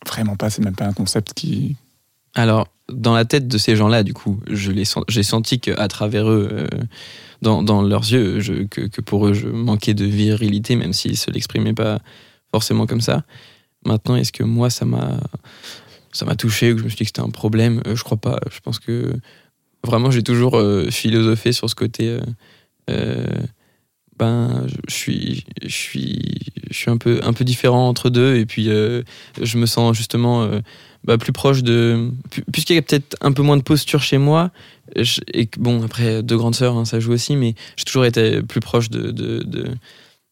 vraiment 0.06 0.36
pas, 0.36 0.50
c'est 0.50 0.62
même 0.62 0.76
pas 0.76 0.88
un 0.88 0.94
concept 0.94 1.34
qui. 1.34 1.78
Alors, 2.36 2.68
dans 2.92 3.14
la 3.14 3.26
tête 3.26 3.48
de 3.48 3.58
ces 3.58 3.76
gens-là, 3.76 4.04
du 4.04 4.14
coup, 4.14 4.40
j'ai 4.50 5.24
senti 5.24 5.60
qu'à 5.60 5.88
travers 5.88 6.30
eux, 6.30 6.50
euh, 6.52 6.68
dans, 7.42 7.82
leurs 7.82 8.04
yeux, 8.04 8.40
que, 8.70 9.02
pour 9.02 9.28
eux, 9.28 9.34
je 9.34 9.48
manquais 9.48 9.94
de 9.94 10.06
virilité, 10.06 10.76
même 10.76 10.94
s'ils 10.94 11.18
se 11.18 11.32
l'exprimaient 11.32 11.74
pas 11.74 12.00
forcément 12.52 12.86
comme 12.86 13.02
ça. 13.02 13.24
Maintenant, 13.86 14.16
est-ce 14.16 14.32
que 14.32 14.44
moi, 14.44 14.70
ça 14.70 14.86
m'a 14.86 15.20
ça 16.12 16.26
touché 16.36 16.74
ou 16.74 16.78
je 16.78 16.84
me 16.84 16.90
suis 16.90 16.98
dit 16.98 17.04
que 17.04 17.10
c'était 17.10 17.22
un 17.22 17.30
problème? 17.30 17.82
Euh, 17.88 17.96
Je 17.96 18.04
crois 18.04 18.18
pas. 18.18 18.40
Je 18.52 18.60
pense 18.60 18.80
que 18.80 19.14
vraiment, 19.84 20.12
j'ai 20.12 20.24
toujours 20.24 20.58
euh, 20.58 20.90
philosophé 20.92 21.52
sur 21.52 21.70
ce 21.70 21.76
côté. 21.76 22.20
ben, 24.18 24.68
je 24.88 24.94
suis, 24.94 25.46
je 25.64 25.76
suis, 25.76 26.51
je 26.72 26.78
suis 26.78 26.90
un 26.90 26.98
peu, 26.98 27.20
un 27.24 27.34
peu 27.34 27.44
différent 27.46 27.88
entre 27.88 28.10
deux, 28.10 28.36
et 28.36 28.46
puis 28.46 28.66
je 28.66 29.58
me 29.58 29.66
sens 29.66 29.96
justement 29.96 30.50
bah, 31.04 31.18
plus 31.18 31.34
proche 31.34 31.64
de. 31.64 32.12
Puisqu'il 32.52 32.76
y 32.76 32.80
a 32.80 32.82
peut-être 32.82 33.16
un 33.22 33.32
peu 33.32 33.42
moins 33.42 33.58
de 33.58 33.64
posture 33.64 34.02
chez 34.02 34.18
moi, 34.18 34.52
et 35.34 35.46
que, 35.48 35.60
bon, 35.60 35.84
après, 35.84 36.24
deux 36.24 36.38
grandes 36.38 36.56
sœurs, 36.56 36.78
hein, 36.78 36.86
ça 36.86 37.00
joue 37.00 37.12
aussi, 37.12 37.36
mais 37.36 37.56
j'ai 37.76 37.86
toujours 37.86 38.06
été 38.06 38.42
plus 38.42 38.60
proche 38.60 38.90
de, 38.90 39.12
de, 39.12 39.44
de 39.44 39.66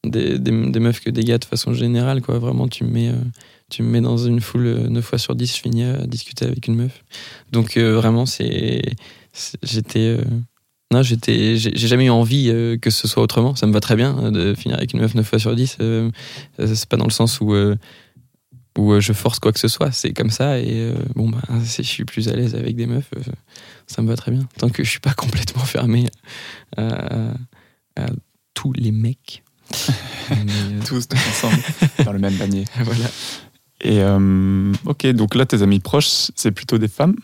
des, 0.04 0.80
meufs 0.80 1.02
que 1.02 1.10
des 1.10 1.24
gars 1.24 1.38
de 1.38 1.46
façon 1.46 1.74
générale, 1.74 2.22
quoi. 2.22 2.40
Vraiment, 2.40 2.68
tu 2.68 2.84
me 2.84 2.92
mets, 2.92 3.10
euh, 3.10 3.84
mets 3.84 4.02
dans 4.02 4.18
une 4.18 4.42
foule 4.42 4.88
9 4.90 4.98
euh, 4.98 5.02
fois 5.02 5.18
sur 5.18 5.36
10, 5.36 5.56
je 5.56 5.62
finis 5.62 5.84
à 5.84 6.06
discuter 6.06 6.46
avec 6.46 6.68
une 6.68 6.76
meuf. 6.76 7.04
Donc, 7.52 7.78
euh, 7.78 7.96
vraiment, 7.96 8.26
c'est. 8.26 8.82
J'étais. 9.64 10.18
Non, 10.92 11.04
j'étais, 11.04 11.58
j'ai 11.58 11.88
jamais 11.88 12.06
eu 12.06 12.10
envie 12.10 12.48
que 12.82 12.90
ce 12.90 13.08
soit 13.08 13.22
autrement. 13.22 13.56
Ça 13.56 13.68
me 13.68 13.74
va 13.74 13.80
très 13.80 13.96
bien 13.96 14.32
de 14.32 14.56
finir 14.56 14.78
avec 14.78 14.94
une 14.94 15.02
meuf 15.02 15.14
9 15.14 15.28
fois 15.28 15.38
sur 15.38 15.56
10. 15.56 15.78
c'est 16.58 16.90
pas 16.90 16.98
dans 16.98 17.06
le 17.06 17.12
sens 17.12 17.40
où 17.42 17.54
où 18.80 18.94
euh, 18.94 19.00
je 19.00 19.14
force 19.14 19.40
quoi 19.40 19.52
que 19.52 19.60
ce 19.60 19.68
soit. 19.68 19.92
C'est 19.92 20.14
comme 20.14 20.30
ça 20.30 20.60
et 20.60 20.68
euh, 20.72 20.96
bon, 21.16 21.30
bah, 21.30 21.42
si 21.64 21.84
je 21.84 21.88
suis 21.88 22.06
plus 22.06 22.30
à 22.30 22.36
l'aise 22.36 22.56
avec 22.56 22.76
des 22.76 22.86
meufs, 22.86 23.10
euh, 23.16 23.32
ça 23.88 24.02
me 24.02 24.08
va 24.08 24.16
très 24.16 24.32
bien. 24.32 24.48
Tant 24.58 24.70
que 24.70 24.84
je 24.84 24.90
suis 24.90 25.00
pas 25.00 25.14
complètement 25.18 25.64
fermé 25.64 26.06
à, 26.78 27.34
tous 28.54 28.74
les 28.74 28.92
mecs. 28.92 29.44
tous, 30.86 31.08
ensemble, 31.14 31.62
dans 32.06 32.14
le 32.14 32.20
même 32.20 32.36
panier. 32.36 32.66
Voilà. 32.82 33.06
Et 33.82 34.02
ok, 34.86 35.08
donc 35.08 35.36
là, 35.36 35.46
tes 35.46 35.62
amis 35.62 35.80
proches, 35.80 36.32
c'est 36.36 36.52
plutôt 36.52 36.78
des 36.78 36.88
femmes? 36.88 37.16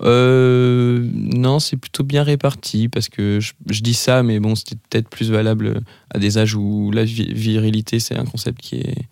Non, 0.00 1.58
c'est 1.58 1.76
plutôt 1.76 2.04
bien 2.04 2.22
réparti 2.22 2.88
parce 2.88 3.08
que 3.08 3.40
je, 3.40 3.52
je 3.68 3.80
dis 3.82 3.94
ça, 3.94 4.22
mais 4.22 4.40
bon, 4.40 4.54
c'était 4.54 4.76
peut-être 4.88 5.08
plus 5.08 5.30
valable 5.30 5.80
à 6.12 6.18
des 6.18 6.38
âges 6.38 6.54
où 6.54 6.90
la 6.90 7.04
virilité, 7.04 8.00
c'est 8.00 8.16
un 8.16 8.24
concept 8.24 8.60
qui 8.60 8.76
est, 8.76 9.08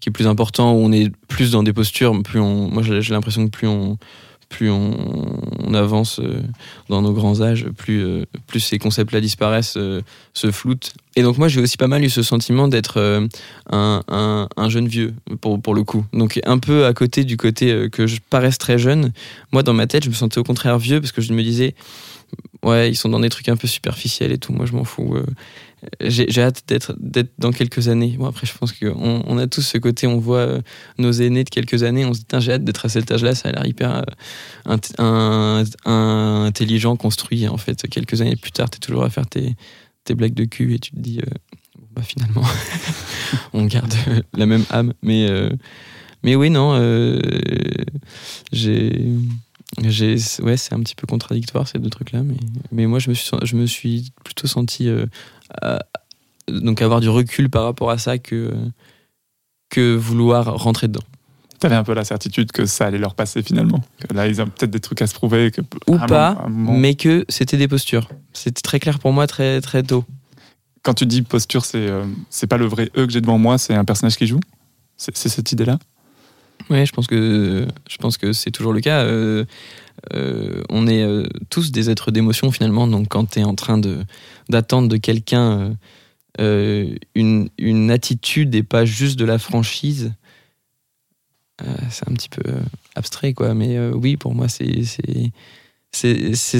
qui 0.00 0.10
est 0.10 0.12
plus 0.12 0.26
important, 0.26 0.74
où 0.74 0.78
on 0.78 0.92
est 0.92 1.10
plus 1.28 1.52
dans 1.52 1.62
des 1.62 1.72
postures, 1.72 2.22
plus 2.22 2.40
on, 2.40 2.68
moi 2.68 2.82
j'ai 2.82 3.14
l'impression 3.14 3.44
que 3.46 3.50
plus 3.50 3.68
on, 3.68 3.98
plus 4.54 4.70
on, 4.70 5.74
avance 5.74 6.20
euh, 6.20 6.40
dans 6.88 7.02
nos 7.02 7.12
grands 7.12 7.42
âges, 7.42 7.66
plus, 7.76 8.04
euh, 8.04 8.24
plus 8.46 8.60
ces 8.60 8.78
concepts-là 8.78 9.20
disparaissent, 9.20 9.74
euh, 9.76 10.02
se 10.32 10.52
floutent. 10.52 10.92
Et 11.16 11.22
donc 11.22 11.36
moi 11.36 11.48
j'ai 11.48 11.60
aussi 11.60 11.76
pas 11.76 11.88
mal 11.88 12.04
eu 12.04 12.10
ce 12.10 12.22
sentiment 12.22 12.68
d'être 12.68 13.28
un, 13.72 14.00
un, 14.06 14.48
un 14.56 14.68
jeune 14.68 14.86
vieux 14.86 15.12
pour, 15.40 15.60
pour 15.60 15.74
le 15.74 15.82
coup. 15.82 16.04
Donc 16.12 16.40
un 16.44 16.58
peu 16.58 16.86
à 16.86 16.92
côté 16.92 17.24
du 17.24 17.36
côté 17.36 17.88
que 17.90 18.06
je 18.06 18.18
paraisse 18.30 18.58
très 18.58 18.78
jeune. 18.78 19.12
Moi 19.50 19.64
dans 19.64 19.74
ma 19.74 19.88
tête 19.88 20.04
je 20.04 20.10
me 20.10 20.14
sentais 20.14 20.38
au 20.38 20.44
contraire 20.44 20.78
vieux 20.78 21.00
parce 21.00 21.12
que 21.12 21.20
je 21.20 21.32
me 21.32 21.42
disais 21.42 21.74
ouais 22.62 22.90
ils 22.90 22.96
sont 22.96 23.08
dans 23.08 23.20
des 23.20 23.30
trucs 23.30 23.48
un 23.48 23.56
peu 23.56 23.66
superficiels 23.66 24.30
et 24.30 24.38
tout. 24.38 24.52
Moi 24.52 24.66
je 24.66 24.72
m'en 24.72 24.84
fous. 24.84 25.16
J'ai 26.00 26.42
hâte 26.42 26.64
d'être 26.66 26.94
dans 27.38 27.50
quelques 27.50 27.88
années. 27.88 28.16
Bon 28.18 28.26
après 28.26 28.46
je 28.46 28.56
pense 28.56 28.72
qu'on 28.72 29.22
on 29.26 29.38
a 29.38 29.46
tous 29.46 29.62
ce 29.62 29.78
côté 29.78 30.06
on 30.06 30.18
voit 30.18 30.38
euh, 30.38 30.60
nos 30.98 31.12
aînés 31.12 31.44
de 31.44 31.50
quelques 31.50 31.82
années 31.82 32.04
on 32.04 32.14
se 32.14 32.20
dit 32.20 32.26
j'ai 32.38 32.52
hâte 32.52 32.64
d'être 32.64 32.86
à 32.86 32.88
cet 32.88 33.10
âge-là. 33.10 33.34
Ça 33.34 33.48
a 33.48 33.52
l'air 33.52 33.66
hyper 33.66 34.04
euh, 34.98 35.64
intelligent, 35.84 36.96
construit. 36.96 37.48
En 37.48 37.56
fait 37.56 37.88
quelques 37.88 38.20
années 38.20 38.36
plus 38.36 38.52
tard 38.52 38.70
t'es 38.70 38.78
toujours 38.78 39.04
à 39.04 39.10
faire 39.10 39.26
tes 39.26 39.54
tes 40.04 40.14
blagues 40.14 40.34
de 40.34 40.44
cul 40.44 40.74
et 40.74 40.78
tu 40.78 40.90
te 40.90 40.98
dis 40.98 41.20
euh, 41.20 41.30
bah 41.94 42.02
finalement 42.02 42.44
on 43.52 43.64
garde 43.66 43.94
la 44.34 44.46
même 44.46 44.64
âme 44.70 44.92
mais 45.02 45.28
mais 46.22 46.34
oui 46.34 46.50
non 46.50 46.78
j'ai 48.52 49.12
j'ai 49.82 50.16
ouais 50.42 50.56
c'est 50.56 50.74
un 50.74 50.80
petit 50.80 50.94
peu 50.94 51.06
contradictoire 51.06 51.66
ces 51.68 51.78
deux 51.78 51.90
trucs 51.90 52.12
là 52.12 52.22
mais 52.22 52.36
mais 52.72 52.86
moi 52.86 52.98
je 52.98 53.10
me 53.10 53.14
suis 53.14 53.28
je 53.42 53.56
me 53.56 53.66
suis 53.66 54.12
plutôt 54.24 54.46
senti 54.46 54.88
euh, 54.88 55.06
à- 55.60 55.80
donc 56.48 56.82
avoir 56.82 57.00
du 57.00 57.08
recul 57.08 57.48
par 57.50 57.64
rapport 57.64 57.90
à 57.90 57.98
ça 57.98 58.18
que 58.18 58.52
que 59.70 59.94
vouloir 59.96 60.56
rentrer 60.56 60.88
dedans 60.88 61.00
T'avais 61.60 61.76
un 61.76 61.84
peu 61.84 61.94
la 61.94 62.04
certitude 62.04 62.52
que 62.52 62.66
ça 62.66 62.86
allait 62.86 62.98
leur 62.98 63.14
passer 63.14 63.42
finalement. 63.42 63.80
Que 63.98 64.12
là, 64.12 64.26
ils 64.26 64.42
ont 64.42 64.46
peut-être 64.46 64.70
des 64.72 64.80
trucs 64.80 65.00
à 65.00 65.06
se 65.06 65.14
prouver. 65.14 65.50
Que, 65.50 65.62
ou 65.86 65.96
pas 65.98 66.34
moment- 66.34 66.48
moment- 66.50 66.72
mais 66.78 66.94
que 66.94 67.24
c'était 67.30 67.56
des 67.56 67.68
postures 67.68 68.08
c'était 68.34 68.60
très 68.60 68.78
clair 68.80 68.98
pour 68.98 69.12
moi 69.12 69.26
très 69.26 69.60
très 69.62 69.82
tôt 69.82 70.04
Quand 70.82 70.92
tu 70.94 71.06
dis 71.06 71.22
posture, 71.22 71.64
c'est 71.64 71.88
euh, 71.88 72.04
c'est 72.28 72.48
pas 72.48 72.58
le 72.58 72.66
vrai 72.66 72.90
eux 72.98 73.06
que 73.06 73.12
j'ai 73.12 73.22
devant 73.22 73.38
moi, 73.38 73.56
c'est 73.56 73.72
un 73.74 73.84
personnage 73.84 74.16
qui 74.16 74.26
joue? 74.26 74.40
C'est 74.98 75.16
cette 75.16 75.50
idée-là? 75.52 75.78
Ouais, 76.70 76.86
je 76.86 76.92
pense 76.92 77.06
que 77.06 77.66
je 77.88 77.96
pense 77.98 78.16
que 78.16 78.32
c'est 78.32 78.50
toujours 78.50 78.72
le 78.72 78.80
cas. 78.80 79.02
Euh, 79.02 79.44
euh, 80.14 80.62
on 80.70 80.86
est 80.86 81.02
euh, 81.02 81.26
tous 81.50 81.72
des 81.72 81.90
êtres 81.90 82.10
d'émotion 82.10 82.50
finalement. 82.50 82.86
Donc 82.86 83.08
quand 83.08 83.32
tu 83.32 83.40
es 83.40 83.44
en 83.44 83.54
train 83.54 83.80
d'attendre 84.48 84.88
de 84.88 84.96
quelqu'un 84.96 85.76
une, 86.38 87.90
attitude 87.90 88.54
et 88.54 88.62
pas 88.62 88.84
juste 88.84 89.18
de 89.18 89.24
la 89.24 89.38
franchise, 89.38 90.14
c'est 91.90 92.08
un 92.08 92.14
petit 92.14 92.30
peu 92.30 92.42
abstrait 92.94 93.34
quoi. 93.34 93.54
Mais 93.54 93.78
oui, 93.90 94.16
pour 94.16 94.34
moi, 94.34 94.46
ces 94.48 94.92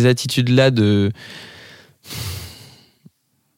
attitudes 0.07 0.51
là 0.51 0.71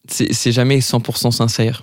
c'est 0.09 0.53
jamais 0.53 0.79
100% 0.79 1.33
sincère. 1.33 1.83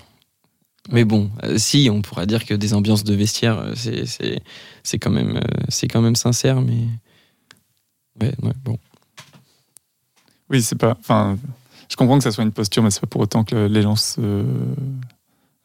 Mais 0.92 1.06
bon, 1.06 1.30
euh, 1.44 1.58
si, 1.58 1.90
on 1.92 2.02
pourra 2.02 2.26
dire 2.26 2.46
que 2.46 2.54
des 2.54 2.74
ambiances 2.74 3.04
de 3.04 3.14
vestiaire, 3.14 3.58
euh, 3.60 3.74
c'est- 3.76 4.06
c'est 4.06 4.42
c'est 4.84 5.00
quand, 5.00 5.12
même, 5.12 5.38
euh, 5.38 5.42
c'est 5.70 5.88
quand 5.88 6.02
même 6.02 6.16
sincère, 6.18 6.60
mais. 6.62 6.88
Ouais, 8.22 8.34
ouais, 8.44 8.52
bon. 8.64 8.78
Oui, 10.50 10.62
c'est 10.62 10.78
pas. 10.78 10.98
Enfin, 11.00 11.38
je 11.90 11.96
comprends 11.96 12.18
que 12.18 12.24
ça 12.24 12.32
soit 12.32 12.44
une 12.44 12.52
posture, 12.52 12.84
mais 12.84 12.92
c'est 12.92 13.00
pas 13.02 13.08
pour 13.08 13.22
autant 13.22 13.44
que 13.46 13.56
les 13.68 13.82
gens 13.82 13.96
se. 13.96 14.44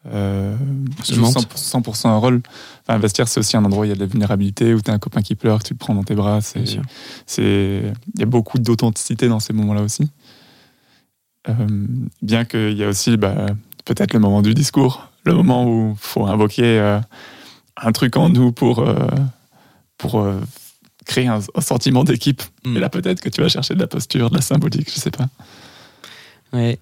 Jouent 0.07 1.21
mentent. 1.21 1.35
100%, 1.53 1.83
100% 1.83 2.09
un 2.09 2.17
rôle. 2.17 2.41
Enfin, 2.83 2.95
un 2.95 2.99
vestiaire, 2.99 3.27
c'est 3.29 3.41
aussi 3.41 3.57
un 3.57 3.65
endroit 3.65 3.83
où 3.83 3.85
il 3.85 3.89
y 3.89 3.93
a 3.93 3.97
de 3.97 4.01
la 4.01 4.07
vulnérabilité, 4.07 4.73
où 4.73 4.81
tu 4.81 4.91
as 4.91 4.95
un 4.95 4.99
copain 4.99 5.21
qui 5.21 5.35
pleure, 5.35 5.63
tu 5.63 5.75
le 5.75 5.79
prends 5.79 5.95
dans 5.95 6.05
tes 6.05 6.15
bras. 6.15 6.41
C'est, 6.41 6.61
c'est, 7.27 7.93
il 8.15 8.21
y 8.21 8.23
a 8.23 8.27
beaucoup 8.27 8.59
d'authenticité 8.59 9.29
dans 9.29 9.41
ces 9.41 9.53
moments-là 9.53 9.83
aussi. 9.83 10.09
Bien 12.23 12.45
qu'il 12.45 12.77
y 12.77 12.85
a 12.85 12.89
aussi 12.89 13.17
bah, 13.17 13.47
peut-être 13.89 14.13
le 14.13 14.21
moment 14.21 14.43
du 14.43 14.55
discours, 14.55 15.09
le 15.25 15.33
moment 15.35 15.65
où 15.67 15.93
il 15.97 15.99
faut 15.99 16.27
invoquer 16.27 16.79
euh, 16.79 17.01
un 17.77 17.93
truc 17.93 18.17
en 18.17 18.29
nous 18.29 18.53
pour, 18.53 18.81
euh, 18.81 18.95
pour 19.97 20.21
euh, 20.21 20.39
créer 21.07 21.27
un, 21.27 21.41
un 21.55 21.61
sentiment 21.61 22.05
d'équipe. 22.05 22.43
Mm. 22.65 22.77
Et 22.77 22.81
là, 22.81 22.89
peut-être 22.91 23.21
que 23.21 23.31
tu 23.31 23.41
vas 23.41 23.49
chercher 23.49 23.75
de 23.75 23.81
la 23.81 23.87
posture, 23.87 24.31
de 24.31 24.37
la 24.37 24.43
symbolique, 24.43 24.91
je 24.93 25.01
sais 25.01 25.11
pas. 25.11 25.29
Ouais, 26.53 26.79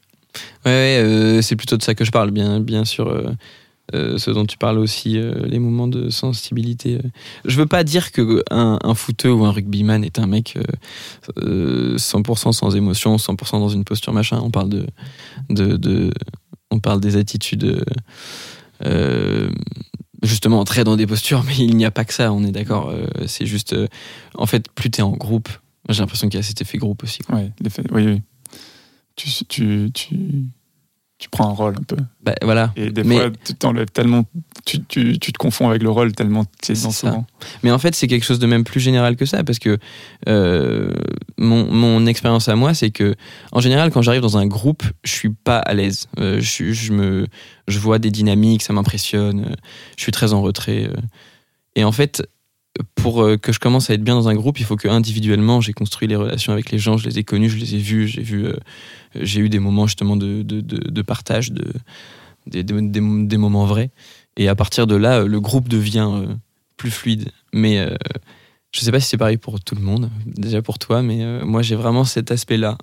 ouais, 0.65 1.03
ouais, 1.35 1.41
c'est 1.43 1.57
plutôt 1.57 1.77
de 1.77 1.83
ça 1.83 1.95
que 1.95 2.05
je 2.05 2.11
parle, 2.11 2.31
bien, 2.33 2.61
bien 2.61 2.85
sûr. 2.85 3.09
euh, 3.95 4.19
ce 4.19 4.33
dont 4.33 4.45
tu 4.45 4.59
parles 4.59 4.79
aussi, 4.79 5.17
euh, 5.17 5.47
les 5.47 5.61
moments 5.61 5.87
de 5.87 6.11
sensibilité. 6.11 6.99
Je 7.45 7.57
veux 7.57 7.67
pas 7.67 7.85
dire 7.85 8.11
que 8.11 8.43
un, 8.51 8.81
un 8.83 8.95
footeux 8.95 9.33
ou 9.33 9.45
un 9.45 9.53
rugbyman 9.53 10.03
est 10.03 10.19
un 10.19 10.27
mec 10.27 10.57
euh, 10.57 11.95
euh, 11.95 11.97
100% 11.97 12.51
sans 12.53 12.75
émotion, 12.75 13.15
100% 13.17 13.61
dans 13.61 13.69
une 13.69 13.85
posture 13.85 14.13
machin. 14.13 14.41
On 14.43 14.51
parle 14.51 14.71
de, 14.71 14.87
de, 15.51 15.77
de- 15.77 16.13
on 16.77 16.81
parle 16.81 17.01
des 17.01 17.17
attitudes, 17.17 17.65
euh, 17.65 17.83
euh, 18.85 19.51
justement 20.23 20.65
très 20.65 20.85
dans 20.85 20.97
des 20.97 21.07
postures, 21.07 21.43
mais 21.45 21.57
il 21.57 21.77
n'y 21.77 21.85
a 21.85 21.91
pas 21.91 22.05
que 22.05 22.13
ça. 22.13 22.33
On 22.33 22.45
est 22.45 22.53
d'accord. 22.53 22.91
euh, 22.91 23.07
c'est 23.27 23.47
juste, 23.47 23.75
en 24.35 24.47
fait, 24.47 24.71
plus 24.73 24.91
t'es 24.91 25.03
en 25.03 25.13
groupe. 25.13 25.49
J'ai 25.89 26.01
l'impression 26.01 26.29
qu'il 26.29 26.39
y 26.39 26.43
a 26.43 26.45
cet 26.45 26.61
effet 26.61 26.79
groupe 26.79 27.03
aussi. 27.03 27.21
oui, 27.91 28.07
oui. 28.07 28.23
Tu, 29.17 29.31
tu, 29.47 29.91
tu, 29.95 30.17
tu 31.19 31.31
prends 31.31 31.49
un 31.49 31.53
rôle 31.55 31.75
un 31.79 31.83
peu. 31.83 31.97
Bah, 32.23 32.35
voilà. 32.43 32.73
Et 32.77 32.91
des 32.91 33.03
Mais- 33.03 33.17
fois, 33.17 33.31
tu 33.45 33.55
t'enlèves 33.55 33.91
tellement. 33.91 34.25
Tu, 34.67 34.83
tu, 34.85 35.19
tu 35.19 35.33
te 35.33 35.39
confonds 35.39 35.69
avec 35.71 35.83
le 35.83 35.89
rôle 35.89 36.13
tellement 36.13 36.45
tu 36.63 36.73
es 36.73 36.75
souvent. 36.75 37.25
Mais 37.63 37.71
en 37.71 37.79
fait, 37.79 37.95
c'est 37.95 38.07
quelque 38.07 38.25
chose 38.25 38.39
de 38.39 38.47
même 38.47 38.65
plus 38.65 38.81
général 38.81 39.17
que 39.17 39.25
ça, 39.25 39.43
parce 39.43 39.59
que 39.59 39.79
euh, 40.29 40.93
mon, 41.39 41.71
mon 41.73 42.05
expérience 42.07 42.49
à 42.49 42.57
moi, 42.57 42.75
c'est 42.75 42.91
que 42.91 43.15
en 43.53 43.61
général, 43.61 43.91
quand 43.91 44.03
j'arrive 44.03 44.21
dans 44.23 44.37
un 44.37 44.47
groupe, 44.47 44.83
je 45.05 45.11
suis 45.13 45.31
pas 45.31 45.59
à 45.59 45.73
l'aise. 45.73 46.07
Euh, 46.19 46.39
je, 46.41 46.73
je 46.73 46.93
me, 46.93 47.27
je 47.69 47.79
vois 47.79 47.99
des 47.99 48.11
dynamiques, 48.11 48.63
ça 48.63 48.73
m'impressionne. 48.75 49.41
euh, 49.51 49.55
je 49.97 50.03
suis 50.03 50.13
très 50.13 50.33
en 50.35 50.43
retrait. 50.43 50.85
euh. 50.91 51.01
et 51.77 51.85
en 51.85 51.93
fait, 51.93 52.29
pour 52.95 53.23
euh, 53.23 53.37
que 53.37 53.53
je 53.53 53.59
commence 53.59 53.91
à 53.91 53.95
être 53.95 54.03
bien 54.03 54.15
dans 54.15 54.29
un 54.29 54.35
groupe, 54.35 54.59
il 54.61 54.65
faut 54.65 54.77
que 54.77 54.89
individuellement, 54.89 55.61
j'ai 55.61 55.73
construit 55.73 56.09
les 56.09 56.17
relations 56.17 56.53
avec 56.53 56.71
les 56.71 56.79
gens, 56.79 56.97
je 56.97 57.09
les 57.09 57.19
ai 57.19 57.25
connus, 57.25 57.51
je 57.51 57.59
les 57.59 57.75
ai 57.75 57.79
vus, 57.79 58.09
j'ai 58.09 58.23
vu, 58.23 58.47
euh, 58.47 58.55
eu 59.15 59.49
des 59.49 59.59
moments 59.59 59.87
justement 59.87 60.17
de, 60.17 60.43
de, 60.43 60.61
de, 60.61 61.03
partage, 61.03 61.53
de, 61.53 61.73
des, 62.47 62.63
des, 62.63 62.83
des- 62.83 63.37
moments 63.37 63.67
vrais. 63.67 63.91
Et 64.37 64.49
à 64.49 64.55
partir 64.55 64.87
de 64.87 64.95
là, 64.97 65.21
euh, 65.21 65.27
le 65.27 65.41
groupe 65.41 65.69
devient 65.69 66.11
plus 66.77 66.91
fluide. 66.91 67.31
Mais 67.53 67.79
euh, 67.79 67.97
je 68.73 68.81
sais 68.81 68.93
pas 68.93 69.01
si 69.01 69.09
c'est 69.09 69.17
pareil 69.17 69.39
pour 69.39 69.61
tout 69.61 69.75
le 69.75 69.83
monde, 69.83 70.11
déjà 70.27 70.63
pour 70.63 70.79
toi, 70.79 71.03
mais 71.03 71.43
moi 71.43 71.63
j'ai 71.63 71.77
vraiment 71.77 72.05
cet 72.05 72.31
aspect-là. 72.31 72.77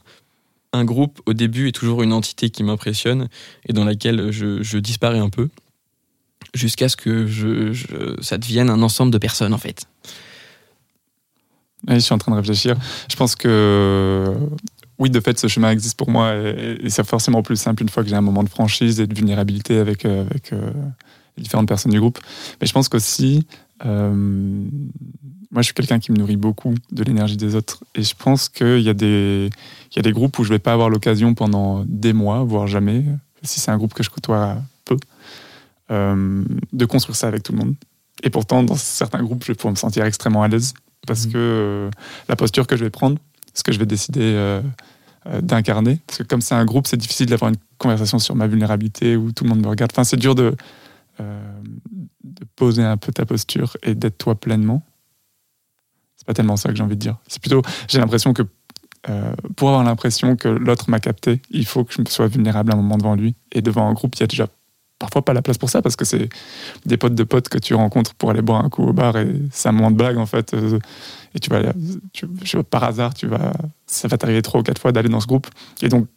Un 0.72 0.86
groupe, 0.86 1.22
au 1.28 1.34
début, 1.34 1.68
est 1.68 1.72
toujours 1.72 2.02
une 2.02 2.14
entité 2.14 2.50
qui 2.50 2.64
m'impressionne 2.64 3.28
et 3.68 3.74
dans 3.74 3.86
laquelle 3.86 4.32
je, 4.32 4.64
je 4.64 4.80
disparais 4.80 5.20
un 5.20 5.30
peu, 5.30 5.50
jusqu'à 6.54 6.90
ce 6.90 6.96
que 6.96 7.26
je, 7.26 7.74
ça 8.22 8.38
devienne 8.38 8.70
un 8.70 8.82
ensemble 8.82 9.12
de 9.12 9.18
personnes, 9.18 9.54
en 9.54 9.58
fait. 9.58 9.88
Je 11.88 12.00
suis 12.00 12.14
en 12.14 12.18
train 12.18 12.32
de 12.32 12.38
réfléchir. 12.38 12.78
Je 13.10 13.16
pense 13.16 13.36
que. 13.36 14.34
Oui, 15.00 15.10
de 15.10 15.20
fait, 15.20 15.38
ce 15.40 15.48
chemin 15.48 15.72
existe 15.72 15.98
pour 15.98 16.10
moi 16.10 16.36
et, 16.36 16.78
c'est 16.90 17.06
forcément 17.06 17.42
plus 17.42 17.58
simple 17.58 17.82
une 17.82 17.90
fois 17.90 18.04
que 18.04 18.10
j'ai 18.10 18.16
un 18.16 18.22
moment 18.22 18.44
de 18.44 18.50
franchise 18.50 19.00
et 19.00 19.08
de 19.08 19.14
vulnérabilité 19.14 19.78
avec, 19.80 20.06
euh, 20.06 20.24
avec 20.30 20.54
euh, 20.54 20.72
les 21.36 21.44
différentes 21.44 21.68
personnes 21.68 21.92
du 21.92 22.00
groupe. 22.00 22.20
Mais 22.62 22.68
je 22.68 22.74
pense 22.74 22.90
qu'aussi, 22.90 23.46
euh, 23.86 24.14
moi, 24.14 25.62
je 25.62 25.64
suis 25.64 25.74
quelqu'un 25.74 26.00
qui 26.00 26.12
me 26.12 26.18
nourrit 26.18 26.38
beaucoup 26.38 26.76
de 26.92 27.04
l'énergie 27.04 27.38
des 27.38 27.56
autres. 27.56 27.84
Et 27.96 28.04
je 28.04 28.14
pense 28.16 28.50
qu'il 28.50 28.82
y, 28.82 28.90
a 28.90 28.94
des- 28.94 29.50
il 29.92 29.96
y 29.96 30.00
a 30.00 30.04
des 30.04 30.12
groupes 30.12 30.38
où 30.40 30.44
je 30.44 30.50
vais 30.50 30.60
pas 30.60 30.74
avoir 30.74 30.90
l'occasion 30.90 31.34
pendant 31.34 31.84
des 31.88 32.14
mois, 32.14 32.44
voire 32.44 32.68
jamais, 32.68 33.04
si 33.42 33.60
c'est 33.60 33.72
un 33.72 33.78
groupe 33.78 33.96
que 33.96 34.04
je 34.04 34.10
côtoie 34.12 34.58
peu, 34.86 34.96
de 35.90 36.86
construire 36.86 37.16
ça 37.16 37.28
avec 37.28 37.44
tout 37.44 37.52
le 37.52 37.60
monde. 37.60 37.76
Et 38.24 38.30
pourtant, 38.30 38.64
dans 38.64 38.76
certains 38.76 39.22
groupes, 39.24 39.44
je 39.44 39.52
vais 39.52 39.56
pouvoir 39.56 39.72
me 39.74 39.78
sentir 39.78 40.06
extrêmement 40.06 40.44
à 40.44 40.48
l'aise 40.48 40.74
parce 41.06 41.26
Mhm. 41.26 41.32
que 41.34 41.38
euh, 41.38 41.90
la 42.30 42.36
posture 42.36 42.68
que 42.68 42.78
je 42.78 42.84
vais 42.84 42.90
prendre, 42.90 43.18
ce 43.54 43.64
que 43.64 43.72
je 43.72 43.80
vais 43.80 43.86
décider 43.86 44.22
euh, 44.22 44.62
euh, 45.28 45.42
d'incarner, 45.42 46.00
parce 46.08 46.20
que 46.20 46.24
comme 46.24 46.42
c'est 46.42 46.56
un 46.56 46.64
groupe, 46.66 46.88
c'est 46.88 46.98
difficile 46.98 47.26
d'avoir 47.28 47.50
une 47.50 47.58
conversation 47.78 48.20
sur 48.20 48.36
ma 48.36 48.48
vulnérabilité 48.48 49.16
où 49.18 49.32
tout 49.32 49.44
le 49.44 49.50
monde 49.50 49.62
me 49.62 49.68
regarde. 49.68 49.92
Enfin, 49.94 50.04
c'est 50.06 50.18
dur 50.18 50.36
de, 50.36 50.56
euh, 51.20 51.54
de 52.24 52.46
poser 52.56 52.84
un 52.84 52.98
peu 52.98 53.12
ta 53.12 53.26
posture 53.26 53.76
et 53.84 53.94
d'être 53.96 54.18
toi 54.18 54.36
pleinement. 54.36 54.84
C'est 56.18 56.26
pas 56.28 56.34
tellement 56.34 56.56
ça 56.56 56.70
que 56.70 56.76
j'ai 56.76 56.84
envie 56.84 56.96
de 56.96 57.02
dire. 57.02 57.18
C'est 57.28 57.42
plutôt, 57.42 57.62
j'ai 57.90 58.00
l'impression 58.00 58.34
que 58.34 58.44
euh, 59.10 59.36
pour 59.58 59.68
avoir 59.70 59.84
l'impression 59.84 60.38
que 60.38 60.48
l'autre 60.48 60.90
m'a 60.90 61.00
capté, 61.02 61.42
il 61.50 61.66
faut 61.66 61.84
que 61.84 61.94
je 61.94 62.00
me 62.02 62.06
sois 62.06 62.28
vulnérable 62.28 62.72
à 62.72 62.76
un 62.76 62.78
moment 62.78 62.98
devant 62.98 63.16
lui. 63.16 63.36
Et 63.52 63.62
devant 63.62 63.90
un 63.90 63.94
groupe, 63.94 64.16
il 64.16 64.22
y 64.22 64.24
a 64.24 64.28
déjà 64.28 64.48
parfois 65.04 65.22
pas 65.22 65.34
la 65.34 65.42
place 65.42 65.58
pour 65.58 65.70
ça 65.70 65.82
parce 65.82 65.98
que 65.98 66.06
c'est 66.06 66.30
des 66.86 66.96
potes 66.96 67.14
de 67.16 67.24
potes 67.26 67.50
que 67.50 67.58
tu 67.58 67.74
rencontres 67.74 68.14
pour 68.16 68.30
aller 68.30 68.42
boire 68.42 68.64
un 68.64 68.70
coup 68.70 68.84
au 68.84 68.94
bar 68.94 69.18
et 69.18 69.28
c'est 69.52 69.68
un 69.68 69.74
moment 69.74 69.92
de 69.92 69.98
blague 69.98 70.18
en 70.18 70.26
fait. 70.26 70.54
Euh, 70.54 70.80
Et 71.36 71.40
tu 71.40 71.50
vas, 71.50 71.58
aller- 71.58 71.72
tu, 72.14 72.26
je 72.46 72.58
par 72.60 72.84
hasard, 72.86 73.14
tu 73.14 73.28
vas, 73.28 73.52
ça 73.86 74.08
va 74.08 74.18
t'arriver 74.18 74.42
trois 74.42 74.62
ou 74.62 74.64
quatre 74.64 74.80
fois 74.80 74.92
d'aller 74.94 75.10
dans 75.10 75.20
ce 75.20 75.28
groupe. 75.28 75.48
Et 75.82 75.90
donc, 75.90 76.08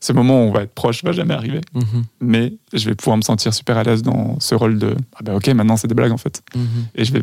ce 0.00 0.12
moment 0.12 0.34
où 0.42 0.48
on 0.48 0.52
va 0.52 0.62
être 0.64 0.74
proche 0.74 1.02
va 1.04 1.12
jamais 1.12 1.32
arriver. 1.32 1.60
Mhm, 1.74 2.04
Mais 2.20 2.52
je 2.74 2.84
vais 2.88 2.94
pouvoir 2.94 3.16
me 3.16 3.22
sentir 3.22 3.54
super 3.54 3.78
à 3.78 3.82
l'aise 3.84 4.02
dans 4.02 4.38
ce 4.40 4.54
rôle 4.54 4.78
de 4.78 4.94
ah 5.16 5.20
ben 5.24 5.34
ok, 5.36 5.46
maintenant 5.48 5.76
c'est 5.78 5.88
des 5.88 5.94
blagues 5.94 6.12
en 6.12 6.18
fait. 6.18 6.42
mhm. 6.54 6.66
Et 6.96 7.04
je 7.06 7.12
vais 7.14 7.22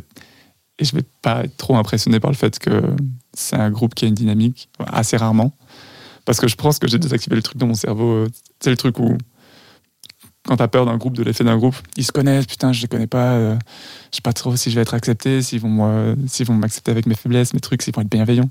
et 0.79 0.85
je 0.85 0.95
vais 0.95 1.03
pas 1.21 1.43
être 1.43 1.55
trop 1.57 1.75
impressionné 1.75 2.19
par 2.19 2.31
le 2.31 2.37
fait 2.37 2.57
que 2.57 2.81
c'est 3.35 3.57
un 3.57 3.69
groupe 3.69 3.93
qui 3.93 4.05
a 4.05 4.07
une 4.07 4.15
dynamique 4.15 4.69
assez 4.87 5.17
rarement. 5.17 5.51
Parce 6.25 6.39
que 6.39 6.47
je 6.47 6.55
pense 6.55 6.79
que 6.79 6.87
j'ai 6.87 6.99
désactivé 6.99 7.35
le 7.35 7.41
truc 7.43 7.57
dans 7.57 7.67
mon 7.67 7.73
cerveau. 7.73 8.25
C'est 8.61 8.69
le 8.69 8.77
truc 8.77 8.97
où, 8.99 9.17
quand 10.47 10.57
t'as 10.57 10.67
peur 10.67 10.85
d'un 10.85 10.97
groupe, 10.97 11.15
de 11.15 11.23
l'effet 11.23 11.43
d'un 11.43 11.57
groupe, 11.57 11.75
ils 11.97 12.05
se 12.05 12.11
connaissent, 12.11 12.47
putain, 12.47 12.73
je 12.73 12.81
les 12.81 12.87
connais 12.87 13.07
pas, 13.07 13.33
euh, 13.33 13.55
je 14.11 14.17
sais 14.17 14.21
pas 14.21 14.33
trop 14.33 14.55
si 14.55 14.71
je 14.71 14.75
vais 14.75 14.81
être 14.81 14.93
accepté, 14.93 15.41
s'ils 15.41 15.59
vont, 15.59 16.15
vont 16.15 16.53
m'accepter 16.53 16.91
avec 16.91 17.05
mes 17.05 17.15
faiblesses, 17.15 17.53
mes 17.53 17.59
trucs, 17.59 17.81
s'ils 17.81 17.93
vont 17.93 18.01
être 18.01 18.09
bienveillants. 18.09 18.49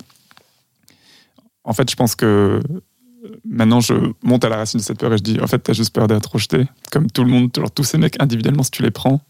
En 1.64 1.72
fait, 1.72 1.90
je 1.90 1.96
pense 1.96 2.14
que 2.14 2.60
maintenant, 3.44 3.80
je 3.80 3.94
monte 4.22 4.44
à 4.44 4.48
la 4.48 4.56
racine 4.56 4.78
de 4.78 4.84
cette 4.84 4.98
peur 4.98 5.12
et 5.12 5.18
je 5.18 5.22
dis, 5.22 5.40
en 5.40 5.46
fait, 5.46 5.58
t'as 5.58 5.72
juste 5.72 5.94
peur 5.94 6.06
d'être 6.06 6.32
rejeté. 6.32 6.66
Comme 6.90 7.10
tout 7.10 7.24
le 7.24 7.30
monde, 7.30 7.50
tous 7.74 7.84
ces 7.84 7.98
mecs 7.98 8.20
individuellement, 8.20 8.62
si 8.62 8.70
tu 8.70 8.82
les 8.82 8.90
prends, 8.90 9.20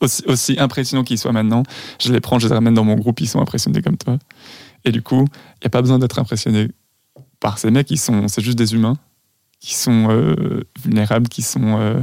aussi, 0.00 0.22
aussi 0.26 0.56
impressionnants 0.58 1.04
qu'ils 1.04 1.18
soient 1.18 1.32
maintenant, 1.32 1.62
je 2.00 2.12
les 2.12 2.20
prends, 2.20 2.38
je 2.38 2.48
les 2.48 2.54
ramène 2.54 2.74
dans 2.74 2.84
mon 2.84 2.96
groupe, 2.96 3.20
ils 3.20 3.28
sont 3.28 3.40
impressionnés 3.40 3.82
comme 3.82 3.96
toi. 3.96 4.18
Et 4.84 4.92
du 4.92 5.02
coup, 5.02 5.24
il 5.24 5.64
n'y 5.64 5.66
a 5.66 5.70
pas 5.70 5.82
besoin 5.82 5.98
d'être 5.98 6.18
impressionné 6.18 6.68
par 7.40 7.58
ces 7.58 7.70
mecs, 7.70 7.90
ils 7.90 7.98
sont, 7.98 8.28
c'est 8.28 8.42
juste 8.42 8.58
des 8.58 8.74
humains 8.74 8.96
qui 9.60 9.74
sont 9.74 10.08
euh, 10.10 10.64
vulnérables, 10.82 11.28
qui 11.28 11.42
sont. 11.42 11.78
Euh, 11.78 12.00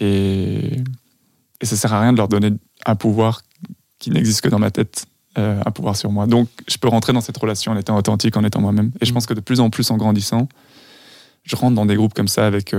et, 0.00 0.82
et 1.60 1.66
ça 1.66 1.76
sert 1.76 1.92
à 1.92 2.00
rien 2.00 2.12
de 2.12 2.18
leur 2.18 2.28
donner 2.28 2.50
un 2.86 2.96
pouvoir 2.96 3.42
qui 3.98 4.10
n'existe 4.10 4.40
que 4.40 4.48
dans 4.48 4.58
ma 4.58 4.70
tête, 4.70 5.06
euh, 5.38 5.60
un 5.64 5.70
pouvoir 5.70 5.96
sur 5.96 6.10
moi. 6.10 6.26
Donc, 6.26 6.48
je 6.68 6.76
peux 6.76 6.88
rentrer 6.88 7.12
dans 7.12 7.20
cette 7.20 7.36
relation 7.38 7.72
en 7.72 7.76
étant 7.76 7.96
authentique, 7.96 8.36
en 8.36 8.44
étant 8.44 8.60
moi-même. 8.60 8.90
Et 9.00 9.06
je 9.06 9.12
pense 9.12 9.26
que 9.26 9.34
de 9.34 9.40
plus 9.40 9.60
en 9.60 9.70
plus, 9.70 9.90
en 9.90 9.96
grandissant, 9.96 10.48
je 11.44 11.56
rentre 11.56 11.76
dans 11.76 11.86
des 11.86 11.94
groupes 11.94 12.14
comme 12.14 12.28
ça 12.28 12.46
avec 12.46 12.74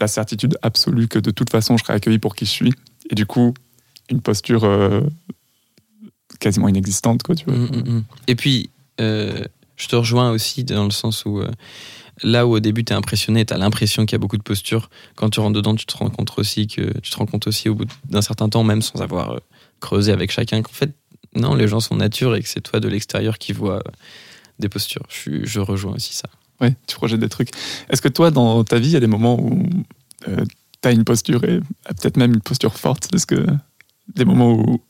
la 0.00 0.08
certitude 0.08 0.58
absolue 0.62 1.08
que 1.08 1.18
de 1.18 1.30
toute 1.30 1.50
façon, 1.50 1.76
je 1.76 1.84
serai 1.84 1.94
accueilli 1.94 2.18
pour 2.18 2.34
qui 2.34 2.44
je 2.44 2.50
suis. 2.50 2.74
Et 3.10 3.14
du 3.14 3.24
coup, 3.24 3.54
une 4.10 4.20
posture 4.20 4.68
quasiment 6.40 6.68
inexistante, 6.68 7.22
quoi, 7.22 7.34
tu 7.34 7.44
vois. 7.44 7.56
Mm, 7.56 7.70
mm, 7.70 7.90
mm. 7.90 8.04
Et 8.26 8.34
puis, 8.34 8.70
je 8.98 9.88
te 9.88 9.96
rejoins 9.96 10.30
aussi 10.30 10.64
dans 10.64 10.84
le 10.84 10.90
sens 10.90 11.24
où 11.24 11.40
là 12.22 12.46
où 12.46 12.52
au 12.52 12.60
début 12.60 12.84
tu 12.84 12.92
es 12.92 12.96
impressionné, 12.96 13.44
tu 13.44 13.54
as 13.54 13.58
l'impression 13.58 14.06
qu'il 14.06 14.12
y 14.12 14.16
a 14.16 14.18
beaucoup 14.18 14.36
de 14.36 14.42
postures, 14.42 14.90
quand 15.14 15.30
tu 15.30 15.40
rentres 15.40 15.56
dedans, 15.56 15.74
tu 15.74 15.86
te 15.86 15.96
rends 15.96 16.10
compte 16.10 16.32
aussi 16.38 16.66
que 16.66 16.98
tu 17.00 17.10
te 17.10 17.16
rends 17.16 17.26
compte 17.26 17.46
aussi 17.46 17.68
au 17.68 17.74
bout 17.74 17.86
d'un 18.08 18.22
certain 18.22 18.48
temps, 18.48 18.64
même 18.64 18.82
sans 18.82 19.00
avoir 19.02 19.32
euh, 19.32 19.38
creusé 19.80 20.12
avec 20.12 20.30
chacun, 20.30 20.62
qu'en 20.62 20.72
fait, 20.72 20.94
non, 21.34 21.54
les 21.54 21.68
gens 21.68 21.80
sont 21.80 21.96
nature 21.96 22.34
et 22.34 22.42
que 22.42 22.48
c'est 22.48 22.60
toi 22.60 22.80
de 22.80 22.88
l'extérieur 22.88 23.38
qui 23.38 23.52
vois 23.52 23.76
euh, 23.76 23.90
des 24.58 24.68
postures. 24.68 25.06
Je, 25.08 25.60
rejoins 25.60 25.94
aussi 25.94 26.14
ça. 26.14 26.28
Ouais, 26.60 26.74
tu 26.86 26.96
projettes 26.96 27.20
des 27.20 27.28
trucs. 27.28 27.50
Est-ce 27.90 28.00
que 28.00 28.08
toi, 28.08 28.30
dans 28.30 28.64
ta 28.64 28.78
vie, 28.78 28.88
il 28.88 28.92
y 28.92 28.96
a 28.96 29.00
des 29.00 29.06
moments 29.06 29.38
où 29.38 29.66
euh, 30.28 30.44
tu 30.82 30.88
as 30.88 30.92
une 30.92 31.04
posture 31.04 31.44
et 31.44 31.60
peut-être 32.00 32.16
même 32.16 32.32
une 32.32 32.40
posture 32.40 32.74
forte? 32.74 33.14
Est-ce 33.14 33.26
que 33.26 33.46
des 34.14 34.24
moments 34.24 34.52
où 34.52 34.80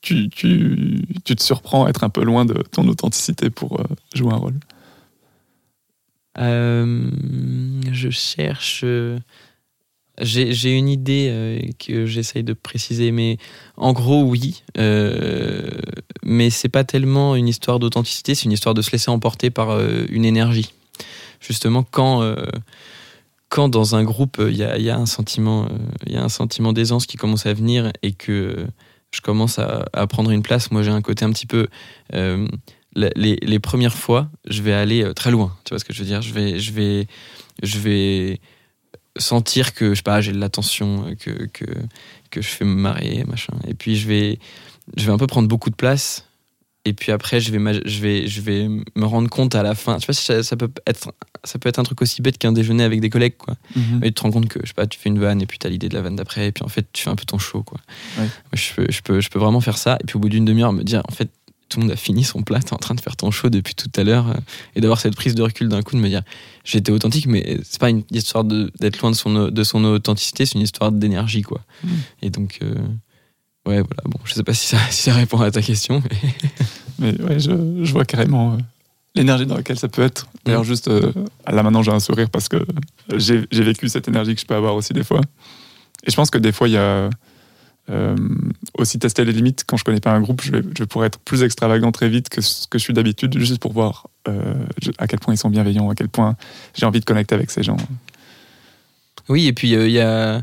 tu, 0.00 0.28
tu, 0.28 1.02
tu, 1.24 1.34
te 1.34 1.42
surprends 1.42 1.86
à 1.86 1.90
être 1.90 2.04
un 2.04 2.08
peu 2.08 2.22
loin 2.22 2.44
de 2.44 2.62
ton 2.70 2.86
authenticité 2.86 3.50
pour 3.50 3.82
jouer 4.14 4.32
un 4.32 4.36
rôle 4.36 4.60
euh, 6.38 7.10
je 7.90 8.10
cherche. 8.10 8.82
Euh, 8.84 9.18
j'ai 10.20 10.76
une 10.76 10.88
idée 10.88 11.28
euh, 11.30 11.60
que 11.78 12.06
j'essaye 12.06 12.42
de 12.42 12.52
préciser, 12.52 13.12
mais 13.12 13.38
en 13.76 13.92
gros, 13.92 14.24
oui. 14.24 14.64
mais 16.24 16.50
c'est 16.50 16.68
pas 16.68 16.84
tellement 16.84 17.36
une 17.36 17.46
histoire 17.46 17.78
d'authenticité, 17.78 18.34
c'est 18.34 18.46
une 18.46 18.52
histoire 18.52 18.74
de 18.74 18.82
se 18.82 18.90
laisser 18.90 19.10
emporter 19.10 19.50
par 19.50 19.78
une 20.10 20.24
énergie. 20.24 20.72
Justement, 21.40 21.84
quand 21.84 22.34
quand 23.48 23.68
dans 23.68 23.94
un 23.94 24.02
groupe 24.02 24.42
il 24.46 24.56
y 24.56 24.90
a, 24.90 24.96
un 24.96 25.06
sentiment 25.06 25.68
il 26.06 26.72
d'aisance 26.74 27.06
qui 27.06 27.16
commence 27.16 27.46
à 27.46 27.54
venir 27.54 27.92
et 28.02 28.12
que 28.12 28.66
je 29.12 29.20
commence 29.20 29.60
à 29.60 30.06
prendre 30.08 30.32
une 30.32 30.42
place 30.42 30.70
moi 30.70 30.82
j'ai 30.82 30.90
un 30.90 31.00
côté 31.00 31.24
un 31.24 31.30
petit 31.30 31.46
peu 31.46 31.68
les, 32.98 33.58
premières 33.58 33.94
fois, 33.94 34.30
je 34.48 34.62
vais 34.62 34.72
aller 34.72 35.02
euh, 35.02 35.12
très 35.12 35.30
loin. 35.30 35.56
Tu 35.64 35.70
vois 35.70 35.78
ce 35.78 35.84
que 35.84 35.92
je 35.92 36.00
veux 36.00 36.06
dire? 36.06 36.22
Je 36.22 36.32
vais, 36.32 36.58
je 36.58 36.72
vais, 36.72 37.06
je 37.62 37.78
vais 37.78 38.40
sentir 39.16 39.74
que 39.74 39.90
je 39.90 39.96
sais 39.96 40.02
pas, 40.02 40.20
j'ai 40.20 40.32
de 40.32 40.38
l'attention, 40.38 41.06
euh, 41.06 41.14
que, 41.14 41.46
que, 41.46 41.64
que 42.30 42.42
je 42.42 42.48
fais 42.48 42.64
me 42.64 42.74
marrer, 42.74 43.24
machin. 43.26 43.54
Et 43.66 43.74
puis 43.74 43.96
je 43.96 44.08
vais, 44.08 44.38
je 44.96 45.04
vais 45.06 45.12
un 45.12 45.18
peu 45.18 45.26
prendre 45.26 45.48
beaucoup 45.48 45.70
de 45.70 45.76
place. 45.76 46.24
Et 46.84 46.94
puis 46.94 47.12
après, 47.12 47.40
je 47.40 47.52
vais, 47.52 47.82
je 47.84 48.00
vais, 48.00 48.26
je 48.28 48.40
vais 48.40 48.68
me 48.68 49.04
rendre 49.04 49.28
compte 49.28 49.54
à 49.54 49.62
la 49.62 49.74
fin. 49.74 49.98
Tu 49.98 50.06
vois, 50.06 50.14
ça, 50.14 50.42
ça 50.42 50.56
peut 50.56 50.70
être, 50.86 51.12
ça 51.44 51.58
peut 51.58 51.68
être 51.68 51.78
un 51.78 51.82
truc 51.82 52.00
aussi 52.00 52.22
bête 52.22 52.38
qu'un 52.38 52.52
déjeuner 52.52 52.82
avec 52.82 53.00
des 53.00 53.10
collègues, 53.10 53.36
quoi. 53.36 53.56
Mhm. 53.76 54.00
Et 54.04 54.06
tu 54.06 54.14
te 54.14 54.22
rends 54.22 54.30
compte 54.30 54.48
que, 54.48 54.60
je 54.62 54.68
sais 54.68 54.74
pas, 54.74 54.86
tu 54.86 54.98
fais 54.98 55.10
une 55.10 55.18
vanne 55.18 55.42
et 55.42 55.46
puis 55.46 55.58
tu 55.58 55.66
as 55.66 55.70
l'idée 55.70 55.90
de 55.90 55.94
la 55.94 56.00
vanne 56.00 56.16
d'après, 56.16 56.46
et 56.46 56.52
puis 56.52 56.64
en 56.64 56.68
fait, 56.68 56.86
tu 56.92 57.02
fais 57.02 57.10
un 57.10 57.16
peu 57.16 57.26
ton 57.26 57.36
show, 57.36 57.62
quoi. 57.62 57.78
Je, 58.54 58.74
peux, 58.74 58.86
je, 58.88 59.02
peux, 59.02 59.20
je 59.20 59.28
peux 59.28 59.38
vraiment 59.38 59.60
faire 59.60 59.76
ça. 59.76 59.98
Et 60.00 60.04
puis 60.06 60.16
au 60.16 60.20
bout 60.20 60.30
d'une 60.30 60.46
demi-heure, 60.46 60.72
me 60.72 60.82
dire, 60.82 61.02
en 61.06 61.12
fait, 61.12 61.28
tout 61.68 61.78
le 61.78 61.84
monde 61.84 61.92
a 61.92 61.96
fini 61.96 62.24
son 62.24 62.42
plat, 62.42 62.60
t'es 62.60 62.72
en 62.72 62.78
train 62.78 62.94
de 62.94 63.00
faire 63.00 63.16
ton 63.16 63.30
show 63.30 63.50
depuis 63.50 63.74
tout 63.74 63.90
à 63.96 64.04
l'heure, 64.04 64.28
euh, 64.28 64.34
et 64.74 64.80
d'avoir 64.80 65.00
cette 65.00 65.14
prise 65.14 65.34
de 65.34 65.42
recul 65.42 65.68
d'un 65.68 65.82
coup, 65.82 65.96
de 65.96 66.00
me 66.00 66.08
dire 66.08 66.22
j'étais 66.64 66.92
authentique, 66.92 67.26
mais 67.26 67.58
c'est 67.62 67.80
pas 67.80 67.90
une 67.90 68.04
histoire 68.10 68.44
d'être 68.44 69.00
loin 69.00 69.10
de 69.10 69.16
son, 69.16 69.48
de 69.48 69.64
son 69.64 69.84
authenticité, 69.84 70.46
c'est 70.46 70.54
une 70.54 70.62
histoire 70.62 70.92
d'énergie, 70.92 71.42
quoi. 71.42 71.60
Mm. 71.84 71.88
Et 72.22 72.30
donc, 72.30 72.58
euh, 72.62 72.74
ouais, 73.66 73.82
voilà, 73.82 74.02
bon, 74.04 74.18
je 74.24 74.34
sais 74.34 74.42
pas 74.42 74.54
si 74.54 74.66
ça, 74.66 74.78
si 74.90 75.02
ça 75.02 75.14
répond 75.14 75.40
à 75.40 75.50
ta 75.50 75.62
question, 75.62 76.02
mais. 76.10 76.34
mais 76.98 77.22
ouais, 77.22 77.40
je, 77.40 77.50
je, 77.84 77.92
vois 77.92 78.04
carrément 78.04 78.54
euh, 78.54 78.56
l'énergie 79.14 79.46
dans 79.46 79.56
laquelle 79.56 79.78
ça 79.78 79.88
peut 79.88 80.02
être. 80.02 80.26
D'ailleurs, 80.44 80.62
mm. 80.62 80.66
juste 80.66 80.88
là 80.88 81.62
maintenant, 81.62 81.82
j'ai 81.82 81.92
un 81.92 82.00
sourire 82.00 82.30
parce 82.30 82.48
que 82.48 82.64
j'ai 83.16 83.46
vécu 83.52 83.88
cette 83.88 84.08
énergie 84.08 84.34
que 84.34 84.40
je 84.40 84.46
peux 84.46 84.56
avoir 84.56 84.74
aussi 84.74 84.92
des 84.92 85.04
fois. 85.04 85.20
Et 86.06 86.10
je 86.10 86.16
pense 86.16 86.30
que 86.30 86.38
des 86.38 86.52
fois, 86.52 86.68
il 86.68 86.74
y 86.74 86.78
a 86.78 87.10
euh, 87.90 88.16
aussi 88.76 88.98
tester 88.98 89.24
les 89.24 89.32
limites. 89.32 89.64
Quand 89.66 89.78
je 89.78 89.84
connais 89.84 90.00
pas 90.00 90.12
un 90.12 90.20
groupe, 90.20 90.42
je 90.42 90.52
vais, 90.52 90.62
je 90.76 90.84
pourrais 90.84 91.06
être 91.06 91.18
plus 91.18 91.42
extravagant 91.42 91.90
très 91.90 92.08
vite 92.08 92.28
que 92.28 92.42
ce 92.42 92.66
que 92.66 92.78
je 92.78 92.84
suis 92.84 92.92
d'habitude, 92.92 93.38
juste 93.38 93.60
pour 93.60 93.72
voir 93.72 94.08
euh, 94.28 94.54
à 94.98 95.06
quel 95.06 95.20
point 95.20 95.32
ils 95.32 95.38
sont 95.38 95.48
bienveillants, 95.48 95.88
à 95.88 95.94
quel 95.94 96.10
point 96.10 96.36
j'ai 96.74 96.84
envie 96.84 97.00
de 97.00 97.06
connecter 97.06 97.34
avec 97.34 97.50
ces 97.50 97.62
gens. 97.62 97.78
Oui, 99.30 99.46
et 99.46 99.54
puis 99.54 99.74
euh, 99.74 99.88
il 99.88 99.92
y 99.92 100.00
a. 100.00 100.42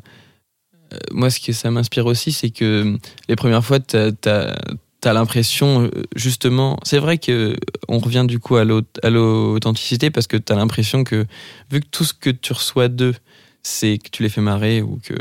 moi, 1.12 1.29
ce 1.29 1.39
que 1.39 1.53
ça 1.53 1.69
m'inspire 1.69 2.08
aussi, 2.08 2.31
c'est 2.31 2.49
que 2.49 2.97
les 3.29 3.36
premières 3.36 3.63
fois, 3.63 3.79
tu 3.79 3.95
as, 3.95 5.13
l'impression, 5.13 5.91
justement. 6.15 6.79
C'est 6.81 6.97
vrai 6.97 7.19
que 7.19 7.55
on 7.88 7.99
revient 7.99 8.25
du 8.27 8.39
coup 8.39 8.55
à 8.55 8.63
l'authenticité 8.63 10.10
parce 10.10 10.25
que 10.25 10.38
tu 10.38 10.51
as 10.51 10.55
l'impression 10.55 11.03
que, 11.03 11.27
vu 11.69 11.81
que 11.81 11.88
tout 11.91 12.05
ce 12.05 12.13
que 12.15 12.31
tu 12.31 12.53
reçois 12.53 12.88
d'eux, 12.88 13.13
c'est 13.62 13.99
que 13.99 14.10
tu 14.10 14.23
les 14.23 14.29
fais 14.29 14.41
marrer 14.41 14.81
ou 14.81 14.99
que 15.03 15.13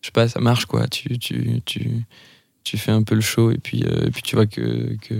je 0.00 0.06
sais 0.06 0.12
pas, 0.12 0.28
ça 0.28 0.40
marche 0.40 0.66
quoi. 0.66 0.88
Tu, 0.88 1.18
tu, 1.18 1.60
tu, 1.64 2.04
tu 2.64 2.78
fais 2.78 2.92
un 2.92 3.02
peu 3.02 3.14
le 3.14 3.20
show 3.20 3.50
et 3.50 3.58
puis, 3.58 3.84
euh, 3.84 4.06
et 4.06 4.10
puis 4.10 4.22
tu 4.22 4.36
vois 4.36 4.46
que, 4.46 4.96
que, 5.02 5.14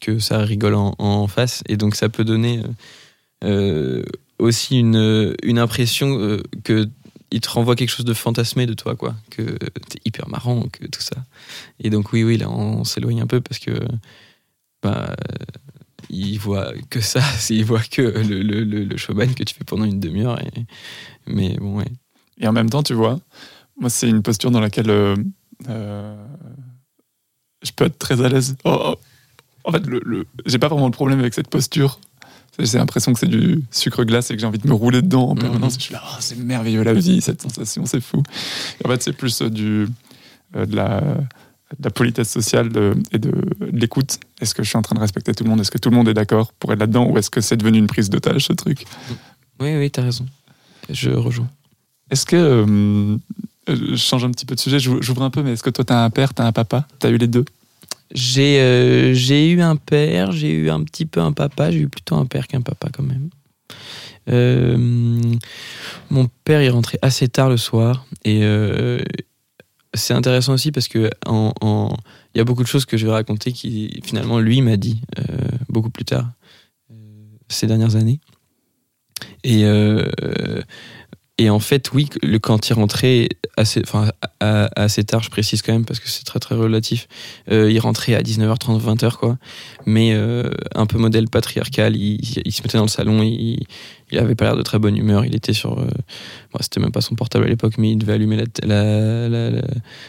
que 0.00 0.18
ça 0.18 0.38
rigole 0.38 0.74
en, 0.74 1.26
face. 1.26 1.62
Et 1.68 1.76
donc 1.76 1.94
ça 1.94 2.08
peut 2.08 2.24
donner 2.24 2.62
euh, 3.44 4.00
euh 4.00 4.02
aussi 4.40 4.80
une, 4.80 5.36
une 5.44 5.60
impression 5.60 6.18
euh, 6.18 6.42
que 6.64 6.88
te 7.40 7.48
renvoie 7.48 7.76
quelque 7.76 7.90
chose 7.90 8.04
de 8.04 8.14
fantasmé 8.14 8.66
de 8.66 8.74
toi, 8.74 8.96
quoi. 8.96 9.14
Que 9.30 9.42
t'es 9.42 10.00
hyper 10.04 10.28
marrant, 10.28 10.62
que 10.72 10.86
tout 10.86 11.00
ça. 11.00 11.16
Et 11.80 11.90
donc, 11.90 12.12
oui, 12.12 12.24
oui, 12.24 12.36
là, 12.36 12.50
on, 12.50 12.84
s'éloigne 12.84 13.22
un 13.22 13.26
peu 13.26 13.40
parce 13.40 13.58
que, 13.58 13.72
bah, 14.82 15.14
il 16.10 16.38
voit 16.38 16.72
que 16.90 17.00
ça, 17.00 17.22
il 17.50 17.64
voit 17.64 17.82
que 17.82 18.02
le, 18.02 18.42
le, 18.42 18.64
le, 18.64 18.96
showman 18.96 19.34
que 19.34 19.44
tu 19.44 19.54
fais 19.54 19.64
pendant 19.64 19.84
une 19.84 20.00
demi-heure. 20.00 20.40
Et, 20.40 20.66
mais 21.26 21.56
bon, 21.56 21.78
ouais. 21.78 21.90
Et 22.38 22.46
en 22.46 22.52
même 22.52 22.70
temps, 22.70 22.82
tu 22.82 22.94
vois, 22.94 23.20
moi, 23.78 23.90
c'est 23.90 24.08
une 24.08 24.22
posture 24.22 24.50
dans 24.50 24.60
laquelle 24.60 24.90
euh, 24.90 25.16
euh, 25.68 26.26
je 27.62 27.72
peux 27.72 27.84
être 27.84 27.98
très 27.98 28.22
à 28.22 28.28
l'aise. 28.28 28.56
Oh, 28.64 28.78
oh. 28.80 28.94
En 29.64 29.72
fait, 29.72 29.86
le, 29.86 30.26
j'ai 30.46 30.58
pas 30.58 30.68
vraiment 30.68 30.90
de 30.90 30.94
problème 30.94 31.20
avec 31.20 31.34
cette 31.34 31.48
posture. 31.48 31.98
J'ai 32.58 32.78
l'impression 32.78 33.12
que 33.12 33.18
c'est 33.18 33.26
du 33.26 33.64
sucre 33.70 34.04
glace 34.04 34.30
et 34.30 34.34
que 34.34 34.40
j'ai 34.40 34.46
envie 34.46 34.58
de 34.58 34.68
me 34.68 34.74
rouler 34.74 35.02
dedans 35.02 35.30
en 35.30 35.34
permanence. 35.34 35.74
Mhm. 35.74 35.80
Je 35.80 35.84
suis 35.84 35.94
là, 35.94 36.02
oh, 36.04 36.16
c'est 36.20 36.38
merveilleux 36.38 36.84
la 36.84 36.94
vie, 36.94 37.20
cette 37.20 37.42
sensation, 37.42 37.84
c'est 37.86 38.00
fou. 38.00 38.22
en 38.84 38.88
fait, 38.88 39.02
c'est 39.02 39.12
plus 39.12 39.42
euh, 39.42 39.50
du, 39.50 39.88
de, 40.54 40.76
la, 40.76 41.02
la 41.82 41.90
politesse 41.90 42.30
sociale 42.30 42.70
et 43.10 43.18
de, 43.18 43.32
l'écoute. 43.72 44.20
Est-ce 44.40 44.54
que 44.54 44.62
je 44.62 44.68
suis 44.68 44.78
en 44.78 44.82
train 44.82 44.94
de 44.94 45.00
respecter 45.00 45.34
tout 45.34 45.42
le 45.42 45.50
monde? 45.50 45.60
Est-ce 45.60 45.72
que 45.72 45.78
tout 45.78 45.90
le 45.90 45.96
monde 45.96 46.08
est 46.08 46.14
d'accord 46.14 46.52
pour 46.52 46.72
être 46.72 46.78
là-dedans? 46.78 47.10
Ou 47.10 47.18
est-ce 47.18 47.30
que 47.30 47.40
c'est 47.40 47.56
devenu 47.56 47.78
une 47.78 47.88
prise 47.88 48.08
d'otage, 48.08 48.44
ce 48.44 48.52
truc? 48.52 48.84
Oui, 49.58 49.74
oui, 49.76 49.90
t'as 49.90 50.02
raison. 50.02 50.26
Je 50.90 51.10
rejoins. 51.10 51.48
Est-ce 52.10 52.26
que 52.26 52.36
euh, 52.36 53.16
je 53.68 53.96
change 53.96 54.24
un 54.24 54.30
petit 54.30 54.46
peu 54.46 54.54
de 54.54 54.60
sujet, 54.60 54.78
j'ouvre 54.78 55.22
un 55.22 55.30
peu, 55.30 55.42
mais 55.42 55.52
est-ce 55.52 55.62
que 55.62 55.70
toi, 55.70 55.84
tu 55.84 55.92
as 55.92 56.04
un 56.04 56.10
père, 56.10 56.34
tu 56.34 56.42
as 56.42 56.46
un 56.46 56.52
papa? 56.52 56.86
Tu 57.00 57.06
as 57.06 57.10
eu 57.10 57.16
les 57.16 57.26
deux? 57.26 57.44
J'ai 58.12 58.60
euh, 58.60 59.14
eu 59.14 59.60
un 59.60 59.76
père, 59.76 60.32
j'ai 60.32 60.52
eu 60.52 60.70
un 60.70 60.82
petit 60.84 61.06
peu 61.06 61.20
un 61.20 61.32
papa, 61.32 61.70
j'ai 61.70 61.80
eu 61.80 61.88
plutôt 61.88 62.14
un 62.14 62.26
père 62.26 62.46
qu'un 62.46 62.60
papa 62.60 62.88
quand 62.92 63.02
même. 63.02 63.30
Euh, 64.30 64.76
mon 66.10 66.28
père 66.44 66.60
est 66.60 66.70
rentré 66.70 66.98
assez 67.02 67.28
tard 67.28 67.48
le 67.48 67.56
soir 67.56 68.06
et 68.24 68.42
c'est 69.94 70.14
intéressant 70.14 70.54
aussi 70.54 70.70
parce 70.70 70.88
que 70.88 71.10
il 71.26 72.38
y 72.38 72.40
a 72.40 72.44
beaucoup 72.44 72.62
de 72.62 72.68
choses 72.68 72.84
que 72.84 72.96
je 72.96 73.06
vais 73.06 73.12
raconter 73.12 73.52
qui 73.52 74.00
finalement 74.04 74.38
lui 74.38 74.62
m'a 74.62 74.76
dit 74.76 75.00
beaucoup 75.68 75.90
plus 75.90 76.04
tard 76.04 76.30
ces 77.48 77.66
dernières 77.66 77.96
années. 77.96 78.20
Et 79.42 79.64
et 81.36 81.50
en 81.50 81.58
fait, 81.58 81.92
oui, 81.92 82.08
le, 82.22 82.38
quand 82.38 82.68
il 82.68 82.74
rentrait 82.74 83.28
assez, 83.56 83.82
enfin, 83.84 84.12
assez 84.40 85.02
tard, 85.02 85.20
je 85.24 85.30
précise 85.30 85.62
quand 85.62 85.72
même 85.72 85.84
parce 85.84 85.98
que 85.98 86.08
c'est 86.08 86.22
très 86.22 86.38
très 86.38 86.54
relatif, 86.54 87.08
euh, 87.50 87.72
il 87.72 87.78
rentrait 87.80 88.14
à 88.14 88.22
19h30, 88.22 88.80
20h 88.80 89.16
quoi. 89.16 89.36
Mais 89.84 90.12
euh, 90.14 90.48
un 90.76 90.86
peu 90.86 90.96
modèle 90.96 91.28
patriarcal, 91.28 91.96
il, 91.96 92.24
se 92.24 92.62
mettait 92.62 92.78
dans 92.78 92.84
le 92.84 92.88
salon, 92.88 93.20
il, 93.24 93.66
il 94.12 94.18
avait 94.18 94.36
pas 94.36 94.44
l'air 94.44 94.56
de 94.56 94.62
très 94.62 94.78
bonne 94.78 94.96
humeur, 94.96 95.24
il 95.24 95.34
était 95.34 95.54
sur. 95.54 95.80
Euh, 95.80 95.88
c'était 96.60 96.78
même 96.78 96.92
pas 96.92 97.00
son 97.00 97.16
portable 97.16 97.46
à 97.46 97.48
l'époque, 97.48 97.78
mais 97.78 97.90
il 97.90 97.98
devait 97.98 98.12
allumer 98.12 98.36
la. 98.36 99.28
la, 99.28 99.50
la, 99.50 99.62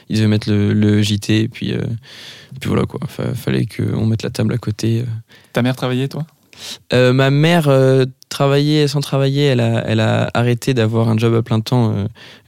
il 0.09 0.17
devait 0.17 0.27
mettre 0.27 0.51
le, 0.51 0.73
le 0.73 1.01
JT, 1.01 1.41
et 1.41 1.47
puis, 1.47 1.73
puis 2.59 2.67
voilà 2.69 2.85
quoi. 2.85 2.99
Fallait 3.07 3.65
qu'on 3.65 4.05
mette 4.05 4.21
la 4.21 4.29
table 4.29 4.53
à 4.53 4.59
côté. 4.59 5.03
Ta 5.53 5.63
mère 5.63 5.75
travaillait 5.75 6.07
toi? 6.07 6.27
Euh, 6.93 7.13
ma 7.13 7.29
mère 7.29 7.67
euh, 7.67 8.05
travaillait 8.29 8.87
sans 8.87 9.01
travailler. 9.01 9.43
Elle 9.43 9.59
a, 9.59 9.83
elle 9.87 9.99
a 9.99 10.29
arrêté 10.33 10.73
d'avoir 10.73 11.09
un 11.09 11.17
job 11.17 11.33
à 11.33 11.41
plein 11.41 11.59
temps 11.59 11.95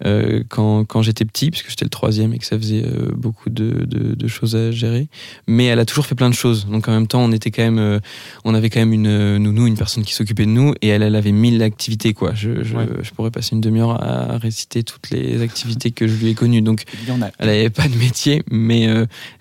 euh, 0.05 0.43
quand, 0.49 0.85
quand 0.85 1.01
j'étais 1.01 1.25
petit, 1.25 1.49
puisque 1.51 1.69
j'étais 1.69 1.85
le 1.85 1.89
troisième 1.89 2.33
et 2.33 2.39
que 2.39 2.45
ça 2.45 2.57
faisait 2.57 2.85
beaucoup 3.15 3.49
de, 3.49 3.85
de, 3.85 4.15
de, 4.15 4.27
choses 4.27 4.55
à 4.55 4.71
gérer. 4.71 5.07
Mais 5.47 5.65
elle 5.65 5.79
a 5.79 5.85
toujours 5.85 6.05
fait 6.05 6.15
plein 6.15 6.29
de 6.29 6.35
choses. 6.35 6.67
Donc 6.67 6.87
en 6.87 6.91
même 6.91 7.07
temps, 7.07 7.21
on 7.21 7.31
était 7.31 7.51
quand 7.51 7.63
même, 7.63 8.01
on 8.43 8.53
avait 8.53 8.69
quand 8.69 8.79
même 8.79 8.93
une 8.93 9.37
nounou, 9.37 9.67
une 9.67 9.77
personne 9.77 10.03
qui 10.03 10.13
s'occupait 10.13 10.45
de 10.45 10.51
nous, 10.51 10.73
et 10.81 10.87
elle, 10.89 11.03
elle 11.03 11.15
avait 11.15 11.31
mille 11.31 11.61
activités 11.63 12.13
quoi. 12.13 12.33
Je, 12.33 12.63
je, 12.63 12.75
ouais. 12.75 12.87
je 13.01 13.11
pourrais 13.11 13.31
passer 13.31 13.55
une 13.55 13.61
demi-heure 13.61 14.03
à 14.03 14.37
réciter 14.37 14.83
toutes 14.83 15.09
les 15.09 15.41
activités 15.41 15.91
que 15.91 16.07
je 16.07 16.15
lui 16.15 16.29
ai 16.29 16.33
connues. 16.33 16.61
Donc 16.61 16.83
elle 17.39 17.49
avait 17.49 17.69
pas 17.69 17.87
de 17.87 17.95
métier, 17.95 18.43
mais 18.51 18.87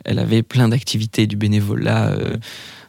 elle 0.04 0.18
avait 0.18 0.42
plein 0.42 0.68
d'activités, 0.68 1.26
du 1.26 1.36
bénévolat. 1.36 2.16
Ouais 2.16 2.38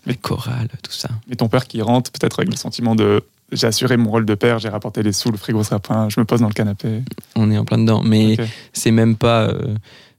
mais 0.08 0.16
chorale, 0.16 0.70
tout 0.82 0.92
ça. 0.92 1.10
Et 1.30 1.36
ton 1.36 1.50
père 1.50 1.68
qui 1.68 1.82
rentre 1.82 2.12
peut-être 2.12 2.40
avec 2.40 2.50
le 2.50 2.58
sentiment 2.58 2.96
de 2.96 3.24
j'ai 3.52 3.68
assuré 3.68 3.96
mon 3.96 4.10
rôle 4.10 4.26
de 4.26 4.36
père, 4.36 4.60
j'ai 4.60 4.68
rapporté 4.68 5.04
les 5.04 5.14
sous, 5.14 5.32
le 5.32 5.38
frigo 5.38 5.64
sera 5.64 5.80
plein, 5.80 6.10
je 6.10 6.20
me 6.20 6.26
pose 6.26 6.42
dans 6.42 6.50
le 6.50 6.54
canapé. 6.54 7.02
On 7.36 7.50
est 7.50 7.58
en 7.58 7.64
plein 7.64 7.78
dedans, 7.78 8.02
mais 8.04 8.34
okay. 8.34 8.46
c'est 8.74 8.92
même 8.92 9.16
pas. 9.16 9.44
Euh, 9.44 9.76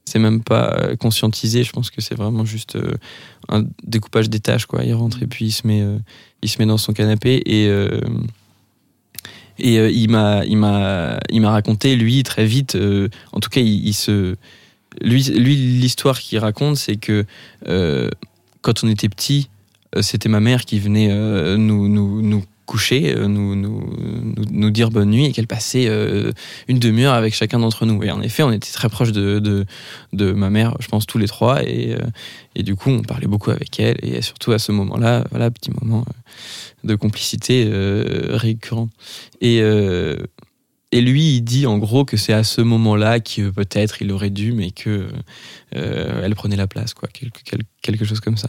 c'est 0.09 0.18
même 0.18 0.42
pas 0.42 0.72
euh, 0.72 0.96
conscientisé, 0.96 1.62
je 1.62 1.70
pense 1.70 1.90
que 1.90 2.01
c'est 2.01 2.16
vraiment 2.16 2.44
juste 2.44 2.77
euh, 2.77 2.94
un 3.48 3.64
découpage 3.85 4.29
des 4.29 4.40
tâches. 4.40 4.66
Quoi. 4.66 4.85
Il 4.85 4.94
rentre 4.94 5.22
et 5.22 5.27
puis 5.27 5.46
il 5.46 5.53
se 5.53 5.66
met, 5.66 5.83
euh, 5.83 5.98
il 6.42 6.48
se 6.48 6.59
met 6.59 6.66
dans 6.66 6.79
son 6.79 6.92
canapé 6.92 7.42
et, 7.44 7.66
et 9.59 9.88
il 9.90 10.09
m'a 10.09 10.44
il 10.44 10.57
m'a 10.57 11.18
il 11.31 11.40
m'a 11.40 11.51
raconté 11.51 11.96
lui 11.96 12.22
très 12.22 12.46
vite 12.46 12.79
en 13.33 13.40
tout 13.40 13.51
cas 13.51 13.61
il, 13.61 13.88
il 13.88 13.92
se 13.92 14.37
lui 15.01 15.24
lui 15.24 15.57
l'histoire 15.57 16.20
qu'il 16.20 16.38
raconte 16.38 16.77
c'est 16.77 16.96
que 16.96 17.27
quand 18.62 18.85
on 18.85 18.88
était 18.88 19.09
petit 19.09 19.48
c'était 20.01 20.29
ma 20.29 20.40
mère 20.40 20.64
qui 20.64 20.79
venait 20.79 21.11
euh, 21.11 21.57
nous, 21.57 21.88
nous, 21.88 22.22
nous 22.22 22.44
coucher, 22.66 23.16
euh, 23.16 23.29
nous, 23.29 23.57
nous, 23.57 23.90
nous, 24.51 24.70
dire 24.70 24.90
bonne 24.90 25.11
nuit 25.11 25.24
et 25.27 25.33
qu'elle 25.33 25.46
passait 25.46 25.87
une 26.68 26.79
demi-heure 26.79 27.14
avec 27.14 27.35
chacun 27.35 27.59
d'entre 27.59 27.87
nous. 27.87 28.03
Et 28.03 28.11
en 28.11 28.20
effet, 28.20 28.42
on 28.42 28.53
était 28.53 28.70
très 28.70 28.88
proches 28.88 29.12
de, 29.12 29.38
de, 29.38 29.64
de, 30.12 30.33
ma 30.33 30.51
mère, 30.51 30.77
je 30.81 30.88
pense 30.88 31.07
tous 31.07 31.18
les 31.18 31.29
trois, 31.29 31.62
et, 31.62 31.96
et 32.55 32.62
du 32.62 32.77
coup, 32.77 32.90
on 32.90 33.03
parlait 33.03 33.27
beaucoup 33.27 33.51
avec 33.51 33.81
elle, 33.81 33.96
et 34.03 34.20
surtout 34.20 34.53
à 34.53 34.59
ce 34.59 34.72
moment-là, 34.72 35.24
voilà, 35.31 35.51
petit 35.51 35.70
moment 35.81 36.05
de 36.85 36.94
complicité 36.94 37.68
euh, 37.70 38.37
récurrent. 38.37 38.88
Et, 39.40 39.61
euh, 39.62 40.16
et 40.92 41.01
lui, 41.01 41.37
il 41.37 41.42
dit 41.42 41.66
en 41.66 41.79
gros 41.79 42.05
que 42.05 42.16
c'est 42.16 42.33
à 42.33 42.44
ce 42.44 42.61
moment-là 42.61 43.20
que 43.20 43.51
peut-être 43.51 44.01
il 44.01 44.11
aurait 44.12 44.31
dû, 44.31 44.53
mais 44.53 44.70
que 44.70 45.09
euh, 45.77 46.22
elle 46.24 46.35
prenait 46.35 46.57
la 46.57 46.66
place, 46.66 46.94
quoi, 46.94 47.09
quelque, 47.12 47.57
quelque 47.83 48.05
chose 48.05 48.20
comme 48.20 48.37
ça. 48.37 48.48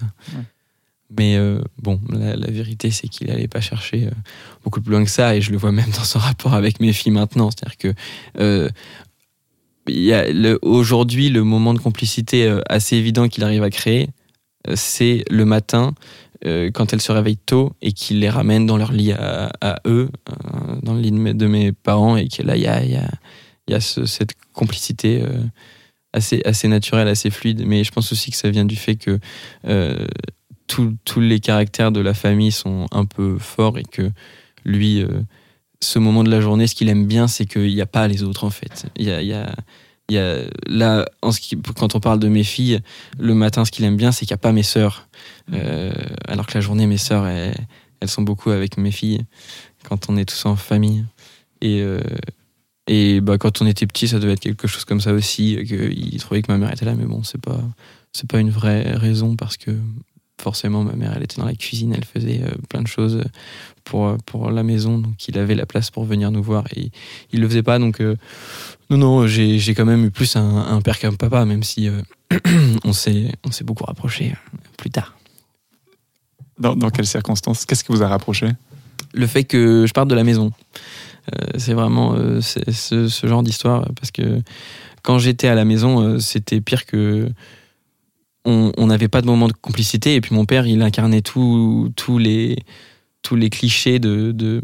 Mais 1.18 1.38
euh, 1.38 1.60
bon, 1.82 2.00
la, 2.10 2.36
vérité, 2.52 2.92
c'est 2.92 3.08
qu'il 3.08 3.28
n'allait 3.28 3.48
pas 3.48 3.62
chercher 3.62 4.06
euh, 4.06 4.12
beaucoup 4.64 4.80
plus 4.80 4.92
loin 4.92 5.04
que 5.04 5.10
ça, 5.10 5.36
et 5.36 5.42
je 5.42 5.52
le 5.52 5.58
vois 5.58 5.72
même 5.72 5.90
dans 5.98 6.04
son 6.04 6.20
rapport 6.20 6.54
avec 6.54 6.80
mes 6.80 6.94
filles 6.94 7.12
maintenant. 7.12 7.50
C'est-à-dire 7.50 7.78
que 7.78 7.94
euh, 8.40 8.70
aujourd'hui, 10.62 11.30
le 11.30 11.44
moment 11.44 11.74
de 11.74 11.80
complicité 11.80 12.60
assez 12.70 12.96
évident 12.96 13.28
qu'il 13.28 13.44
arrive 13.44 13.64
à 13.64 13.72
créer, 13.72 14.10
c'est 14.76 15.24
le 15.32 15.46
matin, 15.46 15.96
quand 16.44 16.94
elles 16.94 17.02
se 17.02 17.12
réveillent 17.12 17.38
tôt, 17.38 17.74
et 17.82 17.92
qu'il 17.92 18.20
les 18.20 18.30
ramène 18.30 18.68
dans 18.68 18.78
leur 18.78 18.92
lit 18.92 19.14
à, 19.14 19.82
eux, 19.88 20.10
dans 20.84 20.94
le 20.94 21.02
lit 21.02 21.12
de 21.12 21.48
mes, 21.48 21.72
parents, 21.72 22.18
et 22.18 22.28
que 22.28 22.44
là, 22.44 22.56
il 22.56 22.62
y 22.62 22.68
a, 22.68 22.84
y 22.86 23.74
a, 23.74 23.80
cette 23.80 24.34
complicité 24.54 25.24
assez, 26.14 26.44
assez 26.46 26.68
naturelle, 26.68 27.08
assez 27.08 27.32
fluide. 27.32 27.64
Mais 27.66 27.84
je 27.84 27.92
pense 27.92 28.12
aussi 28.12 28.30
que 28.30 28.38
ça 28.38 28.52
vient 28.52 28.66
du 28.66 28.76
fait 28.76 28.96
que 28.96 29.20
tous 30.70 31.20
les 31.20 31.40
caractères 31.40 31.92
de 31.92 32.00
la 32.00 32.14
famille 32.14 32.52
sont 32.52 32.86
un 32.92 33.06
peu 33.06 33.38
forts 33.38 33.78
et 33.78 33.84
que 33.84 34.12
lui, 34.66 35.02
euh, 35.02 35.22
ce 35.82 36.00
moment 36.00 36.24
de 36.24 36.30
la 36.30 36.42
journée, 36.42 36.68
ce 36.68 36.76
qu'il 36.76 36.90
aime 36.90 37.06
bien, 37.06 37.28
c'est 37.28 37.46
qu'il 37.46 37.74
n'y 37.74 37.82
a 37.82 37.86
pas 37.86 38.08
les 38.08 38.24
autres 38.24 38.44
en 38.44 38.50
fait. 38.50 38.86
Il 38.96 39.06
y 39.06 39.12
a, 39.12 39.22
y 39.22 39.34
a, 39.34 39.56
y 40.10 40.18
a, 40.18 40.44
là, 40.68 41.06
en 41.22 41.32
ce 41.32 41.40
qui, 41.40 41.58
quand 41.76 41.96
on 41.96 42.00
parle 42.00 42.20
de 42.20 42.28
mes 42.28 42.44
filles, 42.44 42.80
le 43.18 43.34
matin, 43.34 43.66
ce 43.66 43.72
qu'il 43.72 43.86
aime 43.86 43.98
bien, 43.98 44.12
c'est 44.12 44.26
qu'il 44.26 44.34
n'y 44.34 44.40
a 44.40 44.44
pas 44.44 44.52
mes 44.52 44.64
sœurs. 44.64 45.08
Euh, 45.54 45.92
alors 46.28 46.46
que 46.46 46.54
la 46.54 46.62
journée, 46.62 46.86
mes 46.88 46.98
sœurs, 46.98 47.26
elles, 47.28 47.56
elles, 48.00 48.10
sont 48.10 48.22
beaucoup 48.22 48.52
avec 48.52 48.78
mes 48.78 48.92
filles 48.92 49.26
quand 49.88 50.10
on 50.10 50.18
est 50.18 50.26
tous 50.26 50.46
en 50.46 50.56
famille. 50.56 51.06
Et, 51.62 51.82
euh, 51.82 52.02
et 52.88 53.22
bah, 53.22 53.38
quand 53.38 53.62
on 53.62 53.68
était 53.68 53.88
petit, 53.88 54.08
ça 54.08 54.20
devait 54.20 54.34
être 54.34 54.40
quelque 54.40 54.68
chose 54.68 54.86
comme 54.86 55.02
ça 55.02 55.14
aussi. 55.14 55.54
Il 55.54 56.20
trouvait 56.20 56.42
que 56.42 56.52
ma 56.52 56.58
mère 56.58 56.72
était 56.72 56.86
là, 56.86 56.96
mais 56.96 57.06
bon, 57.06 57.24
c'est 57.24 57.42
pas, 57.42 57.62
c'est 58.12 58.30
pas 58.30 58.40
une 58.40 58.50
vraie 58.50 58.96
raison 58.96 59.36
parce 59.36 59.58
que 59.58 59.72
forcément, 60.40 60.84
ma 60.84 60.94
mère, 60.94 61.14
elle 61.16 61.24
était 61.24 61.40
dans 61.40 61.46
la 61.46 61.56
cuisine, 61.56 61.94
elle 61.96 62.06
faisait 62.06 62.42
euh, 62.44 62.52
plein 62.70 62.82
de 62.82 62.88
choses 62.88 63.24
pour, 63.84 64.18
pour 64.26 64.52
la 64.52 64.64
maison, 64.64 64.98
donc 64.98 65.28
il 65.28 65.38
avait 65.38 65.56
la 65.56 65.66
place 65.66 65.90
pour 65.90 66.06
venir 66.06 66.32
nous 66.32 66.44
voir 66.44 66.66
et 66.76 66.92
il 67.32 67.42
le 67.42 67.48
faisait 67.48 67.64
pas. 67.64 67.80
Donc, 67.80 68.02
euh, 68.02 68.16
non, 68.90 68.98
non, 68.98 69.28
j'ai 69.28 69.74
quand 69.76 69.86
même 69.86 70.06
eu 70.06 70.12
plus 70.12 70.36
un, 70.36 70.58
un 70.58 70.82
père 70.82 70.98
qu'un 70.98 71.14
papa, 71.14 71.46
même 71.46 71.64
si 71.64 71.90
euh, 71.90 72.02
on 72.84 72.94
s'est 72.94 73.32
beaucoup 73.64 73.84
rapproché 73.84 74.36
plus 74.78 74.90
tard. 74.90 75.16
Dans, 76.58 76.76
dans 76.76 76.90
quelles 76.90 77.08
circonstances? 77.08 77.66
Qu'est-ce 77.66 77.84
qui 77.84 77.92
vous 77.92 78.04
a 78.04 78.08
rapproché? 78.08 78.50
Le 79.14 79.28
fait 79.28 79.44
que 79.44 79.86
je 79.88 79.94
parte 79.94 80.08
de 80.08 80.16
la 80.16 80.24
maison. 80.24 80.52
Euh, 81.34 81.48
c'est 81.58 81.74
vraiment 81.74 82.16
euh, 82.16 82.42
ce, 82.42 83.08
ce, 83.08 83.28
genre 83.28 83.44
d'histoire, 83.44 83.88
parce 83.96 84.12
que 84.12 84.42
quand 85.04 85.20
j'étais 85.20 85.48
à 85.48 85.56
la 85.56 85.66
maison, 85.66 86.20
c'était 86.20 86.60
pire 86.60 86.86
que 86.86 87.30
on 88.46 88.88
n'avait 88.88 89.08
pas 89.08 89.22
de 89.22 89.28
moment 89.28 89.48
de 89.48 89.54
complicité. 89.54 90.16
Et 90.16 90.22
puis 90.22 90.34
mon 90.34 90.46
père, 90.46 90.66
il 90.66 90.82
incarnait 90.82 91.22
tous 91.22 91.92
les, 92.18 92.58
tous 93.22 93.36
les 93.36 93.50
clichés 93.50 94.00
de, 94.00 94.32
de, 94.32 94.62